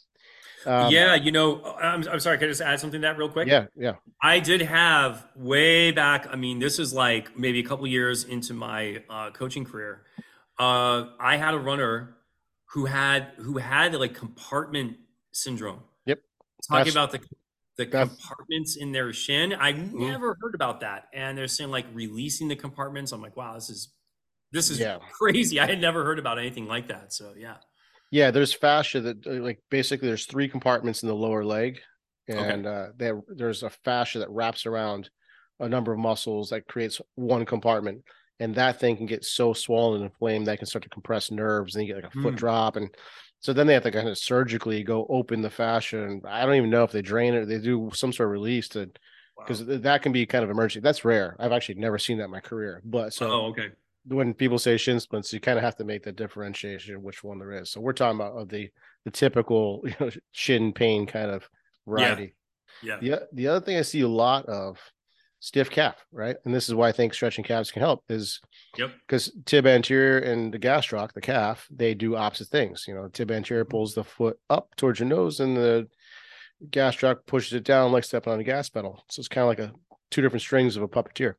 Um, 0.65 0.91
yeah, 0.91 1.15
you 1.15 1.31
know, 1.31 1.63
I'm, 1.81 2.05
I'm 2.09 2.19
sorry. 2.19 2.37
Can 2.37 2.47
I 2.47 2.49
just 2.49 2.61
add 2.61 2.79
something 2.79 2.99
to 3.01 3.07
that 3.07 3.17
real 3.17 3.29
quick? 3.29 3.47
yeah, 3.47 3.67
yeah. 3.75 3.93
I 4.21 4.39
did 4.39 4.61
have 4.61 5.25
way 5.35 5.91
back. 5.91 6.27
I 6.29 6.35
mean, 6.35 6.59
this 6.59 6.79
is 6.79 6.93
like 6.93 7.37
maybe 7.37 7.59
a 7.59 7.63
couple 7.63 7.87
years 7.87 8.25
into 8.25 8.53
my 8.53 9.03
uh, 9.09 9.29
coaching 9.31 9.63
career. 9.63 10.03
Uh, 10.59 11.05
I 11.19 11.37
had 11.37 11.53
a 11.53 11.59
runner 11.59 12.17
who 12.71 12.85
had 12.85 13.27
who 13.37 13.59
had 13.59 13.93
like 13.95 14.15
compartment 14.15 14.97
syndrome. 15.31 15.81
Yep. 16.05 16.19
Talking 16.67 16.93
That's- 16.93 16.93
about 16.93 17.11
the 17.11 17.19
the 17.77 17.85
compartments 17.85 18.75
in 18.75 18.91
their 18.91 19.13
shin. 19.13 19.53
I 19.53 19.71
never 19.71 20.35
heard 20.41 20.55
about 20.55 20.79
that. 20.79 21.05
And 21.13 21.37
they're 21.37 21.47
saying 21.47 21.69
like 21.69 21.85
releasing 21.93 22.47
the 22.47 22.55
compartments. 22.55 23.11
I'm 23.11 23.21
like, 23.21 23.37
wow, 23.37 23.53
this 23.53 23.69
is 23.69 23.89
this 24.51 24.69
is 24.69 24.79
Yeah. 24.79 24.97
crazy. 25.11 25.59
I 25.59 25.65
had 25.65 25.81
never 25.81 26.03
heard 26.05 26.19
about 26.19 26.39
anything 26.39 26.65
like 26.67 26.87
that. 26.89 27.13
So 27.13 27.33
yeah. 27.37 27.57
Yeah, 28.11 28.31
there's 28.31 28.53
fascia 28.53 29.01
that 29.01 29.27
uh, 29.27 29.43
like 29.43 29.59
basically 29.69 30.07
there's 30.07 30.25
three 30.25 30.47
compartments 30.47 31.03
in 31.03 31.09
the 31.09 31.15
lower 31.15 31.43
leg, 31.43 31.79
Okay. 32.29 32.39
and 32.39 32.65
uh, 32.65 32.87
there 32.95 33.21
there's 33.27 33.63
a 33.63 33.69
fascia 33.69 34.19
that 34.19 34.29
wraps 34.29 34.65
around 34.65 35.09
a 35.59 35.67
number 35.67 35.91
of 35.91 35.99
muscles 35.99 36.49
that 36.51 36.67
creates 36.67 37.01
one 37.15 37.45
compartment, 37.45 38.03
and 38.39 38.55
that 38.55 38.79
thing 38.79 38.95
can 38.95 39.07
get 39.07 39.25
so 39.25 39.51
swollen 39.53 40.01
and 40.01 40.09
inflamed 40.11 40.47
that 40.47 40.53
it 40.53 40.57
can 40.57 40.67
start 40.67 40.83
to 40.83 40.89
compress 40.89 41.31
nerves, 41.31 41.75
and 41.75 41.85
you 41.85 41.93
get 41.93 42.01
like 42.03 42.13
a 42.15 42.21
foot 42.21 42.35
Mm. 42.35 42.37
drop, 42.37 42.75
and 42.77 42.89
so 43.39 43.51
then 43.53 43.67
they 43.67 43.73
have 43.73 43.83
to 43.83 43.91
kind 43.91 44.07
of 44.07 44.17
surgically 44.17 44.83
go 44.83 45.05
open 45.09 45.41
the 45.41 45.49
fascia, 45.49 46.03
and 46.03 46.25
I 46.25 46.45
don't 46.45 46.55
even 46.55 46.69
know 46.69 46.83
if 46.85 46.91
they 46.93 47.01
drain 47.01 47.33
it, 47.33 47.39
or 47.39 47.45
they 47.45 47.59
do 47.59 47.89
some 47.93 48.13
sort 48.13 48.27
of 48.27 48.31
release 48.31 48.69
to 48.69 48.89
because 49.39 49.65
that 49.65 50.01
can 50.01 50.11
be 50.13 50.25
kind 50.25 50.43
of 50.45 50.49
emergency. 50.49 50.81
That's 50.81 51.03
rare. 51.05 51.35
I've 51.39 51.51
actually 51.51 51.75
never 51.75 51.97
seen 51.99 52.17
that 52.19 52.25
in 52.25 52.31
my 52.31 52.39
career, 52.39 52.81
but 52.85 53.13
so 53.13 53.29
oh, 53.29 53.45
okay. 53.47 53.69
When 54.07 54.33
people 54.33 54.59
say 54.59 54.77
shin 54.77 54.99
splints, 54.99 55.31
you 55.33 55.39
kind 55.39 55.57
of 55.57 55.63
have 55.63 55.75
to 55.77 55.83
make 55.83 56.03
that 56.03 56.15
differentiation 56.15 57.01
which 57.03 57.23
one 57.23 57.39
there 57.39 57.51
is. 57.51 57.71
So 57.71 57.81
we're 57.81 57.93
talking 57.93 58.19
about 58.19 58.33
of 58.37 58.49
the 58.49 58.69
the 59.05 59.11
typical 59.11 59.81
you 59.85 59.93
know, 59.99 60.09
shin 60.31 60.73
pain 60.73 61.05
kind 61.05 61.31
of 61.31 61.47
variety. 61.87 62.35
Yeah. 62.83 62.97
The 62.99 63.27
the 63.33 63.47
other 63.47 63.65
thing 63.65 63.77
I 63.77 63.81
see 63.81 64.01
a 64.01 64.07
lot 64.07 64.45
of 64.47 64.77
stiff 65.39 65.69
calf, 65.69 66.03
right? 66.11 66.35
And 66.45 66.53
this 66.53 66.67
is 66.67 66.75
why 66.75 66.89
I 66.89 66.91
think 66.91 67.13
stretching 67.13 67.43
calves 67.43 67.71
can 67.71 67.81
help 67.81 68.03
is 68.09 68.39
Yep. 68.77 68.91
because 69.07 69.31
tib 69.45 69.65
anterior 69.67 70.19
and 70.19 70.53
the 70.53 70.59
gastroc, 70.59 71.13
the 71.13 71.21
calf, 71.21 71.67
they 71.71 71.93
do 71.93 72.15
opposite 72.15 72.47
things. 72.49 72.85
You 72.87 72.93
know, 72.95 73.03
the 73.03 73.09
tib 73.09 73.31
anterior 73.31 73.63
Mm-hmm. 73.63 73.71
pulls 73.71 73.93
the 73.95 74.03
foot 74.03 74.39
up 74.49 74.75
towards 74.75 74.99
your 74.99 75.07
nose, 75.09 75.39
and 75.39 75.55
the 75.57 75.87
gastroc 76.69 77.25
pushes 77.27 77.53
it 77.53 77.63
down 77.63 77.91
like 77.91 78.03
stepping 78.03 78.33
on 78.33 78.39
a 78.39 78.43
gas 78.43 78.69
pedal. 78.69 79.03
So 79.09 79.19
it's 79.19 79.27
kind 79.27 79.43
of 79.43 79.47
like 79.49 79.59
a 79.59 79.73
two 80.11 80.21
different 80.21 80.41
strings 80.41 80.75
of 80.75 80.83
a 80.83 80.87
puppeteer. 80.87 81.35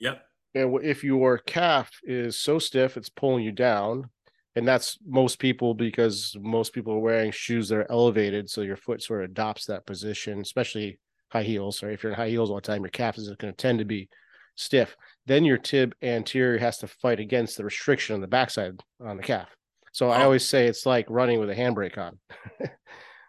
Yep. 0.00 0.25
And 0.56 0.82
if 0.82 1.04
your 1.04 1.38
calf 1.38 1.90
is 2.02 2.40
so 2.40 2.58
stiff, 2.58 2.96
it's 2.96 3.10
pulling 3.10 3.44
you 3.44 3.52
down. 3.52 4.08
And 4.54 4.66
that's 4.66 4.96
most 5.04 5.38
people 5.38 5.74
because 5.74 6.34
most 6.40 6.72
people 6.72 6.94
are 6.94 6.98
wearing 6.98 7.30
shoes 7.30 7.68
that 7.68 7.76
are 7.76 7.90
elevated. 7.92 8.48
So 8.48 8.62
your 8.62 8.76
foot 8.78 9.02
sort 9.02 9.22
of 9.22 9.30
adopts 9.30 9.66
that 9.66 9.84
position, 9.86 10.40
especially 10.40 10.98
high 11.28 11.42
heels. 11.42 11.82
Or 11.82 11.90
if 11.90 12.02
you're 12.02 12.12
in 12.12 12.16
high 12.16 12.30
heels 12.30 12.48
all 12.48 12.56
the 12.56 12.62
time, 12.62 12.80
your 12.82 12.88
calf 12.90 13.18
is 13.18 13.28
going 13.28 13.52
to 13.52 13.56
tend 13.56 13.80
to 13.80 13.84
be 13.84 14.08
stiff. 14.54 14.96
Then 15.26 15.44
your 15.44 15.58
tib 15.58 15.94
anterior 16.00 16.58
has 16.58 16.78
to 16.78 16.86
fight 16.88 17.20
against 17.20 17.58
the 17.58 17.64
restriction 17.64 18.14
on 18.14 18.22
the 18.22 18.26
backside 18.26 18.80
on 18.98 19.18
the 19.18 19.22
calf. 19.22 19.54
So 19.92 20.08
I 20.08 20.22
Oh. 20.22 20.24
always 20.24 20.48
say 20.48 20.66
it's 20.66 20.86
like 20.86 21.04
running 21.10 21.38
with 21.38 21.50
a 21.50 21.54
handbrake 21.54 21.98
on. 21.98 22.18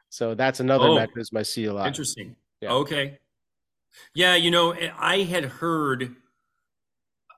so 0.10 0.34
that's 0.34 0.62
another 0.62 0.88
Oh. 0.88 0.96
mechanism 0.96 1.38
I 1.38 1.44
see 1.44 1.66
a 1.66 1.74
lot. 1.74 1.88
Interesting. 1.88 2.38
Yeah. 2.62 2.72
Okay. 2.72 3.20
Yeah, 4.14 4.36
you 4.36 4.50
know, 4.52 4.72
eh, 4.72 4.92
I 4.98 5.24
had 5.24 5.44
heard. 5.44 6.16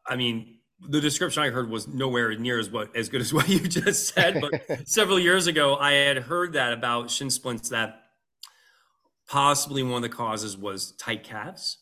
I 0.10 0.16
mean, 0.16 0.56
the 0.90 1.00
description 1.02 1.44
I 1.44 1.50
heard 1.50 1.70
was 1.70 1.88
nowhere 1.88 2.36
near 2.38 2.60
as 2.60 2.70
what 2.70 2.96
as 2.96 3.10
good 3.10 3.22
as 3.22 3.34
what 3.34 3.48
you 3.48 3.60
just 3.60 4.14
said. 4.14 4.42
But 4.42 4.88
several 4.88 5.20
years 5.20 5.48
ago, 5.48 5.76
I 5.76 5.92
had 5.94 6.18
heard 6.18 6.54
that 6.54 6.74
about 6.74 7.10
shin 7.12 7.30
splints 7.30 7.70
that 7.70 8.02
possibly 9.28 9.84
one 9.84 10.04
of 10.04 10.10
the 10.10 10.10
causes 10.10 10.58
was 10.58 10.94
tight 10.94 11.24
calves. 11.24 11.78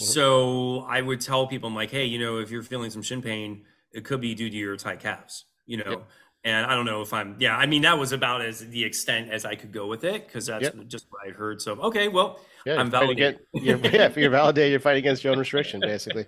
Mhm. 0.00 0.04
So 0.04 0.80
I 0.88 1.00
would 1.00 1.20
tell 1.20 1.46
people, 1.46 1.68
I'm 1.68 1.74
like, 1.74 1.90
hey, 1.90 2.04
you 2.04 2.18
know, 2.18 2.38
if 2.38 2.50
you're 2.50 2.62
feeling 2.62 2.90
some 2.90 3.02
shin 3.02 3.22
pain, 3.22 3.64
it 3.92 4.04
could 4.04 4.20
be 4.20 4.34
due 4.34 4.50
to 4.50 4.56
your 4.56 4.76
tight 4.76 5.00
calves. 5.00 5.44
You 5.66 5.78
know. 5.78 5.90
Yep. 5.90 6.08
And 6.46 6.66
I 6.66 6.74
don't 6.74 6.84
know 6.84 7.00
if 7.00 7.14
I'm, 7.14 7.36
yeah, 7.38 7.56
I 7.56 7.64
mean, 7.64 7.80
that 7.82 7.98
was 7.98 8.12
about 8.12 8.42
as 8.42 8.68
the 8.68 8.84
extent 8.84 9.30
as 9.30 9.46
I 9.46 9.54
could 9.54 9.72
go 9.72 9.86
with 9.86 10.04
it 10.04 10.26
because 10.26 10.44
that's 10.44 10.64
Yep. 10.64 10.88
just 10.88 11.06
what 11.08 11.26
I 11.26 11.30
heard. 11.30 11.62
So, 11.62 11.72
okay, 11.80 12.08
well, 12.08 12.38
Yeah, 12.66 12.74
I'm 12.76 12.92
against, 12.92 13.40
you're, 13.54 13.78
yeah, 13.78 14.04
if 14.04 14.16
you're 14.18 14.28
validated, 14.42 14.70
you're 14.72 14.80
fighting 14.80 14.98
against 14.98 15.24
your 15.24 15.32
own 15.32 15.38
restriction, 15.38 15.80
basically. 15.80 16.26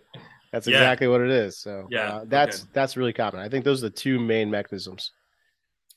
That's 0.56 0.68
Yeah. 0.68 0.76
exactly 0.76 1.06
what 1.06 1.20
it 1.20 1.30
is. 1.30 1.58
So 1.58 1.86
Yeah, 1.90 2.04
uh, 2.14 2.24
that's 2.26 2.62
okay. 2.62 2.70
that's 2.72 2.96
really 2.96 3.12
common. 3.12 3.40
I 3.40 3.48
think 3.50 3.62
those 3.62 3.84
are 3.84 3.90
the 3.90 3.94
two 3.94 4.18
main 4.18 4.50
mechanisms. 4.50 5.12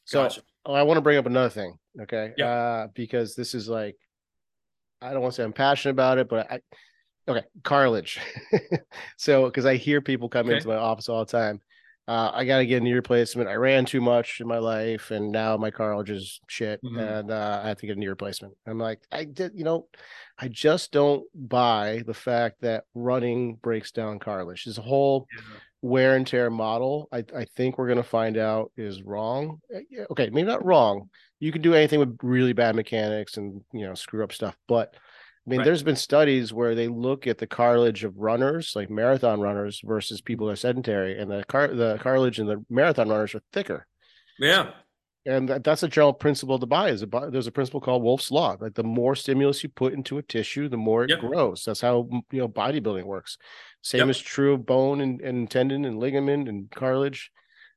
So 0.04 0.24
Gotcha. 0.24 0.42
oh, 0.66 0.74
I 0.74 0.84
want 0.84 0.98
to 0.98 1.02
bring 1.02 1.18
up 1.18 1.26
another 1.28 1.50
thing, 1.50 1.80
okay? 2.02 2.34
Yeah. 2.36 2.46
Uh, 2.46 2.88
because 2.94 3.36
this 3.36 3.56
is 3.56 3.70
like, 3.70 3.96
I 5.02 5.14
don't 5.14 5.22
want 5.22 5.34
to 5.34 5.38
say 5.38 5.46
I'm 5.46 5.54
passionate 5.54 5.92
about 5.94 6.18
it, 6.18 6.28
but 6.28 6.52
I, 6.52 6.60
okay, 7.30 7.46
cartilage. 7.64 8.20
so 9.18 9.46
because 9.46 9.66
I 9.66 9.78
hear 9.78 10.02
people 10.02 10.28
come 10.28 10.48
Okay. 10.48 10.58
into 10.58 10.68
my 10.68 10.76
office 10.76 11.08
all 11.08 11.24
the 11.24 11.32
time. 11.32 11.62
Uh, 12.10 12.32
I 12.34 12.44
got 12.44 12.58
to 12.58 12.66
get 12.66 12.82
a 12.82 12.84
knee 12.84 12.94
replacement. 12.94 13.48
I 13.50 13.54
ran 13.54 13.86
too 13.86 14.02
much 14.02 14.42
in 14.42 14.48
my 14.48 14.58
life, 14.58 15.12
and 15.12 15.32
now 15.32 15.56
my 15.58 15.70
cartilage 15.70 16.10
is 16.10 16.42
shit, 16.48 16.82
Mhm. 16.84 17.20
and 17.20 17.30
uh, 17.32 17.62
I 17.64 17.68
have 17.68 17.78
to 17.78 17.86
get 17.86 17.98
a 17.98 18.00
knee 18.00 18.08
replacement. 18.08 18.56
I'm 18.66 18.80
like, 18.80 19.00
I 19.12 19.26
did, 19.26 19.52
you 19.54 19.64
know, 19.64 19.88
I 20.38 20.48
just 20.48 20.92
don't 20.92 21.24
buy 21.36 22.02
the 22.08 22.16
fact 22.16 22.62
that 22.62 22.86
running 22.96 23.56
breaks 23.58 23.92
down 23.92 24.18
cartilage. 24.18 24.66
This 24.66 24.78
whole 24.78 25.28
wear 25.84 26.16
and 26.16 26.26
tear 26.26 26.50
model, 26.50 27.08
I, 27.12 27.24
I 27.36 27.46
think 27.56 27.78
we're 27.78 27.88
going 27.88 27.98
to 27.98 28.04
find 28.04 28.38
out 28.38 28.72
is 28.76 29.04
wrong. 29.04 29.62
Uh, 29.72 29.82
Okay, 30.10 30.32
maybe 30.32 30.48
not 30.48 30.66
wrong. 30.66 31.10
You 31.40 31.52
can 31.52 31.62
do 31.62 31.76
anything 31.76 32.00
with 32.00 32.18
really 32.24 32.54
bad 32.54 32.76
mechanics 32.76 33.38
and 33.38 33.62
you 33.72 33.86
know 33.86 33.94
screw 33.94 34.24
up 34.24 34.34
stuff, 34.34 34.58
but 34.68 34.96
mean, 35.50 35.60
Right. 35.60 35.66
there's 35.66 35.84
been 35.84 35.96
studies 35.96 36.54
where 36.54 36.76
they 36.76 36.88
look 36.88 37.28
at 37.28 37.38
the 37.38 37.48
cartilage 37.48 38.04
of 38.04 38.18
runners, 38.18 38.74
like 38.76 38.90
marathon 38.90 39.42
runners, 39.42 39.82
versus 39.84 40.22
people 40.22 40.48
who 40.48 40.54
are 40.54 40.56
sedentary, 40.56 41.18
and 41.20 41.30
the 41.30 41.44
car 41.46 41.68
the 41.68 41.98
cartilage 42.00 42.40
in 42.40 42.48
the 42.48 42.64
marathon 42.70 43.10
runners 43.10 43.36
are 43.36 43.42
thicker. 43.54 43.86
Yeah. 44.38 44.72
And 45.26 45.50
that, 45.50 45.64
that's 45.64 45.84
a 45.84 45.88
general 45.88 46.14
principle 46.14 46.58
to 46.60 46.66
buy. 46.66 46.90
Is 46.90 47.04
a, 47.04 47.08
there's 47.30 47.48
a 47.48 47.52
principle 47.52 47.82
called 47.82 48.02
Wolff's 48.04 48.32
Law. 48.32 48.56
Like 48.60 48.74
the 48.74 48.84
more 48.84 49.16
stimulus 49.16 49.62
you 49.64 49.70
put 49.70 49.94
into 49.94 50.18
a 50.18 50.24
tissue, 50.24 50.70
the 50.70 50.78
more 50.78 51.04
it 51.04 51.10
Yep. 51.10 51.20
grows. 51.20 51.64
That's 51.66 51.82
how 51.82 52.08
you 52.32 52.40
know 52.40 52.48
bodybuilding 52.48 53.04
works. 53.04 53.38
Same 53.82 54.00
Yep. 54.00 54.10
is 54.10 54.20
true 54.20 54.54
of 54.54 54.66
bone 54.66 55.02
and, 55.02 55.20
and 55.22 55.50
tendon 55.52 55.86
and 55.86 56.00
ligament 56.00 56.48
and 56.48 56.72
cartilage. 56.72 57.32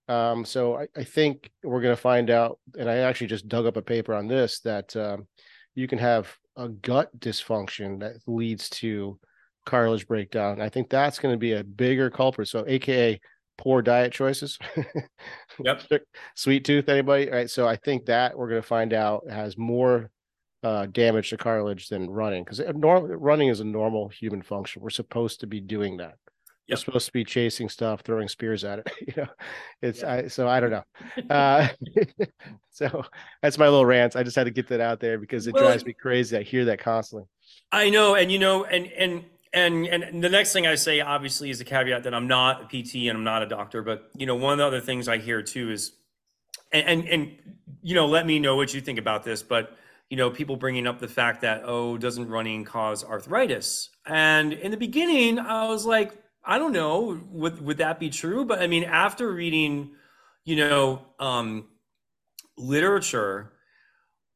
Um, 0.09 0.45
so 0.45 0.77
I, 0.77 0.87
I 0.97 1.05
think 1.05 1.51
we're 1.63 1.81
going 1.81 1.95
to 1.95 2.01
find 2.01 2.29
out, 2.31 2.59
and 2.79 2.89
I 2.89 2.99
actually 2.99 3.29
just 3.29 3.49
dug 3.49 3.67
up 3.67 3.77
a 3.77 3.83
paper 3.83 4.15
on 4.15 4.29
this 4.29 4.61
that 4.61 4.95
um, 4.97 5.27
you 5.75 5.87
can 5.89 5.99
have 5.99 6.35
a 6.57 6.69
gut 6.69 7.11
dysfunction 7.19 8.01
that 8.01 8.17
leads 8.27 8.69
to 8.71 9.19
cartilage 9.65 10.07
breakdown. 10.07 10.61
I 10.61 10.69
think 10.69 10.91
that's 10.91 11.19
going 11.19 11.35
to 11.35 11.39
be 11.39 11.53
a 11.53 11.65
bigger 11.65 12.11
culprit. 12.11 12.49
So, 12.49 12.65
AKA 12.67 13.21
poor 13.59 13.83
diet 13.83 14.13
choices. 14.13 14.59
Yep. 15.63 15.83
Sweet 16.35 16.65
tooth, 16.65 16.89
anybody? 16.89 17.29
All 17.29 17.37
right. 17.37 17.51
So 17.51 17.69
I 17.69 17.77
think 17.77 18.07
that 18.07 18.37
we're 18.37 18.49
going 18.49 18.63
to 18.63 18.67
find 18.67 18.95
out 18.95 19.29
has 19.31 19.59
more 19.59 20.11
uh, 20.63 20.87
damage 20.87 21.31
to 21.31 21.37
cartilage 21.37 21.89
than 21.89 22.09
running 22.09 22.43
because 22.43 22.61
running 22.75 23.49
is 23.49 23.61
a 23.61 23.65
normal 23.65 24.09
human 24.09 24.41
function. 24.41 24.81
We're 24.81 24.91
supposed 24.91 25.41
to 25.41 25.47
be 25.47 25.61
doing 25.61 25.99
that. 25.99 26.15
Yep. 26.73 26.79
supposed 26.79 27.07
to 27.07 27.13
be 27.13 27.25
chasing 27.25 27.69
stuff, 27.69 28.01
throwing 28.03 28.29
spears 28.29 28.65
at 28.65 28.81
it. 28.81 28.91
You 29.07 29.23
know, 29.25 29.29
it's 29.83 30.03
Yeah. 30.03 30.13
I. 30.13 30.29
So 30.29 30.49
I 30.49 30.61
don't 30.61 30.71
know. 30.71 30.85
Uh, 31.31 31.69
so 32.71 33.05
that's 33.43 33.59
my 33.59 33.67
little 33.67 33.87
rant. 33.87 34.17
I 34.17 34.23
just 34.23 34.37
had 34.37 34.45
to 34.45 34.51
get 34.51 34.69
that 34.69 34.81
out 34.81 35.01
there 35.01 35.19
because 35.19 35.47
it 35.47 35.55
Well, 35.55 35.63
drives 35.65 35.85
me 35.85 35.93
crazy. 35.93 36.37
I 36.37 36.43
hear 36.43 36.65
that 36.67 36.79
constantly. 36.79 37.29
I 37.71 37.91
know, 37.91 38.15
and 38.15 38.31
you 38.31 38.39
know, 38.39 38.65
and 38.65 38.87
and 38.93 39.25
and 39.53 39.87
and 39.87 40.23
the 40.23 40.29
next 40.29 40.53
thing 40.53 40.67
I 40.67 40.75
say, 40.75 41.01
obviously, 41.01 41.51
is 41.51 41.61
a 41.61 41.65
caveat 41.65 42.05
that 42.05 42.15
I'm 42.15 42.29
not 42.29 42.63
a 42.63 42.67
PT 42.67 42.95
and 43.09 43.11
I'm 43.17 43.25
not 43.25 43.43
a 43.43 43.47
doctor. 43.47 43.83
But 43.83 44.11
you 44.17 44.27
know, 44.27 44.37
one 44.37 44.53
of 44.53 44.59
the 44.59 44.67
other 44.67 44.81
things 44.81 45.09
I 45.09 45.19
hear 45.19 45.43
too 45.43 45.71
is, 45.71 45.93
and 46.73 46.87
and, 46.87 47.09
and 47.09 47.57
you 47.83 47.95
know, 47.95 48.07
let 48.07 48.27
me 48.27 48.39
know 48.39 48.57
what 48.57 48.75
you 48.75 48.81
think 48.81 48.99
about 48.99 49.25
this. 49.25 49.43
But 49.43 49.77
you 50.11 50.17
know, 50.17 50.31
people 50.31 50.57
bringing 50.57 50.87
up 50.87 50.99
the 50.99 51.09
fact 51.09 51.41
that 51.43 51.63
oh, 51.65 51.97
doesn't 51.99 52.29
running 52.29 52.65
cause 52.65 53.05
arthritis? 53.05 53.91
And 54.07 54.53
in 54.53 54.71
the 54.71 54.77
beginning, 54.77 55.39
I 55.39 55.67
was 55.69 55.87
like, 55.87 56.22
I 56.45 56.59
don't 56.59 56.73
know, 56.73 57.21
would 57.31 57.61
would 57.61 57.79
that 57.79 58.01
be 58.01 58.11
true? 58.11 58.45
But 58.45 58.61
I 58.61 58.67
mean, 58.67 58.85
after 58.85 59.31
reading, 59.31 59.93
you 60.45 60.57
know, 60.57 61.03
um, 61.21 61.69
literature, 62.57 63.53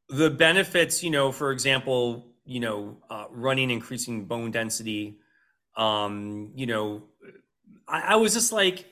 the 0.09 0.31
benefits, 0.31 1.03
you 1.03 1.11
know, 1.11 1.33
for 1.33 1.51
example, 1.51 2.27
you 2.45 2.61
know, 2.61 2.97
uh, 3.11 3.25
running, 3.31 3.71
increasing 3.71 4.25
bone 4.25 4.51
density. 4.51 5.19
Um, 5.77 6.53
you 6.55 6.67
know, 6.67 7.03
I, 7.89 8.01
I 8.01 8.17
was 8.17 8.33
just 8.33 8.53
like, 8.53 8.87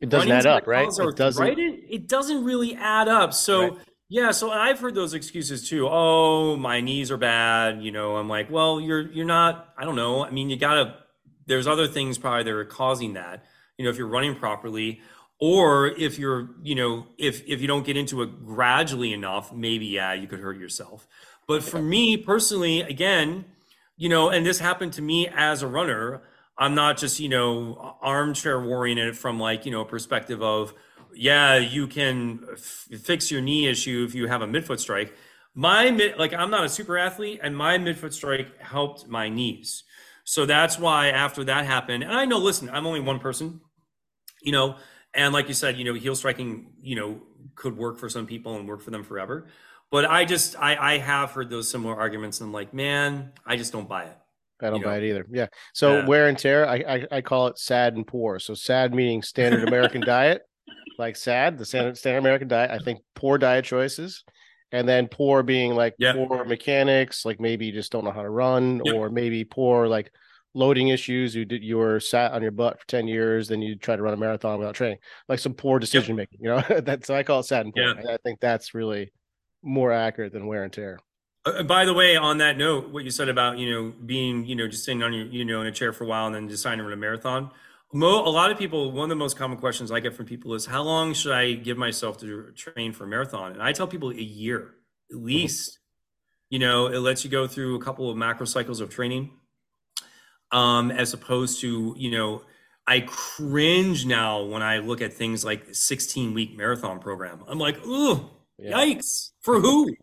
it 0.00 0.08
doesn't 0.08 0.30
add 0.30 0.46
up, 0.46 0.66
right? 0.66 0.88
It 0.88 1.16
doesn't. 1.16 1.44
Right? 1.44 1.58
It, 1.58 1.84
it, 1.90 2.08
doesn't 2.08 2.44
really 2.44 2.74
add 2.74 3.08
up. 3.08 3.34
So. 3.34 3.60
Right. 3.60 3.78
Yeah, 4.12 4.32
so 4.32 4.50
I've 4.50 4.80
heard 4.80 4.96
those 4.96 5.14
excuses 5.14 5.68
too. 5.68 5.86
Oh, 5.88 6.56
my 6.56 6.80
knees 6.80 7.12
are 7.12 7.16
bad. 7.16 7.80
You 7.80 7.92
know, 7.92 8.16
I'm 8.16 8.28
like, 8.28 8.50
well, 8.50 8.80
you're 8.80 9.02
you're 9.02 9.24
not. 9.24 9.68
I 9.78 9.84
don't 9.84 9.94
know. 9.94 10.24
I 10.24 10.30
mean, 10.30 10.50
you 10.50 10.56
gotta. 10.56 10.96
There's 11.50 11.66
other 11.66 11.88
things 11.88 12.16
probably 12.16 12.44
that 12.44 12.52
are 12.52 12.64
causing 12.64 13.14
that. 13.14 13.44
You 13.76 13.84
know, 13.84 13.90
if 13.90 13.98
you're 13.98 14.06
running 14.06 14.36
properly, 14.36 15.00
or 15.40 15.88
if 15.88 16.18
you're, 16.18 16.50
you 16.62 16.74
know, 16.74 17.06
if 17.18 17.42
if 17.48 17.60
you 17.60 17.66
don't 17.66 17.84
get 17.84 17.96
into 17.96 18.22
it 18.22 18.46
gradually 18.46 19.12
enough, 19.12 19.52
maybe 19.52 19.86
yeah, 19.86 20.12
you 20.12 20.28
could 20.28 20.38
hurt 20.40 20.58
yourself. 20.58 21.08
But 21.48 21.64
for 21.64 21.82
me 21.82 22.16
personally, 22.16 22.82
again, 22.82 23.46
you 23.96 24.08
know, 24.08 24.28
and 24.28 24.46
this 24.46 24.60
happened 24.60 24.92
to 24.94 25.02
me 25.02 25.28
as 25.28 25.62
a 25.62 25.66
runner. 25.66 26.22
I'm 26.56 26.74
not 26.74 26.98
just, 26.98 27.18
you 27.18 27.28
know, 27.28 27.96
armchair 28.00 28.60
worrying 28.60 28.98
it 28.98 29.16
from 29.16 29.40
like, 29.40 29.64
you 29.64 29.72
know, 29.72 29.80
a 29.80 29.86
perspective 29.86 30.42
of 30.42 30.72
yeah, 31.14 31.56
you 31.56 31.86
can 31.86 32.46
f- 32.52 32.88
fix 33.02 33.30
your 33.30 33.40
knee 33.40 33.66
issue 33.66 34.04
if 34.08 34.14
you 34.14 34.28
have 34.28 34.42
a 34.42 34.46
midfoot 34.46 34.78
strike. 34.78 35.14
My 35.54 35.90
mid, 35.90 36.16
like 36.18 36.32
I'm 36.32 36.50
not 36.50 36.64
a 36.64 36.68
super 36.68 36.96
athlete, 36.96 37.40
and 37.42 37.56
my 37.56 37.78
midfoot 37.78 38.12
strike 38.12 38.60
helped 38.60 39.08
my 39.08 39.28
knees. 39.28 39.82
So 40.30 40.46
that's 40.46 40.78
why 40.78 41.08
after 41.08 41.42
that 41.42 41.66
happened, 41.66 42.04
and 42.04 42.12
I 42.12 42.24
know, 42.24 42.38
listen, 42.38 42.70
I'm 42.70 42.86
only 42.86 43.00
one 43.00 43.18
person, 43.18 43.60
you 44.40 44.52
know, 44.52 44.76
and 45.12 45.34
like 45.34 45.48
you 45.48 45.54
said, 45.54 45.76
you 45.76 45.82
know, 45.82 45.92
heel 45.92 46.14
striking, 46.14 46.70
you 46.80 46.94
know, 46.94 47.20
could 47.56 47.76
work 47.76 47.98
for 47.98 48.08
some 48.08 48.28
people 48.28 48.54
and 48.54 48.68
work 48.68 48.80
for 48.80 48.92
them 48.92 49.02
forever. 49.02 49.48
But 49.90 50.04
I 50.04 50.24
just, 50.24 50.54
I, 50.56 50.76
I 50.76 50.98
have 50.98 51.32
heard 51.32 51.50
those 51.50 51.68
similar 51.68 51.96
arguments, 51.98 52.38
and 52.38 52.46
I'm 52.46 52.52
like, 52.52 52.72
man, 52.72 53.32
I 53.44 53.56
just 53.56 53.72
don't 53.72 53.88
buy 53.88 54.04
it. 54.04 54.16
I 54.62 54.70
don't 54.70 54.78
you 54.78 54.84
buy 54.84 55.00
know? 55.00 55.04
it 55.04 55.08
either. 55.08 55.26
Yeah. 55.32 55.46
So 55.74 55.98
yeah. 55.98 56.06
wear 56.06 56.28
and 56.28 56.38
tear, 56.38 56.64
I, 56.64 56.76
I, 56.76 57.06
I 57.10 57.20
call 57.22 57.48
it 57.48 57.58
sad 57.58 57.96
and 57.96 58.06
poor. 58.06 58.38
So 58.38 58.54
sad 58.54 58.94
meaning 58.94 59.22
standard 59.22 59.66
American 59.66 60.00
diet, 60.06 60.42
like 60.96 61.16
sad, 61.16 61.58
the 61.58 61.64
standard 61.64 61.98
standard 61.98 62.20
American 62.20 62.46
diet. 62.46 62.70
I 62.70 62.78
think 62.78 63.00
poor 63.16 63.36
diet 63.36 63.64
choices, 63.64 64.22
and 64.72 64.88
then 64.88 65.08
poor 65.08 65.42
being 65.42 65.74
like 65.74 65.96
poor 65.98 66.44
mechanics, 66.44 67.24
like 67.24 67.40
maybe 67.40 67.66
you 67.66 67.72
just 67.72 67.92
don't 67.92 68.04
know 68.04 68.12
how 68.12 68.22
to 68.22 68.30
run, 68.30 68.80
yeah. 68.84 68.92
or 68.92 69.10
maybe 69.10 69.44
poor 69.44 69.88
like 69.88 70.12
loading 70.54 70.88
issues. 70.88 71.34
You 71.34 71.44
did 71.44 71.62
you 71.62 71.76
were 71.78 72.00
sat 72.00 72.32
on 72.32 72.42
your 72.42 72.50
butt 72.50 72.80
for 72.80 72.86
ten 72.86 73.08
years, 73.08 73.48
then 73.48 73.62
you 73.62 73.76
try 73.76 73.96
to 73.96 74.02
run 74.02 74.14
a 74.14 74.16
marathon 74.16 74.58
without 74.58 74.74
training, 74.74 74.98
like 75.28 75.38
some 75.38 75.54
poor 75.54 75.78
decision 75.78 76.16
making. 76.16 76.40
You 76.40 76.50
know, 76.50 76.80
that's 76.82 77.10
I 77.10 77.22
call 77.22 77.40
it 77.40 77.44
sad 77.44 77.66
and 77.66 77.74
poor. 77.74 77.94
I 78.08 78.16
think 78.24 78.40
that's 78.40 78.74
really 78.74 79.12
more 79.62 79.92
accurate 79.92 80.32
than 80.32 80.46
wear 80.46 80.64
and 80.64 80.72
tear. 80.72 80.98
Uh, 81.44 81.62
by 81.62 81.84
the 81.84 81.94
way, 81.94 82.16
on 82.16 82.38
that 82.38 82.58
note, 82.58 82.90
what 82.90 83.04
you 83.04 83.10
said 83.10 83.28
about 83.28 83.58
you 83.58 83.70
know 83.70 83.92
being 84.04 84.44
you 84.46 84.54
know 84.54 84.68
just 84.68 84.84
sitting 84.84 85.02
on 85.02 85.12
your 85.12 85.26
you 85.26 85.44
know 85.44 85.60
in 85.60 85.66
a 85.66 85.72
chair 85.72 85.92
for 85.92 86.04
a 86.04 86.06
while 86.06 86.26
and 86.26 86.34
then 86.34 86.46
deciding 86.46 86.78
to 86.78 86.84
run 86.84 86.92
a 86.92 86.96
marathon 86.96 87.50
Mo, 87.92 88.24
a 88.24 88.30
lot 88.30 88.52
of 88.52 88.58
people, 88.58 88.92
one 88.92 89.04
of 89.04 89.08
the 89.08 89.16
most 89.16 89.36
common 89.36 89.58
questions 89.58 89.90
I 89.90 89.98
get 89.98 90.14
from 90.14 90.24
people 90.24 90.54
is, 90.54 90.64
how 90.64 90.82
long 90.82 91.12
should 91.12 91.32
I 91.32 91.54
give 91.54 91.76
myself 91.76 92.18
to 92.20 92.52
train 92.52 92.92
for 92.92 93.04
a 93.04 93.08
marathon? 93.08 93.52
And 93.52 93.62
I 93.62 93.72
tell 93.72 93.88
people 93.88 94.10
a 94.10 94.14
year, 94.14 94.74
at 95.10 95.16
mm-hmm. 95.16 95.26
least. 95.26 95.78
You 96.50 96.58
know, 96.58 96.86
it 96.86 96.98
lets 96.98 97.24
you 97.24 97.30
go 97.30 97.46
through 97.46 97.76
a 97.76 97.80
couple 97.82 98.10
of 98.10 98.16
macro 98.16 98.46
cycles 98.46 98.80
of 98.80 98.90
training, 98.90 99.30
um, 100.52 100.90
as 100.90 101.14
opposed 101.14 101.60
to, 101.60 101.94
you 101.96 102.10
know, 102.10 102.42
I 102.86 103.00
cringe 103.00 104.04
now 104.04 104.42
when 104.42 104.62
I 104.62 104.78
look 104.78 105.00
at 105.00 105.12
things 105.12 105.44
like 105.44 105.74
16 105.74 106.34
week 106.34 106.56
marathon 106.56 106.98
program. 106.98 107.44
I'm 107.46 107.58
like, 107.58 107.84
ooh, 107.86 108.30
yeah. 108.58 108.72
yikes. 108.72 109.30
For 109.42 109.60
who? 109.60 109.94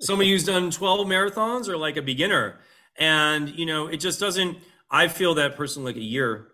Somebody 0.00 0.30
who's 0.30 0.44
done 0.44 0.70
12 0.70 1.06
marathons 1.06 1.68
or 1.68 1.76
like 1.76 1.96
a 1.96 2.02
beginner. 2.02 2.60
And, 2.98 3.48
you 3.50 3.64
know, 3.66 3.86
it 3.86 3.96
just 3.96 4.20
doesn't, 4.20 4.58
I 4.90 5.08
feel 5.08 5.34
that 5.34 5.56
person 5.56 5.84
like 5.84 5.96
a 5.96 6.02
year 6.02 6.48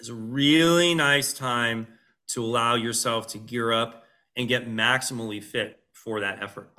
is 0.00 0.08
a 0.08 0.14
really 0.14 0.94
nice 0.94 1.32
time 1.32 1.86
to 2.28 2.44
allow 2.44 2.74
yourself 2.74 3.26
to 3.28 3.38
gear 3.38 3.72
up 3.72 4.04
and 4.36 4.48
get 4.48 4.68
maximally 4.68 5.42
fit 5.42 5.80
for 5.92 6.20
that 6.20 6.42
effort. 6.42 6.70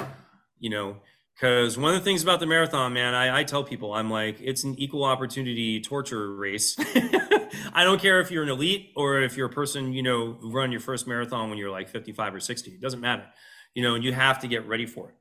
You 0.59 0.69
know, 0.69 0.97
because 1.35 1.77
one 1.77 1.93
of 1.93 1.99
the 1.99 2.03
things 2.03 2.23
about 2.23 2.39
the 2.39 2.45
marathon, 2.45 2.93
man, 2.93 3.13
I, 3.13 3.39
I, 3.39 3.43
tell 3.43 3.63
people, 3.63 3.93
I'm 3.93 4.09
like, 4.09 4.39
it's 4.39 4.63
an 4.63 4.79
equal 4.79 5.03
opportunity 5.03 5.81
torture 5.81 6.33
race. 6.33 6.75
I 7.73 7.83
don't 7.83 8.01
care 8.01 8.21
if 8.21 8.31
you're 8.31 8.43
an 8.43 8.49
elite 8.49 8.91
or 8.95 9.21
if 9.21 9.35
you're 9.35 9.47
a 9.47 9.51
person, 9.53 9.91
you 9.91 10.01
know, 10.01 10.33
who 10.39 10.51
run 10.51 10.71
your 10.71 10.79
first 10.79 11.07
marathon 11.07 11.49
when 11.49 11.57
you're 11.57 11.71
like 11.71 11.89
55 11.89 12.35
or 12.35 12.39
60. 12.39 12.71
It 12.71 12.81
doesn't 12.81 13.01
matter, 13.01 13.25
you 13.73 13.83
know, 13.83 13.95
and 13.95 14.03
you 14.03 14.13
have 14.13 14.39
to 14.39 14.47
get 14.47 14.65
ready 14.65 14.85
for 14.85 15.09
it. 15.09 15.15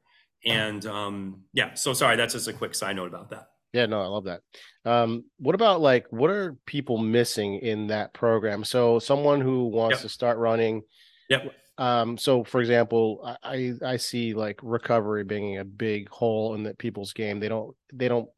And 0.49 0.87
um, 0.87 1.45
yeah, 1.53 1.75
so 1.75 1.93
sorry, 1.93 2.17
that's 2.17 2.35
just 2.35 2.47
a 2.47 2.53
quick 2.53 2.75
side 2.75 2.97
note 2.97 3.09
about 3.09 3.31
that. 3.31 3.49
Yeah, 3.75 3.87
no, 3.87 4.01
I 4.01 4.07
love 4.07 4.25
that. 4.25 4.41
Um, 4.85 5.25
what 5.39 5.57
about 5.57 5.81
like 5.81 6.07
what 6.11 6.31
are 6.31 6.57
people 6.65 6.97
missing 6.97 7.59
in 7.59 7.89
that 7.89 8.15
program? 8.15 8.63
So 8.63 9.01
someone 9.01 9.41
who 9.41 9.67
wants 9.67 9.97
yep. 9.97 10.03
to 10.03 10.09
start 10.09 10.39
running. 10.39 10.83
Yep. 11.29 11.53
Um, 11.77 12.17
so 12.17 12.45
for 12.45 12.61
example, 12.61 13.37
I 13.43 13.73
I 13.85 13.97
see 13.97 14.33
like 14.33 14.61
recovery 14.63 15.25
being 15.25 15.59
a 15.59 15.65
big 15.65 16.09
hole 16.09 16.55
in 16.55 16.63
that 16.63 16.79
people's 16.79 17.13
game. 17.13 17.41
They 17.41 17.49
don't 17.49 17.75
they 17.93 18.07
don't 18.07 18.29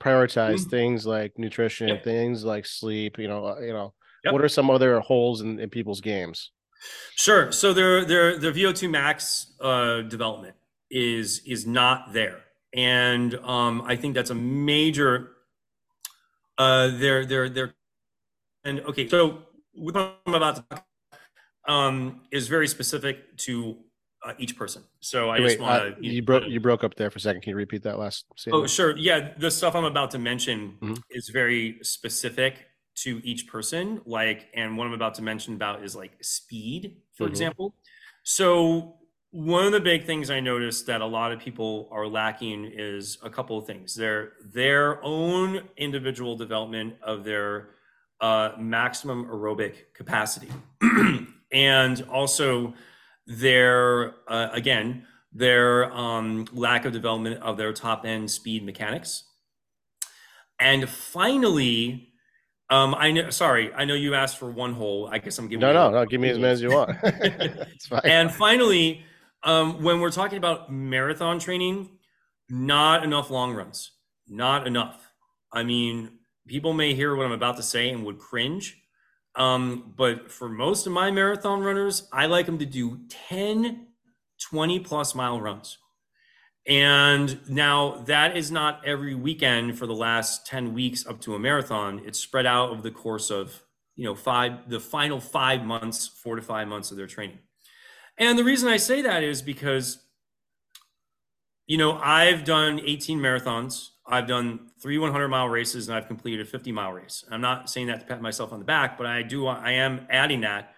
prioritize 0.00 0.60
mm-hmm. 0.60 0.70
things 0.70 1.04
like 1.04 1.32
nutrition, 1.36 1.88
yep. 1.88 2.04
things 2.04 2.44
like 2.44 2.64
sleep. 2.64 3.18
You 3.18 3.26
know, 3.26 3.44
uh, 3.44 3.60
you 3.60 3.72
know. 3.72 3.92
Yep. 4.24 4.32
What 4.34 4.44
are 4.44 4.48
some 4.48 4.70
other 4.70 5.00
holes 5.00 5.40
in, 5.40 5.58
in 5.58 5.68
people's 5.68 6.00
games? 6.00 6.52
Sure. 7.16 7.50
So 7.50 7.72
their 7.72 8.04
their 8.04 8.38
their 8.38 8.52
VO2 8.52 8.88
max 8.88 9.52
uh, 9.60 10.02
development 10.02 10.54
is 10.90 11.42
is 11.44 11.66
not 11.66 12.12
there 12.12 12.45
and 12.76 13.34
um, 13.36 13.82
I 13.86 13.96
think 13.96 14.14
that's 14.14 14.30
a 14.30 14.34
major. 14.34 15.32
Uh, 16.58 16.90
they're 16.92 17.24
they're 17.24 17.48
they're, 17.48 17.74
and 18.64 18.80
okay. 18.80 19.08
So 19.08 19.42
what 19.74 19.96
I'm 19.96 20.34
about 20.34 20.56
to 20.56 20.64
talk 20.70 20.84
um, 21.66 22.22
is 22.30 22.48
very 22.48 22.68
specific 22.68 23.36
to 23.38 23.76
uh, 24.24 24.34
each 24.38 24.56
person. 24.56 24.82
So 25.00 25.30
I 25.30 25.40
Wait, 25.40 25.48
just 25.48 25.60
want 25.60 25.82
to. 25.82 25.88
Uh, 25.88 25.94
you, 26.00 26.12
you 26.12 26.22
broke 26.22 26.44
you 26.46 26.60
broke 26.60 26.84
up 26.84 26.94
there 26.94 27.10
for 27.10 27.18
a 27.18 27.20
second. 27.20 27.42
Can 27.42 27.50
you 27.50 27.56
repeat 27.56 27.82
that 27.84 27.98
last? 27.98 28.26
Statement? 28.36 28.64
Oh, 28.64 28.66
sure. 28.66 28.96
Yeah, 28.96 29.32
the 29.38 29.50
stuff 29.50 29.74
I'm 29.74 29.84
about 29.84 30.10
to 30.12 30.18
mention 30.18 30.76
mm-hmm. 30.80 30.94
is 31.10 31.30
very 31.30 31.78
specific 31.82 32.66
to 32.96 33.20
each 33.24 33.46
person. 33.46 34.00
Like, 34.04 34.48
and 34.54 34.76
what 34.76 34.86
I'm 34.86 34.92
about 34.92 35.14
to 35.14 35.22
mention 35.22 35.54
about 35.54 35.82
is 35.82 35.96
like 35.96 36.12
speed, 36.22 36.96
for 37.14 37.24
mm-hmm. 37.24 37.30
example. 37.32 37.74
So 38.22 38.96
one 39.36 39.66
of 39.66 39.72
the 39.72 39.80
big 39.80 40.04
things 40.04 40.30
I 40.30 40.40
noticed 40.40 40.86
that 40.86 41.02
a 41.02 41.06
lot 41.06 41.30
of 41.30 41.38
people 41.38 41.90
are 41.92 42.06
lacking 42.06 42.72
is 42.72 43.18
a 43.22 43.28
couple 43.28 43.58
of 43.58 43.66
things. 43.66 43.94
Their 43.94 44.32
their 44.42 45.04
own 45.04 45.60
individual 45.76 46.36
development 46.36 46.94
of 47.02 47.22
their 47.22 47.68
uh, 48.22 48.52
maximum 48.58 49.26
aerobic 49.26 49.92
capacity, 49.94 50.48
and 51.52 52.00
also 52.10 52.72
their 53.26 54.14
uh, 54.26 54.48
again 54.52 55.06
their 55.34 55.92
um, 55.92 56.46
lack 56.54 56.86
of 56.86 56.94
development 56.94 57.42
of 57.42 57.58
their 57.58 57.74
top 57.74 58.06
end 58.06 58.30
speed 58.30 58.64
mechanics, 58.64 59.24
and 60.58 60.88
finally. 60.88 62.08
Um, 62.68 62.96
I 62.96 63.12
know. 63.12 63.30
Sorry, 63.30 63.72
I 63.74 63.84
know 63.84 63.94
you 63.94 64.14
asked 64.14 64.38
for 64.38 64.50
one 64.50 64.72
hole. 64.72 65.08
I 65.12 65.18
guess 65.18 65.38
I'm 65.38 65.46
giving. 65.46 65.60
No, 65.60 65.72
no, 65.72 65.88
no. 65.88 66.04
Give 66.04 66.20
me 66.20 66.30
as 66.30 66.38
many 66.38 66.52
as 66.52 66.60
you 66.60 66.70
want. 66.70 66.90
it's 67.04 67.86
fine. 67.86 68.00
And 68.02 68.32
finally, 68.32 69.05
um, 69.46 69.82
when 69.82 70.00
we're 70.00 70.10
talking 70.10 70.38
about 70.38 70.70
marathon 70.70 71.38
training, 71.38 71.88
not 72.50 73.04
enough 73.04 73.30
long 73.30 73.54
runs, 73.54 73.92
not 74.28 74.66
enough. 74.66 75.12
I 75.52 75.62
mean, 75.62 76.18
people 76.48 76.72
may 76.72 76.94
hear 76.94 77.14
what 77.14 77.24
I'm 77.24 77.32
about 77.32 77.56
to 77.56 77.62
say 77.62 77.88
and 77.88 78.04
would 78.04 78.18
cringe. 78.18 78.76
Um, 79.36 79.94
but 79.96 80.32
for 80.32 80.48
most 80.48 80.86
of 80.86 80.92
my 80.92 81.12
marathon 81.12 81.60
runners, 81.60 82.08
I 82.12 82.26
like 82.26 82.46
them 82.46 82.58
to 82.58 82.66
do 82.66 83.00
10, 83.28 83.86
20 84.50 84.80
plus 84.80 85.14
mile 85.14 85.40
runs. 85.40 85.78
And 86.66 87.38
now 87.48 88.02
that 88.06 88.36
is 88.36 88.50
not 88.50 88.84
every 88.84 89.14
weekend 89.14 89.78
for 89.78 89.86
the 89.86 89.94
last 89.94 90.46
10 90.46 90.74
weeks 90.74 91.06
up 91.06 91.20
to 91.20 91.36
a 91.36 91.38
marathon. 91.38 92.02
It's 92.04 92.18
spread 92.18 92.46
out 92.46 92.70
over 92.70 92.82
the 92.82 92.90
course 92.90 93.30
of, 93.30 93.62
you 93.94 94.04
know, 94.04 94.16
five, 94.16 94.68
the 94.68 94.80
final 94.80 95.20
five 95.20 95.62
months, 95.62 96.08
four 96.08 96.34
to 96.34 96.42
five 96.42 96.66
months 96.66 96.90
of 96.90 96.96
their 96.96 97.06
training. 97.06 97.38
And 98.18 98.38
the 98.38 98.44
reason 98.44 98.68
I 98.68 98.78
say 98.78 99.02
that 99.02 99.22
is 99.22 99.42
because, 99.42 99.98
you 101.66 101.76
know, 101.76 101.98
I've 101.98 102.44
done 102.44 102.80
18 102.84 103.18
marathons, 103.18 103.90
I've 104.06 104.26
done 104.26 104.70
three 104.80 104.98
100 104.98 105.28
mile 105.28 105.48
races, 105.48 105.88
and 105.88 105.96
I've 105.96 106.06
completed 106.06 106.46
a 106.46 106.48
50 106.48 106.72
mile 106.72 106.92
race. 106.92 107.24
I'm 107.30 107.40
not 107.40 107.68
saying 107.68 107.88
that 107.88 108.00
to 108.00 108.06
pat 108.06 108.22
myself 108.22 108.52
on 108.52 108.58
the 108.58 108.64
back, 108.64 108.96
but 108.96 109.06
I 109.06 109.22
do, 109.22 109.46
I 109.46 109.72
am 109.72 110.06
adding 110.08 110.42
that 110.42 110.74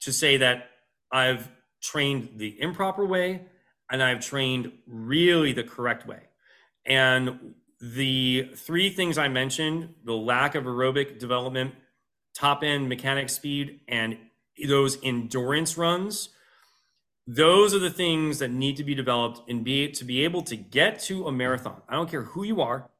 to 0.00 0.12
say 0.12 0.38
that 0.38 0.70
I've 1.12 1.48
trained 1.82 2.30
the 2.36 2.60
improper 2.60 3.04
way 3.04 3.42
and 3.90 4.02
I've 4.02 4.20
trained 4.20 4.72
really 4.86 5.52
the 5.52 5.62
correct 5.62 6.06
way. 6.06 6.20
And 6.86 7.54
the 7.80 8.50
three 8.56 8.90
things 8.90 9.18
I 9.18 9.28
mentioned 9.28 9.94
the 10.04 10.14
lack 10.14 10.54
of 10.54 10.64
aerobic 10.64 11.18
development, 11.18 11.74
top 12.34 12.62
end 12.62 12.88
mechanic 12.88 13.28
speed, 13.28 13.80
and 13.88 14.16
those 14.66 14.98
endurance 15.02 15.76
runs 15.76 16.30
those 17.26 17.74
are 17.74 17.78
the 17.78 17.90
things 17.90 18.38
that 18.40 18.50
need 18.50 18.76
to 18.76 18.84
be 18.84 18.94
developed 18.94 19.48
and 19.48 19.64
be 19.64 19.88
to 19.90 20.04
be 20.04 20.24
able 20.24 20.42
to 20.42 20.56
get 20.56 21.00
to 21.00 21.26
a 21.26 21.32
marathon. 21.32 21.80
I 21.88 21.94
don't 21.94 22.10
care 22.10 22.22
who 22.22 22.44
you 22.44 22.60
are, 22.60 22.90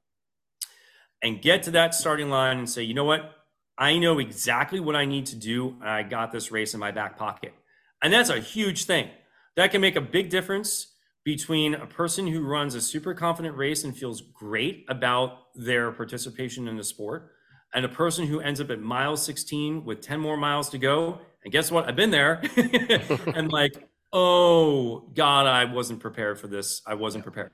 and 1.23 1.41
get 1.41 1.63
to 1.65 1.71
that 1.73 1.95
starting 1.95 2.31
line 2.31 2.59
and 2.59 2.69
say, 2.69 2.83
you 2.83 2.95
know 2.95 3.05
what, 3.05 3.33
I 3.79 3.99
know 3.99 4.19
exactly 4.19 4.81
what 4.81 4.97
I 4.97 5.05
need 5.05 5.27
to 5.27 5.37
do, 5.37 5.77
and 5.81 5.89
I 5.89 6.03
got 6.03 6.33
this 6.33 6.51
race 6.51 6.75
in 6.75 6.81
my 6.81 6.91
back 6.91 7.17
pocket. 7.17 7.55
And 8.03 8.13
that's 8.13 8.31
a 8.31 8.41
huge 8.41 8.85
thing. 8.85 9.09
That 9.57 9.71
can 9.71 9.81
make 9.81 9.97
a 9.97 10.01
big 10.01 10.31
difference 10.31 10.89
between 11.25 11.75
a 11.75 11.87
person 11.87 12.27
who 12.27 12.45
runs 12.45 12.75
a 12.75 12.81
super 12.81 13.15
confident 13.15 13.57
race 13.57 13.85
and 13.85 13.97
feels 13.97 14.21
great 14.21 14.85
about 14.89 15.55
their 15.55 15.93
participation 15.93 16.67
in 16.67 16.77
the 16.77 16.83
sport 16.83 17.31
and 17.75 17.85
a 17.85 17.89
person 17.89 18.27
who 18.27 18.41
ends 18.41 18.61
up 18.61 18.71
at 18.71 18.81
mile 18.81 19.17
16 19.17 19.85
with 19.85 20.01
10 20.01 20.21
more 20.21 20.37
miles 20.37 20.69
to 20.71 20.79
go. 20.79 21.21
And 21.45 21.53
guess 21.53 21.71
what? 21.71 21.89
I've 21.89 21.97
been 21.97 22.11
there. 22.11 22.43
and 23.35 23.53
like, 23.53 23.89
oh 24.13 25.11
God, 25.15 25.47
I 25.47 25.65
wasn't 25.65 26.01
prepared 26.01 26.39
for 26.39 26.47
this. 26.47 26.83
I 26.87 26.95
wasn't 26.95 27.25
prepared. 27.25 27.53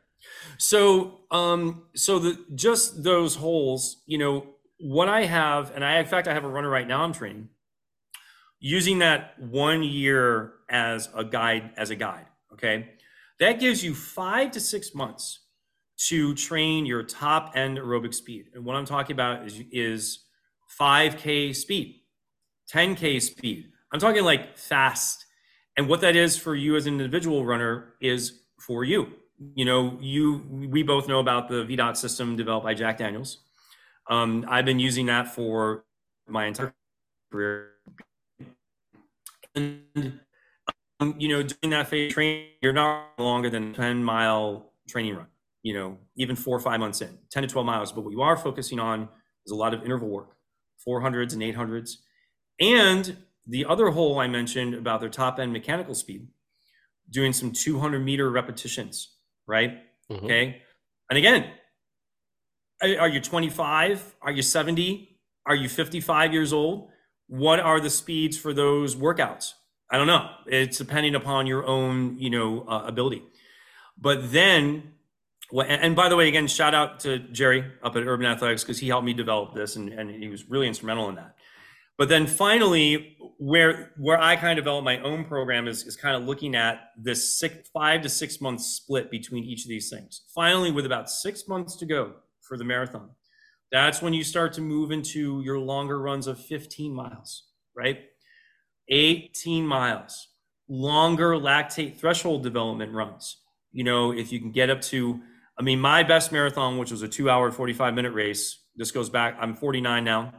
So, 0.59 1.21
um, 1.31 1.85
so 1.95 2.19
the 2.19 2.45
just 2.55 3.03
those 3.05 3.37
holes, 3.37 4.03
you 4.07 4.19
know, 4.19 4.47
what 4.81 5.09
I 5.09 5.25
have, 5.25 5.73
and 5.75 5.85
I 5.85 5.99
in 5.99 6.07
fact 6.07 6.29
I 6.29 6.35
have 6.35 6.45
a 6.45 6.49
runner 6.49 6.69
right 6.69 6.87
now 6.87 7.03
I'm 7.03 7.13
training, 7.13 7.49
using 8.61 8.99
that 8.99 9.39
one 9.39 9.83
year 9.83 10.55
as 10.69 11.09
a 11.15 11.25
guide, 11.25 11.71
as 11.77 11.91
a 11.91 11.97
guide. 11.97 12.27
Okay. 12.53 12.91
That 13.41 13.61
gives 13.61 13.85
you 13.85 13.95
five 13.95 14.51
to 14.53 14.61
six 14.61 14.95
months 14.95 15.41
to 16.09 16.35
train 16.35 16.87
your 16.87 17.03
top 17.03 17.53
end 17.55 17.79
aerobic 17.79 18.15
speed. 18.15 18.47
And 18.55 18.65
what 18.65 18.77
I'm 18.77 18.85
talking 18.85 19.15
about 19.15 19.47
is, 19.47 19.63
is 19.71 20.25
5K 20.81 21.55
speed, 21.55 22.01
10K 22.73 23.21
speed. 23.23 23.71
I'm 23.93 24.01
talking 24.01 24.25
like 24.25 24.57
fast. 24.59 25.25
And 25.79 25.89
what 25.89 26.01
that 26.01 26.17
is 26.17 26.37
for 26.37 26.57
you 26.57 26.75
as 26.75 26.87
an 26.87 26.95
individual 26.95 27.47
runner 27.47 27.95
is 28.01 28.41
for 28.59 28.83
you. 28.83 29.13
You 29.55 29.65
know, 29.65 29.97
you 30.01 30.45
we 30.51 30.83
both 30.83 31.07
know 31.07 31.21
about 31.21 31.49
the 31.49 31.65
VDOT 31.65 31.97
system 31.97 32.35
developed 32.35 32.65
by 32.65 32.75
Jack 32.75 32.99
Daniels. 32.99 33.39
Um, 34.11 34.45
I've 34.49 34.65
been 34.65 34.81
using 34.81 35.07
that 35.07 35.33
for 35.33 35.85
my 36.27 36.47
entire 36.47 36.75
career. 37.31 37.71
And 39.55 40.21
um, 40.99 41.15
you 41.17 41.29
know, 41.29 41.45
doing 41.45 41.71
that 41.71 41.87
phase 41.87 42.13
training, 42.13 42.49
you're 42.61 42.73
not 42.73 43.11
longer 43.17 43.49
than 43.49 43.73
10 43.73 44.03
mile 44.03 44.73
training 44.89 45.15
run, 45.15 45.29
you 45.63 45.75
know, 45.75 45.97
even 46.17 46.35
four 46.35 46.57
or 46.57 46.61
five 46.61 46.81
months 46.81 47.01
in, 47.03 47.17
10 47.31 47.45
to 47.45 47.49
12 47.49 47.65
miles. 47.65 47.93
But 47.93 48.01
what 48.01 48.11
you 48.11 48.23
are 48.23 48.37
focusing 48.37 48.81
on 48.81 49.09
is 49.47 49.53
a 49.53 49.57
lot 49.57 49.75
of 49.75 49.85
interval 49.85 50.09
work, 50.09 50.35
400s 50.87 51.35
and 51.35 51.43
800s. 51.43 51.99
And 52.61 53.17
the 53.49 53.65
other 53.65 53.91
hole 53.91 54.21
I 54.21 54.29
mentioned 54.29 54.75
about 54.75 55.01
their 55.01 55.09
top 55.09 55.39
end 55.39 55.53
mechanical 55.53 55.95
speed, 55.95 56.29
doing 57.11 57.33
some 57.33 57.51
200 57.51 57.99
meter 57.99 58.31
repetitions, 58.31 59.15
right? 59.47 59.79
Mm-hmm. 60.11 60.25
Okay. 60.27 60.63
And 61.11 61.19
again, 61.19 61.51
are 62.83 63.09
you 63.09 63.21
25? 63.21 64.15
Are 64.23 64.31
you 64.31 64.43
70? 64.43 65.19
Are 65.47 65.55
you 65.55 65.69
55 65.69 66.33
years 66.33 66.53
old? 66.53 66.91
What 67.27 67.59
are 67.59 67.81
the 67.81 67.91
speeds 67.91 68.37
for 68.39 68.53
those 68.53 68.95
workouts? 68.95 69.55
I 69.91 69.97
don't 69.97 70.07
know. 70.07 70.29
It's 70.47 70.77
depending 70.77 71.15
upon 71.15 71.47
your 71.47 71.67
own, 71.67 72.19
you 72.19 72.31
know, 72.31 72.65
uh, 72.69 72.83
ability. 72.87 73.23
But 73.99 74.31
then, 74.31 74.93
and 75.53 75.97
by 75.97 76.11
the 76.11 76.17
way, 76.17 76.29
again, 76.29 76.47
shout 76.47 76.75
out 76.75 77.01
to 77.01 77.19
Jerry 77.19 77.65
up 77.83 77.97
at 77.97 78.07
Urban 78.07 78.27
Athletics 78.27 78.63
because 78.63 78.79
he 78.79 78.89
helped 78.89 79.07
me 79.07 79.15
develop 79.15 79.55
this, 79.55 79.77
and, 79.77 79.89
and 79.89 80.11
he 80.11 80.29
was 80.29 80.49
really 80.49 80.69
instrumental 80.69 81.09
in 81.09 81.15
that. 81.17 81.37
But 81.99 82.09
then 82.09 82.27
finally, 82.29 83.17
where 83.39 83.93
where 83.97 84.21
I 84.21 84.37
kind 84.37 84.59
of 84.59 84.65
developed 84.65 84.85
my 84.85 85.01
own 85.01 85.25
program 85.25 85.69
is, 85.69 85.85
is 85.85 85.97
kind 85.97 86.17
of 86.17 86.23
looking 86.23 86.55
at 86.55 86.91
this 86.97 87.39
six, 87.39 87.69
five 87.73 88.03
to 88.03 88.09
six 88.09 88.41
months 88.41 88.67
split 88.67 89.11
between 89.11 89.45
each 89.45 89.65
of 89.65 89.69
these 89.69 89.91
things. 89.91 90.23
Finally, 90.35 90.71
with 90.71 90.87
about 90.87 91.11
six 91.11 91.47
months 91.49 91.77
to 91.77 91.87
go 91.87 92.15
for 92.41 92.57
the 92.57 92.65
marathon, 92.65 93.11
that's 93.71 94.01
when 94.01 94.15
you 94.15 94.25
start 94.25 94.53
to 94.55 94.61
move 94.61 94.93
into 94.93 95.43
your 95.43 95.59
longer 95.59 96.01
runs 96.01 96.27
of 96.27 96.39
15 96.41 96.95
miles, 96.95 97.49
right? 97.77 97.99
18 98.89 99.67
miles, 99.67 100.29
longer 100.69 101.33
lactate 101.35 101.99
threshold 101.99 102.43
development 102.43 102.93
runs. 102.93 103.43
You 103.73 103.85
know, 103.85 104.13
if 104.13 104.33
you 104.33 104.41
can 104.41 104.53
get 104.53 104.71
up 104.71 104.81
to, 104.83 105.21
I 105.59 105.63
mean, 105.63 105.81
my 105.81 106.03
best 106.03 106.33
marathon, 106.33 106.79
which 106.79 106.91
was 106.91 107.03
a 107.03 107.09
two 107.09 107.29
hour, 107.29 107.51
45 107.51 107.95
minute 107.95 108.13
race, 108.13 108.63
this 108.77 108.91
goes 108.93 109.11
back, 109.11 109.37
I'm 109.41 109.55
49 109.55 110.05
now. 110.05 110.33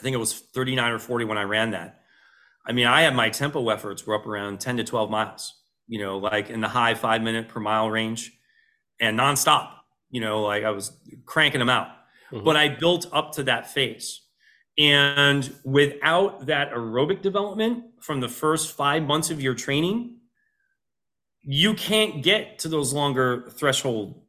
I 0.00 0.02
think 0.02 0.14
it 0.14 0.18
was 0.18 0.32
39 0.32 0.92
or 0.92 0.98
40 0.98 1.26
when 1.26 1.36
I 1.36 1.42
ran 1.42 1.72
that. 1.72 2.00
I 2.66 2.72
mean, 2.72 2.86
I 2.86 3.02
had 3.02 3.14
my 3.14 3.28
tempo 3.28 3.68
efforts 3.68 4.06
were 4.06 4.14
up 4.14 4.26
around 4.26 4.60
10 4.60 4.78
to 4.78 4.84
12 4.84 5.10
miles, 5.10 5.54
you 5.88 6.00
know, 6.00 6.16
like 6.16 6.48
in 6.48 6.62
the 6.62 6.68
high 6.68 6.94
five 6.94 7.20
minute 7.20 7.48
per 7.48 7.60
mile 7.60 7.90
range 7.90 8.32
and 8.98 9.18
nonstop, 9.18 9.72
you 10.10 10.22
know, 10.22 10.42
like 10.42 10.64
I 10.64 10.70
was 10.70 10.92
cranking 11.26 11.58
them 11.58 11.68
out. 11.68 11.88
Mm-hmm. 12.32 12.44
But 12.44 12.56
I 12.56 12.68
built 12.68 13.06
up 13.12 13.32
to 13.32 13.42
that 13.42 13.70
phase. 13.70 14.22
And 14.78 15.54
without 15.64 16.46
that 16.46 16.72
aerobic 16.72 17.20
development 17.20 17.84
from 18.00 18.20
the 18.20 18.28
first 18.28 18.74
five 18.74 19.02
months 19.02 19.30
of 19.30 19.42
your 19.42 19.54
training, 19.54 20.16
you 21.42 21.74
can't 21.74 22.22
get 22.22 22.58
to 22.60 22.68
those 22.68 22.94
longer 22.94 23.50
threshold 23.50 24.22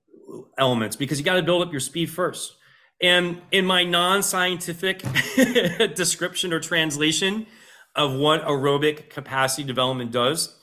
elements 0.57 0.97
because 0.97 1.17
you 1.17 1.23
got 1.23 1.35
to 1.35 1.43
build 1.43 1.61
up 1.65 1.71
your 1.71 1.79
speed 1.79 2.09
first. 2.09 2.57
And 3.01 3.41
in 3.51 3.65
my 3.65 3.83
non 3.83 4.23
scientific 4.23 5.03
description 5.95 6.53
or 6.53 6.59
translation 6.59 7.47
of 7.95 8.13
what 8.13 8.45
aerobic 8.45 9.09
capacity 9.09 9.63
development 9.63 10.11
does, 10.11 10.57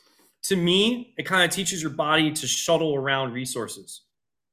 to 0.45 0.57
me, 0.57 1.15
it 1.19 1.25
kind 1.27 1.45
of 1.45 1.51
teaches 1.51 1.83
your 1.83 1.91
body 1.91 2.33
to 2.33 2.47
shuttle 2.47 2.95
around 2.95 3.33
resources, 3.33 4.03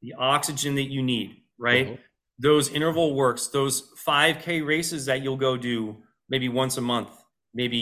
the 0.01 0.13
oxygen 0.17 0.75
that 0.75 0.91
you 0.91 1.01
need, 1.01 1.43
right? 1.57 1.88
Mm-hmm 1.88 2.01
those 2.39 2.69
interval 2.69 3.15
works, 3.15 3.47
those 3.47 3.93
5K 4.05 4.65
races 4.65 5.05
that 5.05 5.21
you'll 5.21 5.38
go 5.38 5.57
do 5.57 5.97
maybe 6.29 6.49
once 6.49 6.77
a 6.77 6.81
month, 6.81 7.09
maybe 7.53 7.77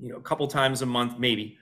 you 0.00 0.12
know 0.12 0.16
a 0.16 0.22
couple 0.22 0.46
times 0.46 0.82
a 0.82 0.86
month, 0.86 1.18
maybe. 1.18 1.58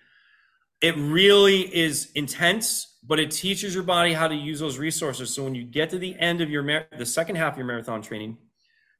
It 0.83 0.97
really 0.97 1.74
is 1.74 2.11
intense, 2.16 2.99
but 3.07 3.20
it 3.20 3.30
teaches 3.30 3.72
your 3.72 3.85
body 3.85 4.12
how 4.12 4.26
to 4.26 4.35
use 4.35 4.59
those 4.59 4.78
resources. 4.78 5.33
So 5.33 5.45
when 5.45 5.55
you 5.55 5.64
get 5.64 5.91
to 5.91 5.99
the 5.99 6.18
end 6.18 6.41
of 6.41 6.51
your 6.51 6.64
mar- 6.64 6.89
the 6.99 7.07
second 7.07 7.37
half 7.37 7.53
of 7.53 7.59
your 7.59 7.66
marathon 7.66 8.03
training, 8.03 8.37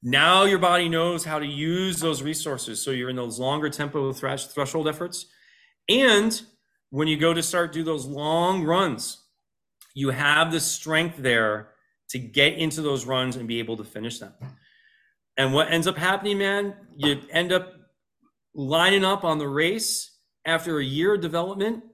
now 0.01 0.45
your 0.45 0.61
body 0.61 0.89
knows 0.89 1.24
how 1.24 1.41
to 1.41 1.47
use 1.47 1.99
those 1.99 2.22
resources. 2.22 2.80
So 2.80 2.93
you're 2.93 3.11
in 3.11 3.16
those 3.16 3.41
longer 3.41 3.68
tempo 3.68 4.12
thresh- 4.12 4.47
threshold 4.47 4.87
efforts, 4.87 5.26
and 5.89 6.41
when 6.91 7.09
you 7.09 7.16
go 7.16 7.35
to 7.35 7.43
start 7.43 7.72
do 7.72 7.83
those 7.83 8.07
long 8.07 8.62
runs, 8.62 9.24
you 9.95 10.11
have 10.11 10.53
the 10.53 10.61
strength 10.61 11.16
there 11.18 11.72
to 12.11 12.18
get 12.18 12.55
into 12.55 12.80
those 12.80 13.07
runs 13.07 13.37
and 13.37 13.49
be 13.49 13.59
able 13.59 13.76
to 13.76 13.85
finish 13.85 14.18
them. 14.20 14.33
And 15.37 15.53
what 15.53 15.72
ends 15.72 15.87
up 15.87 15.97
happening, 15.97 16.39
man, 16.39 16.74
you 16.97 17.22
end 17.30 17.53
up 17.53 17.72
lining 18.55 19.05
up 19.05 19.24
on 19.24 19.39
the 19.39 19.49
race 19.49 20.11
after 20.45 20.78
a 20.78 20.84
year 20.84 21.14
of 21.14 21.20
development 21.20 21.84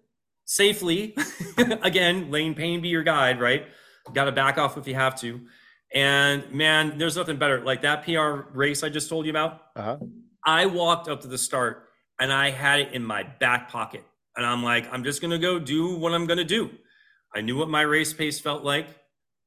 safely. 0.44 1.14
Again, 1.82 2.30
lane 2.30 2.54
Payne 2.54 2.80
be 2.80 2.88
your 2.88 3.02
guide, 3.02 3.40
right? 3.40 3.66
Got 4.12 4.24
to 4.24 4.32
back 4.32 4.58
off 4.58 4.76
if 4.76 4.86
you 4.86 4.94
have 4.94 5.18
to. 5.20 5.40
And 5.94 6.50
man, 6.52 6.98
there's 6.98 7.16
nothing 7.16 7.36
better. 7.36 7.60
Like 7.60 7.82
that 7.82 8.04
PR 8.04 8.50
race 8.56 8.82
I 8.82 8.88
just 8.88 9.08
told 9.08 9.26
you 9.26 9.30
about. 9.30 9.62
Uh-huh. 9.76 9.98
I 10.44 10.66
walked 10.66 11.08
up 11.08 11.20
to 11.22 11.28
the 11.28 11.38
start 11.38 11.88
and 12.18 12.32
I 12.32 12.50
had 12.50 12.80
it 12.80 12.92
in 12.92 13.04
my 13.04 13.22
back 13.22 13.70
pocket. 13.70 14.04
And 14.36 14.46
I'm 14.46 14.62
like, 14.62 14.90
I'm 14.92 15.04
just 15.04 15.20
going 15.20 15.30
to 15.30 15.38
go 15.38 15.58
do 15.58 15.96
what 15.96 16.14
I'm 16.14 16.26
going 16.26 16.38
to 16.38 16.44
do. 16.44 16.70
I 17.34 17.40
knew 17.40 17.56
what 17.56 17.68
my 17.68 17.82
race 17.82 18.12
pace 18.12 18.40
felt 18.40 18.64
like. 18.64 18.88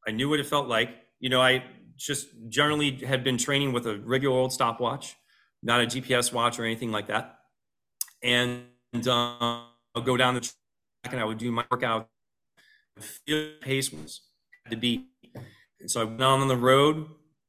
I 0.07 0.11
knew 0.11 0.29
what 0.29 0.39
it 0.39 0.45
felt 0.45 0.67
like. 0.67 0.89
You 1.19 1.29
know, 1.29 1.41
I 1.41 1.63
just 1.97 2.27
generally 2.49 2.91
had 2.97 3.23
been 3.23 3.37
training 3.37 3.73
with 3.73 3.85
a 3.87 3.97
regular 3.97 4.35
old 4.35 4.51
stopwatch, 4.51 5.15
not 5.63 5.81
a 5.81 5.85
GPS 5.85 6.33
watch 6.33 6.59
or 6.59 6.65
anything 6.65 6.91
like 6.91 7.07
that. 7.07 7.37
And 8.23 8.63
uh, 8.93 9.63
I'll 9.95 10.01
go 10.03 10.17
down 10.17 10.35
the 10.35 10.41
track 10.41 10.55
and 11.11 11.19
I 11.19 11.25
would 11.25 11.37
do 11.37 11.51
my 11.51 11.65
workout. 11.69 12.09
Feel 12.99 13.53
pace 13.61 13.91
was 13.91 14.21
to 14.69 14.77
be. 14.77 15.07
And 15.79 15.89
so 15.89 16.01
I 16.01 16.03
went 16.03 16.21
on 16.21 16.47
the 16.47 16.57
road 16.57 17.07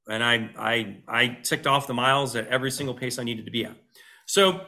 and 0.09 0.23
I 0.23 0.51
I 0.57 0.97
I 1.09 1.29
ticked 1.43 1.67
off 1.67 1.87
the 1.87 1.95
miles 1.95 2.37
at 2.37 2.47
every 2.49 2.71
single 2.71 2.95
pace 2.95 3.19
I 3.19 3.25
needed 3.25 3.45
to 3.45 3.51
be 3.51 3.65
at. 3.65 3.77
So 4.27 4.67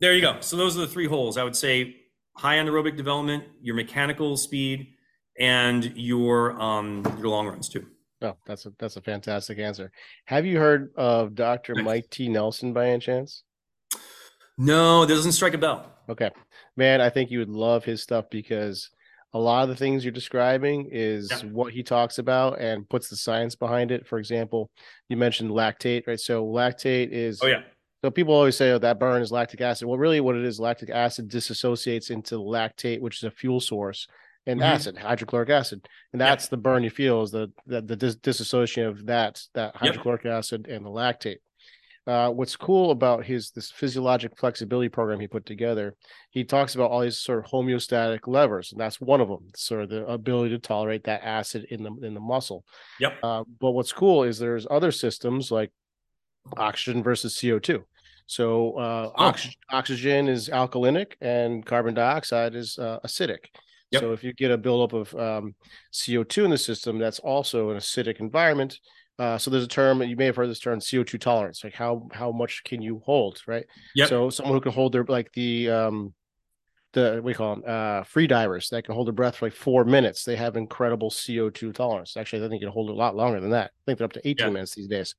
there 0.00 0.14
you 0.14 0.20
go. 0.20 0.38
So 0.40 0.56
those 0.56 0.76
are 0.76 0.80
the 0.80 0.86
three 0.86 1.06
holes. 1.06 1.36
I 1.36 1.44
would 1.44 1.56
say 1.56 1.96
high 2.36 2.56
anaerobic 2.56 2.96
development, 2.96 3.44
your 3.60 3.74
mechanical 3.74 4.36
speed, 4.36 4.94
and 5.38 5.92
your 5.96 6.60
um 6.60 7.02
your 7.18 7.28
long 7.28 7.46
runs 7.48 7.68
too. 7.68 7.86
Oh, 8.22 8.36
that's 8.46 8.66
a 8.66 8.72
that's 8.78 8.96
a 8.96 9.02
fantastic 9.02 9.58
answer. 9.58 9.90
Have 10.26 10.46
you 10.46 10.58
heard 10.58 10.92
of 10.96 11.34
Dr. 11.34 11.74
Mike 11.74 12.08
T. 12.10 12.28
Nelson 12.28 12.72
by 12.72 12.88
any 12.88 13.00
chance? 13.00 13.42
No, 14.58 15.02
it 15.02 15.08
doesn't 15.08 15.32
strike 15.32 15.54
a 15.54 15.58
bell. 15.58 15.91
Okay. 16.08 16.30
Man, 16.76 17.00
I 17.00 17.10
think 17.10 17.30
you 17.30 17.38
would 17.38 17.48
love 17.48 17.84
his 17.84 18.02
stuff 18.02 18.26
because 18.30 18.90
a 19.34 19.38
lot 19.38 19.62
of 19.62 19.68
the 19.68 19.76
things 19.76 20.04
you're 20.04 20.12
describing 20.12 20.88
is 20.90 21.30
yeah. 21.30 21.50
what 21.50 21.72
he 21.72 21.82
talks 21.82 22.18
about 22.18 22.60
and 22.60 22.88
puts 22.88 23.08
the 23.08 23.16
science 23.16 23.54
behind 23.54 23.90
it. 23.90 24.06
For 24.06 24.18
example, 24.18 24.70
you 25.08 25.16
mentioned 25.16 25.50
lactate, 25.50 26.06
right? 26.06 26.20
So 26.20 26.44
lactate 26.44 27.10
is 27.10 27.40
oh 27.42 27.46
yeah 27.46 27.62
So 28.04 28.10
people 28.10 28.34
always 28.34 28.56
say, 28.56 28.72
"Oh, 28.72 28.78
that 28.78 28.98
burn 28.98 29.22
is 29.22 29.32
lactic 29.32 29.60
acid." 29.60 29.88
Well, 29.88 29.98
really, 29.98 30.20
what 30.20 30.36
it 30.36 30.44
is, 30.44 30.60
lactic 30.60 30.90
acid 30.90 31.30
disassociates 31.30 32.10
into 32.10 32.36
lactate, 32.36 33.00
which 33.00 33.18
is 33.18 33.24
a 33.24 33.30
fuel 33.30 33.60
source, 33.60 34.06
and 34.46 34.60
mm-hmm. 34.60 34.74
acid, 34.74 34.98
hydrochloric 34.98 35.48
acid, 35.48 35.88
and 36.12 36.20
that's 36.20 36.44
yep. 36.44 36.50
the 36.50 36.56
burn 36.58 36.82
you 36.82 36.90
feel 36.90 37.22
is 37.22 37.30
the 37.30 37.50
the, 37.66 37.80
the 37.80 37.96
dis- 37.96 38.16
disassociation 38.16 38.84
of 38.84 39.06
that 39.06 39.40
that 39.54 39.76
hydrochloric 39.76 40.24
yep. 40.24 40.34
acid 40.34 40.66
and 40.68 40.84
the 40.84 40.90
lactate. 40.90 41.38
Uh, 42.06 42.30
what's 42.30 42.56
cool 42.56 42.90
about 42.90 43.24
his 43.24 43.50
this 43.52 43.70
physiologic 43.70 44.36
flexibility 44.36 44.88
program 44.88 45.20
he 45.20 45.28
put 45.28 45.46
together, 45.46 45.94
he 46.30 46.42
talks 46.42 46.74
about 46.74 46.90
all 46.90 47.00
these 47.00 47.18
sort 47.18 47.38
of 47.38 47.50
homeostatic 47.50 48.20
levers, 48.26 48.72
and 48.72 48.80
that's 48.80 49.00
one 49.00 49.20
of 49.20 49.28
them. 49.28 49.48
Sort 49.54 49.82
of 49.82 49.88
the 49.88 50.04
ability 50.06 50.50
to 50.50 50.58
tolerate 50.58 51.04
that 51.04 51.22
acid 51.22 51.66
in 51.70 51.82
the 51.84 51.92
in 52.02 52.14
the 52.14 52.20
muscle. 52.20 52.64
Yep. 52.98 53.18
Uh, 53.22 53.44
but 53.60 53.70
what's 53.70 53.92
cool 53.92 54.24
is 54.24 54.38
there's 54.38 54.66
other 54.68 54.90
systems 54.90 55.52
like 55.52 55.70
oxygen 56.56 57.04
versus 57.04 57.38
CO 57.40 57.60
two. 57.60 57.84
So 58.26 58.78
uh, 58.78 59.10
oh. 59.16 59.24
ox- 59.24 59.56
oxygen 59.70 60.28
is 60.28 60.48
alkalinic 60.48 61.12
and 61.20 61.64
carbon 61.64 61.94
dioxide 61.94 62.54
is 62.54 62.78
uh, 62.78 62.98
acidic. 63.04 63.46
Yep. 63.92 64.00
So 64.00 64.12
if 64.12 64.24
you 64.24 64.32
get 64.32 64.50
a 64.50 64.56
buildup 64.56 64.94
of 64.94 65.14
um, 65.14 65.54
CO2 65.92 66.46
in 66.46 66.50
the 66.50 66.58
system, 66.58 66.98
that's 66.98 67.18
also 67.18 67.70
an 67.70 67.76
acidic 67.76 68.20
environment. 68.20 68.78
Uh, 69.18 69.38
so 69.38 69.50
there's 69.50 69.64
a 69.64 69.68
term 69.68 70.02
you 70.02 70.16
may 70.16 70.26
have 70.26 70.36
heard 70.36 70.48
this 70.48 70.58
term 70.58 70.80
CO2 70.80 71.20
tolerance, 71.20 71.62
like 71.62 71.74
how 71.74 72.08
how 72.12 72.32
much 72.32 72.64
can 72.64 72.80
you 72.80 73.02
hold, 73.04 73.40
right? 73.46 73.66
Yeah. 73.94 74.06
So 74.06 74.30
someone 74.30 74.54
who 74.54 74.60
can 74.60 74.72
hold 74.72 74.92
their 74.92 75.04
like 75.04 75.32
the 75.32 75.70
um 75.70 76.14
the 76.92 77.20
we 77.22 77.34
call 77.34 77.56
them 77.56 77.64
uh 77.66 78.02
free 78.04 78.26
divers 78.26 78.68
that 78.70 78.84
can 78.84 78.94
hold 78.94 79.06
their 79.06 79.12
breath 79.12 79.36
for 79.36 79.46
like 79.46 79.54
four 79.54 79.84
minutes. 79.84 80.24
They 80.24 80.36
have 80.36 80.56
incredible 80.56 81.10
CO2 81.10 81.74
tolerance. 81.74 82.16
Actually, 82.16 82.44
I 82.44 82.48
think 82.48 82.60
you 82.62 82.68
can 82.68 82.72
hold 82.72 82.88
it 82.90 82.94
a 82.94 82.96
lot 82.96 83.14
longer 83.14 83.40
than 83.40 83.50
that. 83.50 83.66
I 83.66 83.80
think 83.86 83.98
they're 83.98 84.06
up 84.06 84.12
to 84.14 84.28
18 84.28 84.46
yeah. 84.46 84.52
minutes 84.52 84.74
these 84.74 84.88
days. 84.88 85.14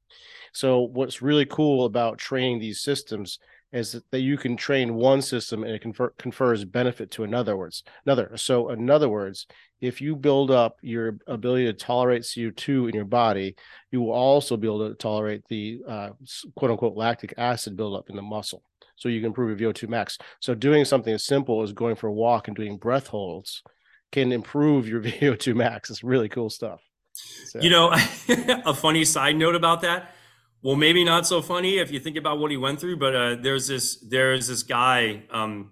So 0.53 0.81
what's 0.81 1.21
really 1.21 1.45
cool 1.45 1.85
about 1.85 2.17
training 2.17 2.59
these 2.59 2.81
systems 2.81 3.39
is 3.73 3.99
that 4.11 4.19
you 4.19 4.37
can 4.37 4.55
train 4.55 4.93
one 4.93 5.21
system 5.21 5.63
and 5.63 5.73
it 5.73 5.81
confer, 5.81 6.09
confers 6.17 6.63
benefit 6.63 7.11
to 7.11 7.23
another 7.23 7.57
words 7.57 7.83
another. 8.05 8.31
So 8.37 8.69
in 8.69 8.89
other 8.89 9.09
words 9.09 9.47
if 9.81 9.99
you 9.99 10.15
build 10.15 10.51
up 10.51 10.77
your 10.81 11.17
ability 11.27 11.65
to 11.65 11.73
tolerate 11.73 12.21
co2 12.21 12.89
in 12.89 12.95
your 12.95 13.03
body 13.03 13.55
you 13.91 13.99
will 14.01 14.11
also 14.11 14.55
be 14.55 14.67
able 14.67 14.87
to 14.87 14.95
tolerate 14.95 15.43
the 15.49 15.81
uh, 15.87 16.09
quote 16.55 16.71
unquote 16.71 16.95
lactic 16.95 17.33
acid 17.37 17.75
buildup 17.75 18.09
in 18.09 18.15
the 18.15 18.21
muscle. 18.21 18.63
So 18.95 19.09
you 19.09 19.19
can 19.19 19.27
improve 19.27 19.59
your 19.59 19.73
vo2 19.73 19.89
max. 19.89 20.17
So 20.39 20.53
doing 20.53 20.85
something 20.85 21.13
as 21.13 21.25
simple 21.25 21.63
as 21.63 21.73
going 21.73 21.95
for 21.95 22.07
a 22.07 22.13
walk 22.13 22.47
and 22.47 22.55
doing 22.55 22.77
breath 22.77 23.07
holds 23.07 23.63
can 24.11 24.31
improve 24.31 24.87
your 24.87 25.01
vo2 25.01 25.55
max. 25.55 25.89
It's 25.89 26.03
really 26.03 26.29
cool 26.29 26.49
stuff. 26.49 26.81
So. 27.15 27.59
you 27.59 27.69
know 27.69 27.91
a 28.65 28.73
funny 28.73 29.05
side 29.05 29.35
note 29.35 29.53
about 29.53 29.81
that 29.81 30.15
well, 30.63 30.77
maybe 30.77 31.03
not 31.03 31.27
so 31.27 31.41
funny 31.41 31.77
if 31.77 31.91
you 31.91 31.99
think 31.99 32.15
about 32.15 32.39
what 32.39 32.49
he 32.49 32.57
went 32.57 32.79
through, 32.79 32.97
but 32.97 33.15
uh, 33.15 33.35
there's 33.35 33.67
this 33.67 33.97
there's 34.09 34.47
this 34.47 34.63
guy, 34.63 35.23
um, 35.29 35.71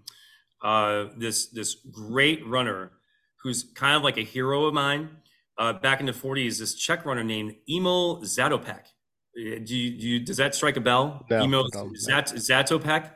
uh, 0.61 1.05
this 1.17 1.47
this 1.47 1.75
great 1.91 2.45
runner 2.45 2.91
who's 3.41 3.71
kind 3.73 3.95
of 3.95 4.03
like 4.03 4.17
a 4.17 4.23
hero 4.23 4.65
of 4.65 4.73
mine. 4.73 5.09
Uh, 5.57 5.73
back 5.73 5.99
in 5.99 6.05
the 6.05 6.11
40s, 6.11 6.59
this 6.59 6.73
Czech 6.75 7.05
runner 7.05 7.23
named 7.23 7.55
Emil 7.69 8.21
Zatopek. 8.23 8.79
Uh, 8.79 9.59
do 9.63 9.75
you, 9.75 9.99
do 9.99 10.07
you, 10.07 10.19
does 10.19 10.37
that 10.37 10.55
strike 10.55 10.75
a 10.75 10.81
bell? 10.81 11.25
No, 11.29 11.43
Emil 11.43 11.69
Zat, 11.95 12.33
Zatopek. 12.33 13.11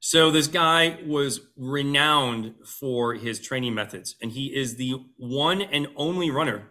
So 0.00 0.30
this 0.30 0.48
guy 0.48 0.98
was 1.06 1.40
renowned 1.56 2.54
for 2.66 3.14
his 3.14 3.38
training 3.40 3.74
methods, 3.74 4.16
and 4.20 4.32
he 4.32 4.46
is 4.46 4.76
the 4.76 4.94
one 5.16 5.62
and 5.62 5.86
only 5.94 6.30
runner 6.30 6.70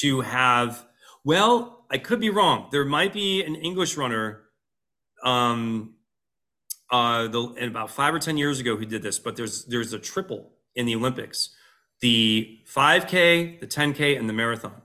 to 0.00 0.22
have 0.22 0.84
well 1.24 1.83
I 1.94 1.98
could 1.98 2.18
be 2.18 2.28
wrong. 2.28 2.70
There 2.72 2.84
might 2.84 3.12
be 3.12 3.44
an 3.44 3.54
English 3.54 3.96
runner, 3.96 4.40
um, 5.22 5.94
uh, 6.90 7.28
the, 7.28 7.40
about 7.68 7.88
five 7.88 8.12
or 8.12 8.18
ten 8.18 8.36
years 8.36 8.58
ago 8.58 8.76
who 8.76 8.84
did 8.84 9.00
this, 9.00 9.20
but 9.20 9.36
there's 9.36 9.64
there's 9.66 9.92
a 9.92 9.98
triple 10.00 10.50
in 10.74 10.86
the 10.86 10.96
Olympics: 10.96 11.54
the 12.00 12.58
5K, 12.66 13.60
the 13.60 13.68
10K, 13.68 14.18
and 14.18 14.28
the 14.28 14.32
marathon. 14.32 14.82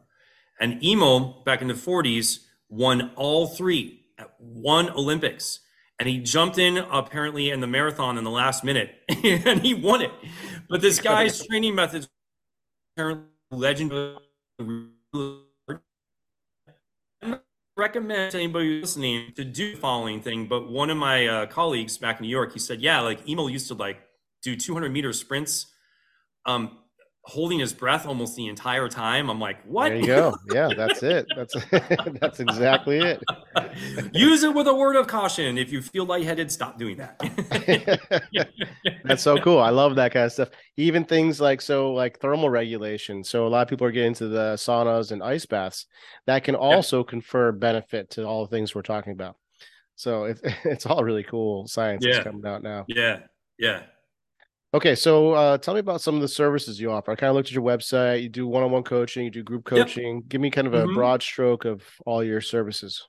And 0.59 0.83
Emil 0.83 1.41
back 1.47 1.63
in 1.63 1.67
the 1.67 1.73
40s 1.73 2.41
won 2.69 3.11
all 3.15 3.47
three 3.47 4.05
at 4.19 4.35
one 4.37 4.91
Olympics. 4.91 5.61
And 5.99 6.07
he 6.07 6.19
jumped 6.19 6.59
in 6.59 6.77
apparently 6.77 7.49
in 7.49 7.59
the 7.59 7.67
marathon 7.67 8.19
in 8.19 8.23
the 8.23 8.29
last 8.29 8.63
minute 8.63 8.91
and 9.23 9.61
he 9.61 9.73
won 9.73 10.01
it. 10.01 10.11
But 10.69 10.81
this 10.81 10.99
guy's 11.11 11.43
training 11.45 11.73
methods 11.73 12.07
are 12.97 13.23
legendary 13.51 14.17
recommend 17.79 18.31
to 18.31 18.37
anybody 18.37 18.81
listening 18.81 19.31
to 19.35 19.43
do 19.43 19.71
the 19.73 19.77
following 19.77 20.21
thing. 20.21 20.47
But 20.47 20.69
one 20.69 20.89
of 20.89 20.97
my 20.97 21.27
uh, 21.27 21.45
colleagues 21.47 21.97
back 21.97 22.19
in 22.19 22.23
New 22.23 22.29
York, 22.29 22.53
he 22.53 22.59
said, 22.59 22.81
yeah, 22.81 22.99
like 22.99 23.27
Emil 23.27 23.49
used 23.49 23.67
to 23.69 23.73
like 23.73 23.97
do 24.43 24.55
200 24.55 24.91
meter 24.91 25.13
sprints, 25.13 25.67
um, 26.45 26.77
holding 27.23 27.59
his 27.59 27.73
breath 27.73 28.05
almost 28.07 28.35
the 28.35 28.47
entire 28.47 28.87
time. 28.87 29.29
I'm 29.29 29.39
like, 29.39 29.61
what? 29.63 29.89
There 29.89 29.97
you 29.97 30.07
go. 30.07 30.35
Yeah, 30.53 30.69
that's 30.77 31.03
it. 31.03 31.27
That's 31.35 31.53
that's 32.19 32.39
exactly 32.39 32.99
it. 32.99 33.21
Use 34.13 34.43
it 34.43 34.53
with 34.53 34.67
a 34.67 34.73
word 34.73 34.95
of 34.95 35.07
caution. 35.07 35.57
If 35.57 35.71
you 35.71 35.81
feel 35.81 36.05
lightheaded, 36.05 36.51
stop 36.51 36.77
doing 36.77 36.97
that. 36.97 37.19
that's 39.03 39.21
so 39.21 39.37
cool. 39.37 39.59
I 39.59 39.69
love 39.69 39.95
that 39.95 40.13
kind 40.13 40.25
of 40.25 40.31
stuff. 40.31 40.49
Even 40.77 41.03
things 41.03 41.39
like 41.39 41.61
so 41.61 41.93
like 41.93 42.19
thermal 42.19 42.49
regulation. 42.49 43.23
So 43.23 43.45
a 43.45 43.49
lot 43.49 43.61
of 43.61 43.67
people 43.67 43.85
are 43.85 43.91
getting 43.91 44.09
into 44.09 44.27
the 44.27 44.55
saunas 44.55 45.11
and 45.11 45.21
ice 45.21 45.45
baths. 45.45 45.85
That 46.25 46.43
can 46.43 46.55
also 46.55 46.99
yeah. 46.99 47.09
confer 47.09 47.51
benefit 47.51 48.09
to 48.11 48.25
all 48.25 48.45
the 48.45 48.55
things 48.55 48.73
we're 48.73 48.81
talking 48.81 49.13
about. 49.13 49.35
So 49.95 50.23
it, 50.23 50.39
it's 50.63 50.85
all 50.85 51.03
really 51.03 51.23
cool 51.23 51.67
science 51.67 52.05
yeah. 52.05 52.23
coming 52.23 52.45
out 52.45 52.63
now. 52.63 52.85
Yeah. 52.87 53.19
Yeah. 53.57 53.83
Okay, 54.71 54.93
so 54.93 55.31
uh, 55.31 55.57
tell 55.57 55.73
me 55.73 55.79
about 55.79 55.99
some 55.99 56.13
of 56.13 56.21
the 56.21 56.27
services 56.27 56.79
you 56.79 56.91
offer. 56.91 57.11
I 57.11 57.15
kind 57.15 57.29
of 57.29 57.35
looked 57.35 57.49
at 57.49 57.53
your 57.53 57.63
website. 57.63 58.21
You 58.21 58.29
do 58.29 58.47
one-on-one 58.47 58.83
coaching, 58.83 59.25
you 59.25 59.31
do 59.31 59.41
group 59.41 59.65
coaching. 59.65 60.17
Yep. 60.17 60.27
Give 60.27 60.41
me 60.41 60.51
kind 60.51 60.67
of 60.67 60.75
a 60.75 60.83
mm-hmm. 60.83 60.93
broad 60.93 61.23
stroke 61.23 61.65
of 61.65 61.81
all 62.05 62.23
your 62.23 62.39
services. 62.39 63.07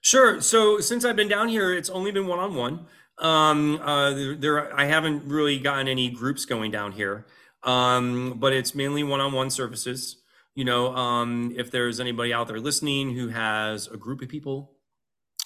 Sure. 0.00 0.40
So 0.40 0.80
since 0.80 1.04
I've 1.04 1.14
been 1.14 1.28
down 1.28 1.48
here, 1.48 1.72
it's 1.72 1.90
only 1.90 2.10
been 2.10 2.26
one-on-one. 2.26 2.86
Um, 3.18 3.80
uh, 3.80 4.10
there, 4.10 4.34
there, 4.34 4.76
I 4.78 4.86
haven't 4.86 5.24
really 5.24 5.58
gotten 5.58 5.86
any 5.88 6.10
groups 6.10 6.44
going 6.44 6.70
down 6.70 6.92
here, 6.92 7.26
um, 7.62 8.34
but 8.38 8.52
it's 8.52 8.74
mainly 8.74 9.04
one-on-one 9.04 9.50
services. 9.50 10.22
You 10.54 10.64
know, 10.64 10.94
um, 10.94 11.54
if 11.56 11.70
there's 11.70 12.00
anybody 12.00 12.32
out 12.32 12.48
there 12.48 12.58
listening 12.58 13.14
who 13.14 13.28
has 13.28 13.86
a 13.86 13.96
group 13.96 14.22
of 14.22 14.28
people 14.28 14.72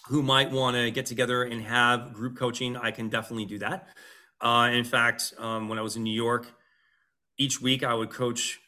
who 0.07 0.23
might 0.23 0.51
want 0.51 0.77
to 0.77 0.91
get 0.91 1.05
together 1.05 1.43
and 1.43 1.63
have 1.63 2.15
group 2.15 2.37
coaching, 2.37 2.77
I 2.77 2.93
can 2.93 3.09
definitely 3.09 3.45
do 3.45 3.59
that. 3.59 3.89
Uh, 4.41 4.70
in 4.72 4.84
fact, 4.84 5.34
um, 5.38 5.68
when 5.68 5.78
I 5.78 5.82
was 5.82 5.97
in 5.97 6.03
New 6.03 6.14
York, 6.14 6.47
each 7.38 7.61
week 7.61 7.82
I 7.82 7.95
would 7.95 8.11
coach 8.11 8.61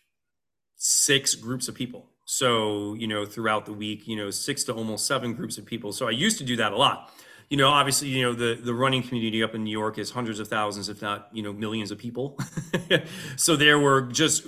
six 0.77 1.35
groups 1.35 1.69
of 1.69 1.75
people. 1.75 2.11
So, 2.25 2.95
you 2.95 3.07
know, 3.07 3.25
throughout 3.27 3.67
the 3.67 3.73
week, 3.73 4.07
you 4.07 4.17
know, 4.17 4.31
six 4.31 4.65
to 4.65 4.73
almost 4.73 5.07
seven 5.07 5.35
groups 5.35 5.59
of 5.59 5.67
people. 5.67 5.93
So 5.93 6.09
I 6.09 6.11
used 6.11 6.39
to 6.39 6.45
do 6.45 6.57
that 6.57 6.73
a 6.73 6.77
lot. 6.77 7.13
You 7.51 7.57
know, 7.57 7.69
obviously, 7.69 8.09
you 8.09 8.23
know, 8.23 8.33
the, 8.33 8.59
the 8.63 8.73
running 8.73 9.03
community 9.03 9.43
up 9.43 9.55
in 9.55 9.65
New 9.65 9.71
York 9.71 9.99
is 9.99 10.11
hundreds 10.11 10.41
of 10.41 10.49
thousands, 10.49 10.89
if 10.89 11.03
not, 11.03 11.29
you 11.33 11.43
know, 11.43 11.53
millions 11.53 11.91
of 11.91 11.99
people. 11.99 12.39
so 13.37 13.57
there 13.57 13.79
were 13.79 14.03
just 14.03 14.47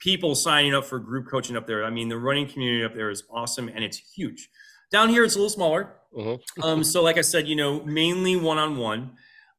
people 0.00 0.34
signing 0.34 0.74
up 0.74 0.84
for 0.84 0.98
group 0.98 1.28
coaching 1.28 1.56
up 1.56 1.66
there. 1.66 1.84
I 1.84 1.90
mean, 1.90 2.08
the 2.08 2.18
running 2.18 2.48
community 2.48 2.84
up 2.84 2.94
there 2.94 3.10
is 3.10 3.22
awesome 3.30 3.68
and 3.68 3.84
it's 3.84 3.98
huge. 3.98 4.48
Down 4.90 5.08
here, 5.08 5.22
it's 5.22 5.36
a 5.36 5.38
little 5.38 5.50
smaller. 5.50 5.94
Mm-hmm. 6.16 6.62
um, 6.64 6.82
so, 6.82 7.04
like 7.04 7.18
I 7.18 7.20
said, 7.20 7.46
you 7.46 7.54
know, 7.54 7.84
mainly 7.84 8.34
one 8.34 8.58
on 8.58 8.76
one. 8.76 9.12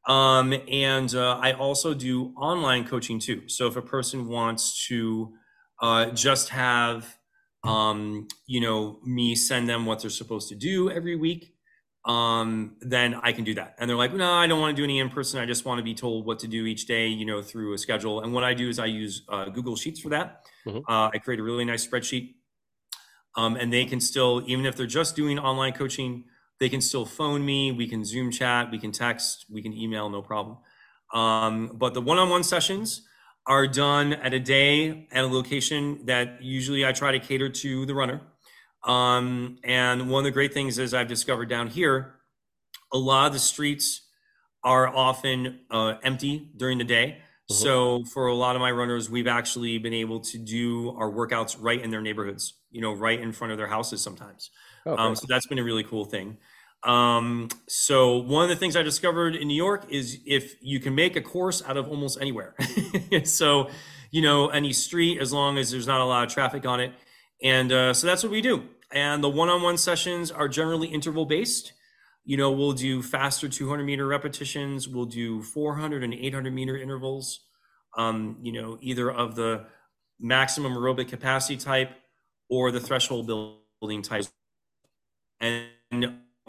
Um, 0.07 0.53
and 0.67 1.13
uh, 1.13 1.37
I 1.41 1.53
also 1.53 1.93
do 1.93 2.33
online 2.37 2.87
coaching 2.87 3.19
too. 3.19 3.47
So 3.47 3.67
if 3.67 3.75
a 3.75 3.81
person 3.81 4.27
wants 4.27 4.87
to 4.87 5.33
uh, 5.81 6.05
just 6.11 6.49
have, 6.49 7.17
um, 7.63 8.27
you 8.47 8.61
know, 8.61 8.99
me 9.05 9.35
send 9.35 9.69
them 9.69 9.85
what 9.85 10.01
they're 10.01 10.09
supposed 10.09 10.49
to 10.49 10.55
do 10.55 10.89
every 10.89 11.15
week, 11.15 11.53
um, 12.05 12.77
then 12.81 13.13
I 13.21 13.31
can 13.31 13.43
do 13.43 13.53
that. 13.55 13.75
And 13.77 13.87
they're 13.87 13.97
like, 13.97 14.13
no, 14.13 14.33
I 14.33 14.47
don't 14.47 14.59
want 14.59 14.75
to 14.75 14.79
do 14.79 14.83
any 14.83 14.99
in 14.99 15.09
person. 15.09 15.39
I 15.39 15.45
just 15.45 15.65
want 15.65 15.77
to 15.77 15.83
be 15.83 15.93
told 15.93 16.25
what 16.25 16.39
to 16.39 16.47
do 16.47 16.65
each 16.65 16.87
day, 16.87 17.07
you 17.07 17.25
know, 17.25 17.43
through 17.43 17.73
a 17.73 17.77
schedule. 17.77 18.21
And 18.21 18.33
what 18.33 18.43
I 18.43 18.55
do 18.55 18.69
is 18.69 18.79
I 18.79 18.87
use 18.87 19.21
uh, 19.29 19.45
Google 19.49 19.75
Sheets 19.75 19.99
for 19.99 20.09
that. 20.09 20.43
Mm-hmm. 20.65 20.79
Uh, 20.91 21.09
I 21.13 21.19
create 21.19 21.39
a 21.39 21.43
really 21.43 21.65
nice 21.65 21.85
spreadsheet. 21.85 22.35
Um, 23.37 23.55
and 23.55 23.71
they 23.71 23.85
can 23.85 24.01
still, 24.01 24.43
even 24.47 24.65
if 24.65 24.75
they're 24.75 24.87
just 24.87 25.15
doing 25.15 25.37
online 25.37 25.73
coaching, 25.73 26.25
they 26.61 26.69
can 26.69 26.79
still 26.79 27.05
phone 27.05 27.43
me. 27.43 27.71
We 27.71 27.87
can 27.87 28.05
Zoom 28.05 28.29
chat. 28.29 28.69
We 28.69 28.77
can 28.77 28.91
text. 28.91 29.47
We 29.49 29.63
can 29.63 29.73
email. 29.73 30.11
No 30.11 30.21
problem. 30.21 30.57
Um, 31.11 31.71
but 31.73 31.95
the 31.95 32.01
one-on-one 32.01 32.43
sessions 32.43 33.01
are 33.47 33.65
done 33.65 34.13
at 34.13 34.31
a 34.35 34.39
day 34.39 35.07
at 35.11 35.23
a 35.23 35.27
location 35.27 36.05
that 36.05 36.43
usually 36.43 36.85
I 36.85 36.91
try 36.91 37.13
to 37.13 37.19
cater 37.19 37.49
to 37.49 37.87
the 37.87 37.95
runner. 37.95 38.21
Um, 38.83 39.57
and 39.63 40.11
one 40.11 40.19
of 40.19 40.25
the 40.25 40.31
great 40.31 40.53
things 40.53 40.77
is 40.77 40.93
I've 40.93 41.07
discovered 41.07 41.49
down 41.49 41.67
here, 41.67 42.13
a 42.93 42.97
lot 42.97 43.25
of 43.25 43.33
the 43.33 43.39
streets 43.39 44.07
are 44.63 44.87
often 44.87 45.61
uh, 45.71 45.95
empty 46.03 46.51
during 46.55 46.77
the 46.77 46.83
day. 46.83 47.17
Mm-hmm. 47.51 47.63
So 47.63 48.03
for 48.13 48.27
a 48.27 48.35
lot 48.35 48.55
of 48.55 48.61
my 48.61 48.69
runners, 48.71 49.09
we've 49.09 49.27
actually 49.27 49.79
been 49.79 49.93
able 49.93 50.19
to 50.19 50.37
do 50.37 50.91
our 50.91 51.11
workouts 51.11 51.57
right 51.59 51.81
in 51.81 51.89
their 51.89 52.01
neighborhoods, 52.01 52.53
you 52.69 52.81
know, 52.81 52.93
right 52.93 53.19
in 53.19 53.31
front 53.31 53.51
of 53.51 53.57
their 53.57 53.67
houses 53.67 53.99
sometimes. 54.01 54.51
Oh, 54.85 54.95
um, 54.95 55.15
so 55.15 55.25
that's 55.27 55.47
been 55.47 55.59
a 55.59 55.63
really 55.63 55.83
cool 55.83 56.05
thing. 56.05 56.37
Um, 56.83 57.49
so 57.67 58.17
one 58.17 58.43
of 58.43 58.49
the 58.49 58.55
things 58.55 58.75
I 58.75 58.81
discovered 58.81 59.35
in 59.35 59.47
New 59.47 59.55
York 59.55 59.85
is 59.89 60.19
if 60.25 60.55
you 60.61 60.79
can 60.79 60.95
make 60.95 61.15
a 61.15 61.21
course 61.21 61.61
out 61.65 61.77
of 61.77 61.87
almost 61.87 62.19
anywhere. 62.19 62.55
so, 63.23 63.69
you 64.09 64.21
know, 64.21 64.47
any 64.47 64.73
street, 64.73 65.19
as 65.19 65.31
long 65.31 65.57
as 65.57 65.71
there's 65.71 65.87
not 65.87 66.01
a 66.01 66.05
lot 66.05 66.25
of 66.25 66.33
traffic 66.33 66.65
on 66.65 66.79
it. 66.79 66.93
And 67.43 67.71
uh, 67.71 67.93
so 67.93 68.07
that's 68.07 68.23
what 68.23 68.31
we 68.31 68.41
do. 68.41 68.63
And 68.91 69.23
the 69.23 69.29
one-on-one 69.29 69.77
sessions 69.77 70.31
are 70.31 70.47
generally 70.47 70.87
interval 70.87 71.25
based. 71.25 71.73
You 72.23 72.37
know, 72.37 72.51
we'll 72.51 72.73
do 72.73 73.01
faster 73.01 73.47
200 73.47 73.83
meter 73.83 74.05
repetitions. 74.05 74.87
We'll 74.87 75.05
do 75.05 75.41
400 75.41 76.03
and 76.03 76.13
800 76.13 76.53
meter 76.53 76.77
intervals. 76.77 77.41
Um, 77.97 78.37
you 78.41 78.51
know, 78.51 78.77
either 78.81 79.11
of 79.11 79.35
the 79.35 79.65
maximum 80.19 80.73
aerobic 80.73 81.09
capacity 81.09 81.57
type 81.57 81.91
or 82.49 82.71
the 82.71 82.79
threshold 82.79 83.27
building 83.27 84.01
type. 84.01 84.25
And 85.39 85.65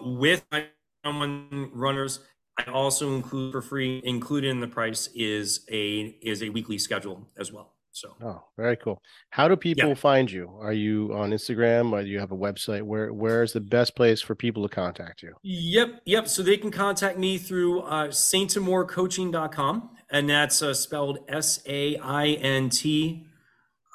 with 0.05 0.45
my 0.51 0.67
one 1.03 1.71
runners, 1.73 2.21
I 2.59 2.71
also 2.71 3.15
include 3.15 3.53
for 3.53 3.63
free, 3.63 4.01
included 4.05 4.51
in 4.51 4.61
the 4.61 4.69
price 4.69 5.09
is 5.15 5.67
a 5.71 6.17
is 6.23 6.43
a 6.43 6.51
weekly 6.51 6.79
schedule 6.79 7.29
as 7.39 7.53
well. 7.53 7.75
So 7.93 8.17
oh, 8.23 8.43
very 8.57 8.77
cool. 8.77 9.03
How 9.31 9.49
do 9.49 9.57
people 9.57 9.91
yeah. 9.91 9.95
find 9.95 10.31
you? 10.31 10.51
Are 10.61 10.73
you 10.73 11.13
on 11.15 11.31
Instagram? 11.31 11.93
Or 11.93 12.03
do 12.03 12.09
you 12.09 12.19
have 12.19 12.33
a 12.33 12.37
website? 12.37 12.83
Where 12.83 13.13
where 13.13 13.43
is 13.43 13.53
the 13.53 13.61
best 13.61 13.95
place 13.95 14.21
for 14.21 14.35
people 14.35 14.67
to 14.67 14.75
contact 14.75 15.23
you? 15.23 15.35
Yep, 15.43 16.03
yep. 16.07 16.29
So 16.29 16.43
they 16.43 16.57
can 16.57 16.71
contact 16.71 17.19
me 17.19 17.37
through 17.37 17.81
uh, 17.83 18.09
saintamourcoaching.com, 18.09 19.91
and 20.11 20.29
that's 20.29 20.63
uh, 20.63 20.73
spelled 20.73 21.19
S 21.29 21.61
A 21.67 21.97
I 21.99 22.29
N 22.29 22.71
T 22.71 23.27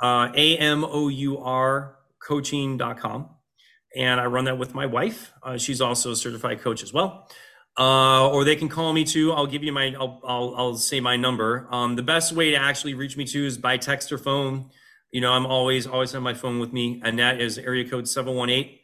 uh, 0.01 0.29
A 0.35 0.57
M 0.57 0.85
O 0.85 1.07
U 1.07 1.39
R 1.39 1.97
coaching.com. 2.19 3.29
And 3.95 4.19
I 4.19 4.25
run 4.25 4.45
that 4.45 4.57
with 4.57 4.75
my 4.75 4.85
wife. 4.85 5.31
Uh, 5.41 5.57
she's 5.57 5.81
also 5.81 6.11
a 6.11 6.15
certified 6.15 6.61
coach 6.61 6.83
as 6.83 6.93
well. 6.93 7.29
Uh, 7.79 8.29
or 8.29 8.43
they 8.43 8.55
can 8.55 8.69
call 8.69 8.91
me 8.91 9.03
too. 9.03 9.31
I'll 9.31 9.47
give 9.47 9.63
you 9.63 9.71
my, 9.71 9.95
I'll, 9.99 10.19
I'll, 10.25 10.55
I'll 10.57 10.75
say 10.75 10.99
my 10.99 11.15
number. 11.15 11.67
Um, 11.71 11.95
the 11.95 12.03
best 12.03 12.33
way 12.33 12.51
to 12.51 12.57
actually 12.57 12.95
reach 12.95 13.15
me 13.17 13.25
too 13.25 13.45
is 13.45 13.57
by 13.57 13.77
text 13.77 14.11
or 14.11 14.17
phone. 14.17 14.71
You 15.11 15.21
know, 15.21 15.31
I'm 15.31 15.45
always, 15.45 15.85
always 15.85 16.11
have 16.11 16.21
my 16.21 16.33
phone 16.33 16.59
with 16.59 16.73
me, 16.73 17.01
and 17.03 17.17
that 17.19 17.39
is 17.39 17.57
area 17.57 17.87
code 17.87 18.07
718 18.07 18.77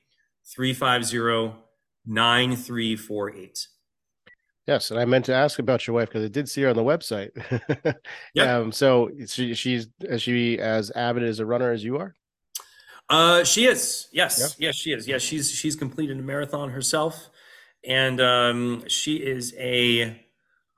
350 0.55 1.59
9348. 2.05 3.67
Yes, 4.67 4.91
and 4.91 4.99
I 4.99 5.05
meant 5.05 5.25
to 5.25 5.33
ask 5.33 5.59
about 5.59 5.85
your 5.85 5.95
wife 5.95 6.09
because 6.09 6.23
I 6.23 6.29
did 6.29 6.47
see 6.47 6.61
her 6.61 6.69
on 6.69 6.75
the 6.75 6.83
website. 6.83 7.31
yeah. 8.33 8.57
Um, 8.57 8.71
so 8.71 9.09
she, 9.27 9.53
she's 9.53 9.87
she 10.17 10.57
as 10.59 10.89
avid 10.91 11.23
as 11.23 11.39
a 11.39 11.45
runner 11.45 11.71
as 11.71 11.83
you 11.83 11.97
are? 11.97 12.15
Uh, 13.09 13.43
she 13.43 13.65
is. 13.65 14.07
Yes, 14.11 14.39
yep. 14.39 14.51
yes, 14.57 14.75
she 14.75 14.91
is. 14.91 15.07
Yes, 15.07 15.21
she's 15.21 15.51
she's 15.51 15.75
completed 15.75 16.17
a 16.17 16.21
marathon 16.21 16.69
herself, 16.69 17.29
and 17.87 18.19
um, 18.21 18.83
she 18.87 19.17
is 19.17 19.53
a 19.57 20.19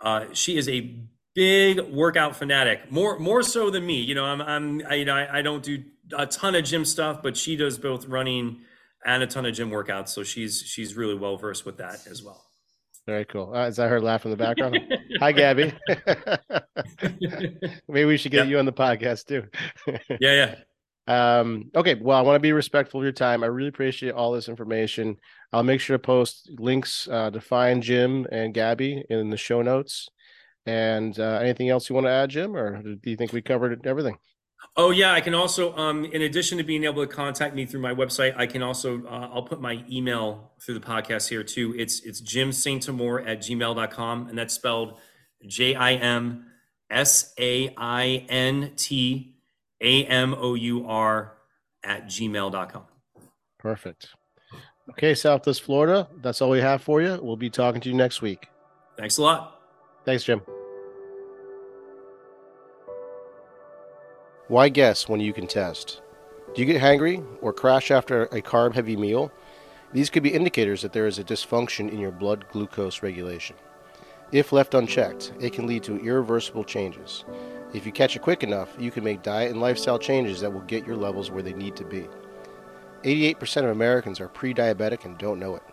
uh, 0.02 0.26
she 0.34 0.58
is 0.58 0.68
a 0.68 0.96
big 1.34 1.80
workout 1.82 2.36
fanatic. 2.36 2.92
More 2.92 3.20
more 3.20 3.44
so 3.44 3.70
than 3.70 3.86
me. 3.86 4.02
You 4.02 4.16
know, 4.16 4.26
I'm 4.26 4.42
I'm 4.42 4.82
I, 4.90 4.96
you 4.96 5.06
know 5.06 5.16
I, 5.16 5.40
I 5.40 5.42
don't 5.42 5.64
do 5.64 5.84
a 6.18 6.26
ton 6.26 6.56
of 6.56 6.64
gym 6.64 6.86
stuff, 6.86 7.22
but 7.22 7.38
she 7.38 7.56
does 7.56 7.78
both 7.78 8.08
running 8.08 8.62
and 9.06 9.22
a 9.22 9.28
ton 9.28 9.46
of 9.46 9.54
gym 9.54 9.70
workouts. 9.70 10.10
So 10.10 10.24
she's 10.24 10.62
she's 10.62 10.96
really 10.96 11.16
well 11.16 11.38
versed 11.38 11.66
with 11.66 11.78
that 11.78 12.08
as 12.08 12.24
well. 12.24 12.44
Very 13.06 13.26
cool. 13.26 13.54
Uh, 13.54 13.68
is 13.68 13.76
that 13.76 13.90
her 13.90 14.02
laugh 14.02 14.26
in 14.26 14.32
the 14.32 14.38
background? 14.38 14.80
Hi, 15.20 15.32
Gabby. 15.32 15.72
Maybe 17.88 18.06
we 18.06 18.18
should 18.18 18.32
get 18.32 18.40
yep. 18.40 18.48
you 18.48 18.58
on 18.58 18.66
the 18.66 18.74
podcast 18.74 19.28
too. 19.28 19.44
yeah, 20.20 20.20
yeah. 20.20 20.56
Um, 21.08 21.70
okay. 21.76 21.96
Well, 21.96 22.18
I 22.18 22.22
want 22.22 22.36
to 22.36 22.40
be 22.40 22.52
respectful 22.52 23.00
of 23.00 23.04
your 23.04 23.12
time. 23.12 23.44
I 23.44 23.48
really 23.48 23.70
appreciate 23.70 24.14
all 24.14 24.32
this 24.32 24.50
information. 24.50 25.18
I'll 25.54 25.64
make 25.64 25.82
sure 25.82 25.98
to 25.98 26.02
post 26.02 26.50
links 26.58 27.08
uh, 27.08 27.32
to 27.32 27.40
find 27.40 27.84
Jim 27.84 28.26
and 28.32 28.54
Gabby 28.54 29.04
in 29.10 29.30
the 29.30 29.38
show 29.38 29.62
notes. 29.62 30.10
And 30.66 31.18
uh, 31.20 31.40
anything 31.42 31.70
else 31.70 31.90
you 31.90 31.96
want 31.96 32.08
to 32.08 32.12
add, 32.12 32.32
Jim, 32.32 32.56
or 32.56 32.82
do 32.82 33.10
you 33.10 33.16
think 33.16 33.34
we 33.34 33.42
covered 33.42 33.86
everything? 33.86 34.18
Oh 34.76 34.90
yeah, 34.90 35.14
I 35.14 35.22
can 35.22 35.36
also, 35.36 35.76
um, 35.76 36.06
in 36.06 36.24
addition 36.24 36.58
to 36.58 36.64
being 36.64 36.86
able 36.86 37.06
to 37.06 37.14
contact 37.14 37.56
me 37.56 37.66
through 37.66 37.82
my 37.82 37.94
website, 37.94 38.36
I 38.36 38.48
can 38.48 38.64
also, 38.64 39.06
uh, 39.06 39.30
I'll 39.32 39.44
put 39.44 39.62
my 39.62 39.84
email 39.90 40.54
through 40.60 40.74
the 40.74 40.86
podcast 40.86 41.30
here 41.30 41.44
too. 41.44 41.76
It's 41.78 42.02
it's 42.02 42.20
Jim 42.20 42.50
Saintamour 42.50 43.28
at 43.28 43.40
gmail.com, 43.40 44.28
and 44.28 44.38
that's 44.38 44.54
spelled 44.54 44.98
J 45.46 45.76
I 45.76 45.94
M 45.94 46.48
S 46.90 47.34
A 47.40 47.74
I 47.78 48.26
N 48.28 48.74
T 48.76 49.35
a 49.82 50.06
M 50.06 50.34
O 50.38 50.54
U 50.56 50.88
R 50.88 51.34
at 51.84 52.06
gmail.com. 52.06 52.84
Perfect. 53.60 54.10
Okay, 54.92 55.16
Southwest 55.16 55.64
Florida, 55.64 56.08
that's 56.22 56.42
all 56.42 56.52
we 56.52 56.60
have 56.60 56.82
for 56.82 57.02
you. 57.02 57.20
We'll 57.22 57.36
be 57.36 57.50
talking 57.50 57.82
to 57.82 57.90
you 57.90 57.96
next 57.96 58.22
week. 58.22 58.48
Thanks 58.98 59.18
a 59.18 59.24
lot. 59.24 59.60
Thanks, 60.06 60.24
Jim. 60.24 60.42
Why 64.48 64.70
guess 64.70 65.10
when 65.10 65.20
you 65.20 65.34
can 65.34 65.48
test? 65.48 66.02
Do 66.54 66.62
you 66.62 66.68
get 66.72 66.80
hangry 66.80 67.26
or 67.42 67.52
crash 67.52 67.90
after 67.90 68.24
a 68.26 68.42
carb 68.42 68.76
heavy 68.76 68.96
meal? 68.96 69.32
These 69.92 70.12
could 70.12 70.22
be 70.22 70.34
indicators 70.34 70.84
that 70.84 70.94
there 70.94 71.08
is 71.08 71.18
a 71.18 71.24
dysfunction 71.24 71.92
in 71.92 72.00
your 72.00 72.12
blood 72.12 72.46
glucose 72.52 73.02
regulation. 73.02 73.56
If 74.36 74.52
left 74.52 74.74
unchecked, 74.74 75.32
it 75.40 75.54
can 75.54 75.66
lead 75.66 75.84
to 75.84 75.96
irreversible 75.96 76.66
changes. 76.66 77.24
If 77.74 77.86
you 77.86 77.94
catch 77.94 78.18
it 78.18 78.22
quick 78.22 78.44
enough, 78.44 78.76
you 78.78 78.92
can 78.92 79.02
make 79.02 79.24
diet 79.24 79.50
and 79.50 79.62
lifestyle 79.62 79.98
changes 79.98 80.42
that 80.42 80.52
will 80.52 80.60
get 80.64 80.86
your 80.86 80.98
levels 80.98 81.32
where 81.32 81.42
they 81.42 81.54
need 81.54 81.78
to 81.78 81.86
be. 81.86 82.10
88% 83.06 83.64
of 83.64 83.70
Americans 83.70 84.20
are 84.20 84.28
pre 84.28 84.54
diabetic 84.54 85.06
and 85.06 85.18
don't 85.18 85.40
know 85.40 85.56
it. 85.56 85.64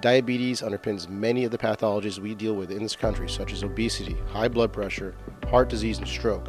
Diabetes 0.00 0.60
underpins 0.60 1.08
many 1.08 1.44
of 1.44 1.52
the 1.52 1.58
pathologies 1.58 2.18
we 2.18 2.34
deal 2.34 2.54
with 2.54 2.72
in 2.72 2.82
this 2.82 2.96
country, 2.96 3.28
such 3.28 3.52
as 3.52 3.62
obesity, 3.62 4.16
high 4.26 4.48
blood 4.48 4.72
pressure, 4.72 5.14
heart 5.48 5.68
disease, 5.68 5.98
and 5.98 6.08
stroke. 6.08 6.48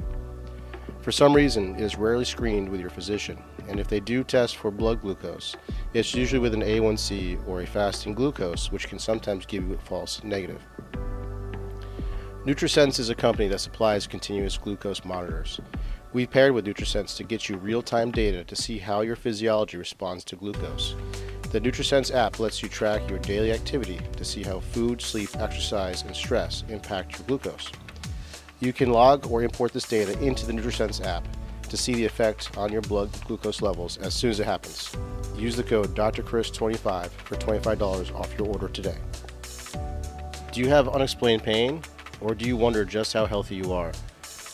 For 1.01 1.12
some 1.12 1.32
reason, 1.32 1.76
it 1.76 1.82
is 1.82 1.95
rarely 1.95 2.26
screened 2.26 2.70
with 2.70 2.82
your 2.82 2.89
physician, 2.89 3.38
and 3.68 3.80
if 3.80 3.88
they 3.88 3.99
do 3.99 4.24
test 4.24 4.57
for 4.57 4.72
blood 4.72 5.01
glucose, 5.01 5.55
it's 5.93 6.16
usually 6.16 6.39
with 6.39 6.55
an 6.55 6.64
A1C 6.64 7.47
or 7.47 7.62
a 7.62 7.68
fasting 7.68 8.16
glucose, 8.16 8.72
which 8.72 8.88
can 8.88 8.97
sometimes 8.97 9.45
give 9.45 9.68
you 9.68 9.76
a 9.76 9.78
false 9.78 10.24
negative. 10.24 10.66
NutriSense 12.45 12.97
is 12.97 13.11
a 13.11 13.15
company 13.15 13.47
that 13.49 13.59
supplies 13.59 14.07
continuous 14.07 14.57
glucose 14.57 15.05
monitors. 15.05 15.59
We've 16.11 16.29
paired 16.29 16.53
with 16.53 16.65
NutriSense 16.65 17.15
to 17.17 17.23
get 17.23 17.47
you 17.47 17.57
real-time 17.57 18.09
data 18.09 18.43
to 18.45 18.55
see 18.55 18.79
how 18.79 19.01
your 19.01 19.15
physiology 19.15 19.77
responds 19.77 20.23
to 20.23 20.35
glucose. 20.35 20.95
The 21.51 21.61
NutriSense 21.61 22.11
app 22.11 22.39
lets 22.39 22.63
you 22.63 22.67
track 22.67 23.07
your 23.07 23.19
daily 23.19 23.51
activity 23.51 24.01
to 24.17 24.25
see 24.25 24.41
how 24.41 24.59
food, 24.59 25.03
sleep, 25.03 25.29
exercise, 25.37 26.01
and 26.01 26.15
stress 26.15 26.63
impact 26.67 27.19
your 27.19 27.27
glucose. 27.27 27.71
You 28.59 28.73
can 28.73 28.89
log 28.89 29.29
or 29.29 29.43
import 29.43 29.71
this 29.71 29.87
data 29.87 30.19
into 30.19 30.47
the 30.47 30.53
NutriSense 30.53 31.05
app 31.05 31.27
to 31.69 31.77
see 31.77 31.93
the 31.93 32.05
effect 32.05 32.57
on 32.57 32.71
your 32.71 32.81
blood 32.81 33.11
glucose 33.27 33.61
levels 33.61 33.99
as 33.99 34.15
soon 34.15 34.31
as 34.31 34.39
it 34.39 34.47
happens. 34.47 34.97
Use 35.35 35.55
the 35.55 35.61
code 35.61 35.95
DrChris25 35.95 37.09
for 37.09 37.35
$25 37.35 38.15
off 38.15 38.35
your 38.35 38.47
order 38.47 38.67
today. 38.67 38.97
Do 40.51 40.59
you 40.59 40.69
have 40.69 40.89
unexplained 40.89 41.43
pain? 41.43 41.83
Or 42.22 42.36
do 42.36 42.45
you 42.45 42.55
wonder 42.55 42.86
just 42.86 43.13
how 43.13 43.26
healthy 43.26 43.55
you 43.55 43.74
are? 43.74 43.91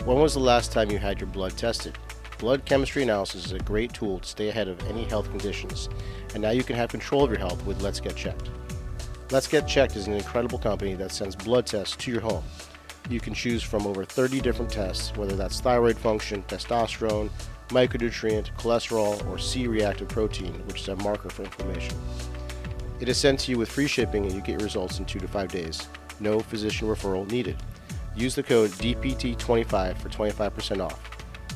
When 0.06 0.20
was 0.20 0.34
the 0.34 0.40
last 0.40 0.72
time 0.72 0.90
you 0.90 1.00
had 1.00 1.20
your 1.20 1.28
blood 1.28 1.58
tested? 1.58 1.98
Blood 2.40 2.64
chemistry 2.64 3.04
analysis 3.04 3.46
is 3.46 3.52
a 3.52 3.60
great 3.60 3.94
tool 3.94 4.20
to 4.20 4.28
stay 4.28 4.48
ahead 4.48 4.70
of 4.70 4.82
any 4.88 5.04
health 5.04 5.30
conditions, 5.30 5.90
and 6.34 6.42
now 6.42 6.52
you 6.52 6.64
can 6.64 6.78
have 6.78 6.90
control 6.90 7.24
of 7.24 7.30
your 7.30 7.40
health 7.40 7.66
with 7.66 7.82
Let's 7.82 8.00
Get 8.00 8.16
Checked. 8.16 8.50
Let's 9.32 9.48
Get 9.48 9.68
Checked 9.68 9.98
is 9.98 10.08
an 10.08 10.14
incredible 10.14 10.60
company 10.60 10.94
that 10.94 11.12
sends 11.12 11.36
blood 11.36 11.66
tests 11.66 11.98
to 11.98 12.12
your 12.12 12.22
home. 12.22 12.44
You 13.10 13.20
can 13.20 13.34
choose 13.34 13.64
from 13.64 13.86
over 13.86 14.06
30 14.06 14.40
different 14.40 14.72
tests, 14.72 15.16
whether 15.18 15.36
that's 15.36 15.60
thyroid 15.60 15.98
function, 15.98 16.44
testosterone, 16.44 17.30
micronutrient, 17.70 18.56
cholesterol, 18.58 19.28
or 19.28 19.38
C 19.38 19.68
reactive 19.68 20.08
protein, 20.08 20.54
which 20.68 20.82
is 20.82 20.88
a 20.88 20.96
marker 20.98 21.30
for 21.30 21.44
inflammation. 21.44 21.98
It 23.02 23.10
is 23.10 23.18
sent 23.18 23.42
to 23.42 23.52
you 23.52 23.58
with 23.58 23.70
free 23.70 23.88
shipping 23.88 24.26
and 24.26 24.34
you 24.34 24.40
get 24.40 24.52
your 24.52 24.60
results 24.60 25.00
in 25.00 25.06
2 25.06 25.20
to 25.20 25.28
5 25.28 25.52
days 25.52 25.88
no 26.20 26.40
physician 26.40 26.88
referral 26.88 27.30
needed. 27.32 27.58
Use 28.16 28.36
the 28.36 28.44
code 28.44 28.72
DPT25 28.72 29.98
for 29.98 30.10
25% 30.10 30.84
off. 30.84 31.00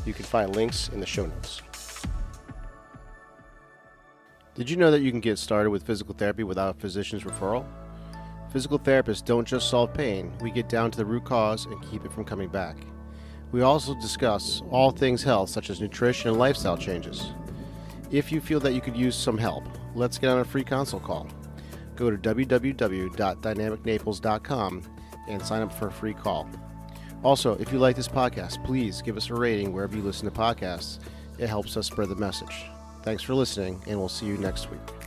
You 0.05 0.14
can 0.14 0.26
find 0.26 0.55
links 0.55 0.89
in 0.89 0.99
the 0.99 1.05
show 1.05 1.26
notes. 1.26 1.62
Did 4.53 4.70
you 4.70 4.76
know 4.76 4.91
that 4.91 5.01
you 5.01 5.12
can 5.12 5.22
get 5.22 5.39
started 5.39 5.70
with 5.70 5.84
physical 5.84 6.14
therapy 6.14 6.43
without 6.43 6.76
a 6.76 6.80
physician's 6.80 7.24
referral? 7.24 7.66
Physical 8.51 8.78
therapists 8.78 9.24
don't 9.24 9.47
just 9.47 9.70
solve 9.70 9.93
pain, 9.93 10.32
we 10.41 10.51
get 10.51 10.68
down 10.68 10.91
to 10.91 10.97
the 10.97 11.05
root 11.05 11.24
cause 11.24 11.66
and 11.66 11.82
keep 11.89 12.05
it 12.05 12.12
from 12.12 12.26
coming 12.26 12.49
back. 12.49 12.76
We 13.51 13.62
also 13.62 13.95
discuss 13.95 14.62
all 14.70 14.91
things 14.91 15.24
health, 15.24 15.49
such 15.49 15.70
as 15.70 15.82
nutrition 15.82 16.30
and 16.30 16.38
lifestyle 16.38 16.78
changes. 16.78 17.32
If 18.12 18.32
you 18.32 18.41
feel 18.41 18.59
that 18.59 18.74
you 18.74 18.82
could 18.82 18.95
use 18.95 19.16
some 19.16 19.38
help, 19.38 19.64
let's 19.95 20.18
get 20.18 20.30
on 20.30 20.39
a 20.39 20.45
free 20.45 20.64
consult 20.64 21.03
call 21.03 21.28
go 22.02 22.12
to 22.12 22.18
www.dynamicnaples.com 22.18 24.84
and 25.28 25.45
sign 25.45 25.62
up 25.62 25.74
for 25.74 25.88
a 25.88 25.91
free 25.91 26.14
call. 26.14 26.47
Also, 27.24 27.56
if 27.60 27.72
you 27.72 27.80
like 27.80 27.95
this 27.95 28.08
podcast, 28.08 28.64
please 28.66 29.02
give 29.02 29.16
us 29.16 29.30
a 29.30 29.34
rating 29.34 29.72
wherever 29.72 29.95
you 29.95 30.02
listen 30.02 30.30
to 30.30 30.36
podcasts. 30.36 30.99
It 31.38 31.47
helps 31.47 31.78
us 31.78 31.88
spread 31.88 32.10
the 32.10 32.16
message. 32.16 32.66
Thanks 33.04 33.24
for 33.24 33.36
listening, 33.36 33.82
and 33.88 33.99
we'll 33.99 34.10
see 34.10 34.26
you 34.26 34.38
next 34.38 34.70
week. 34.72 35.01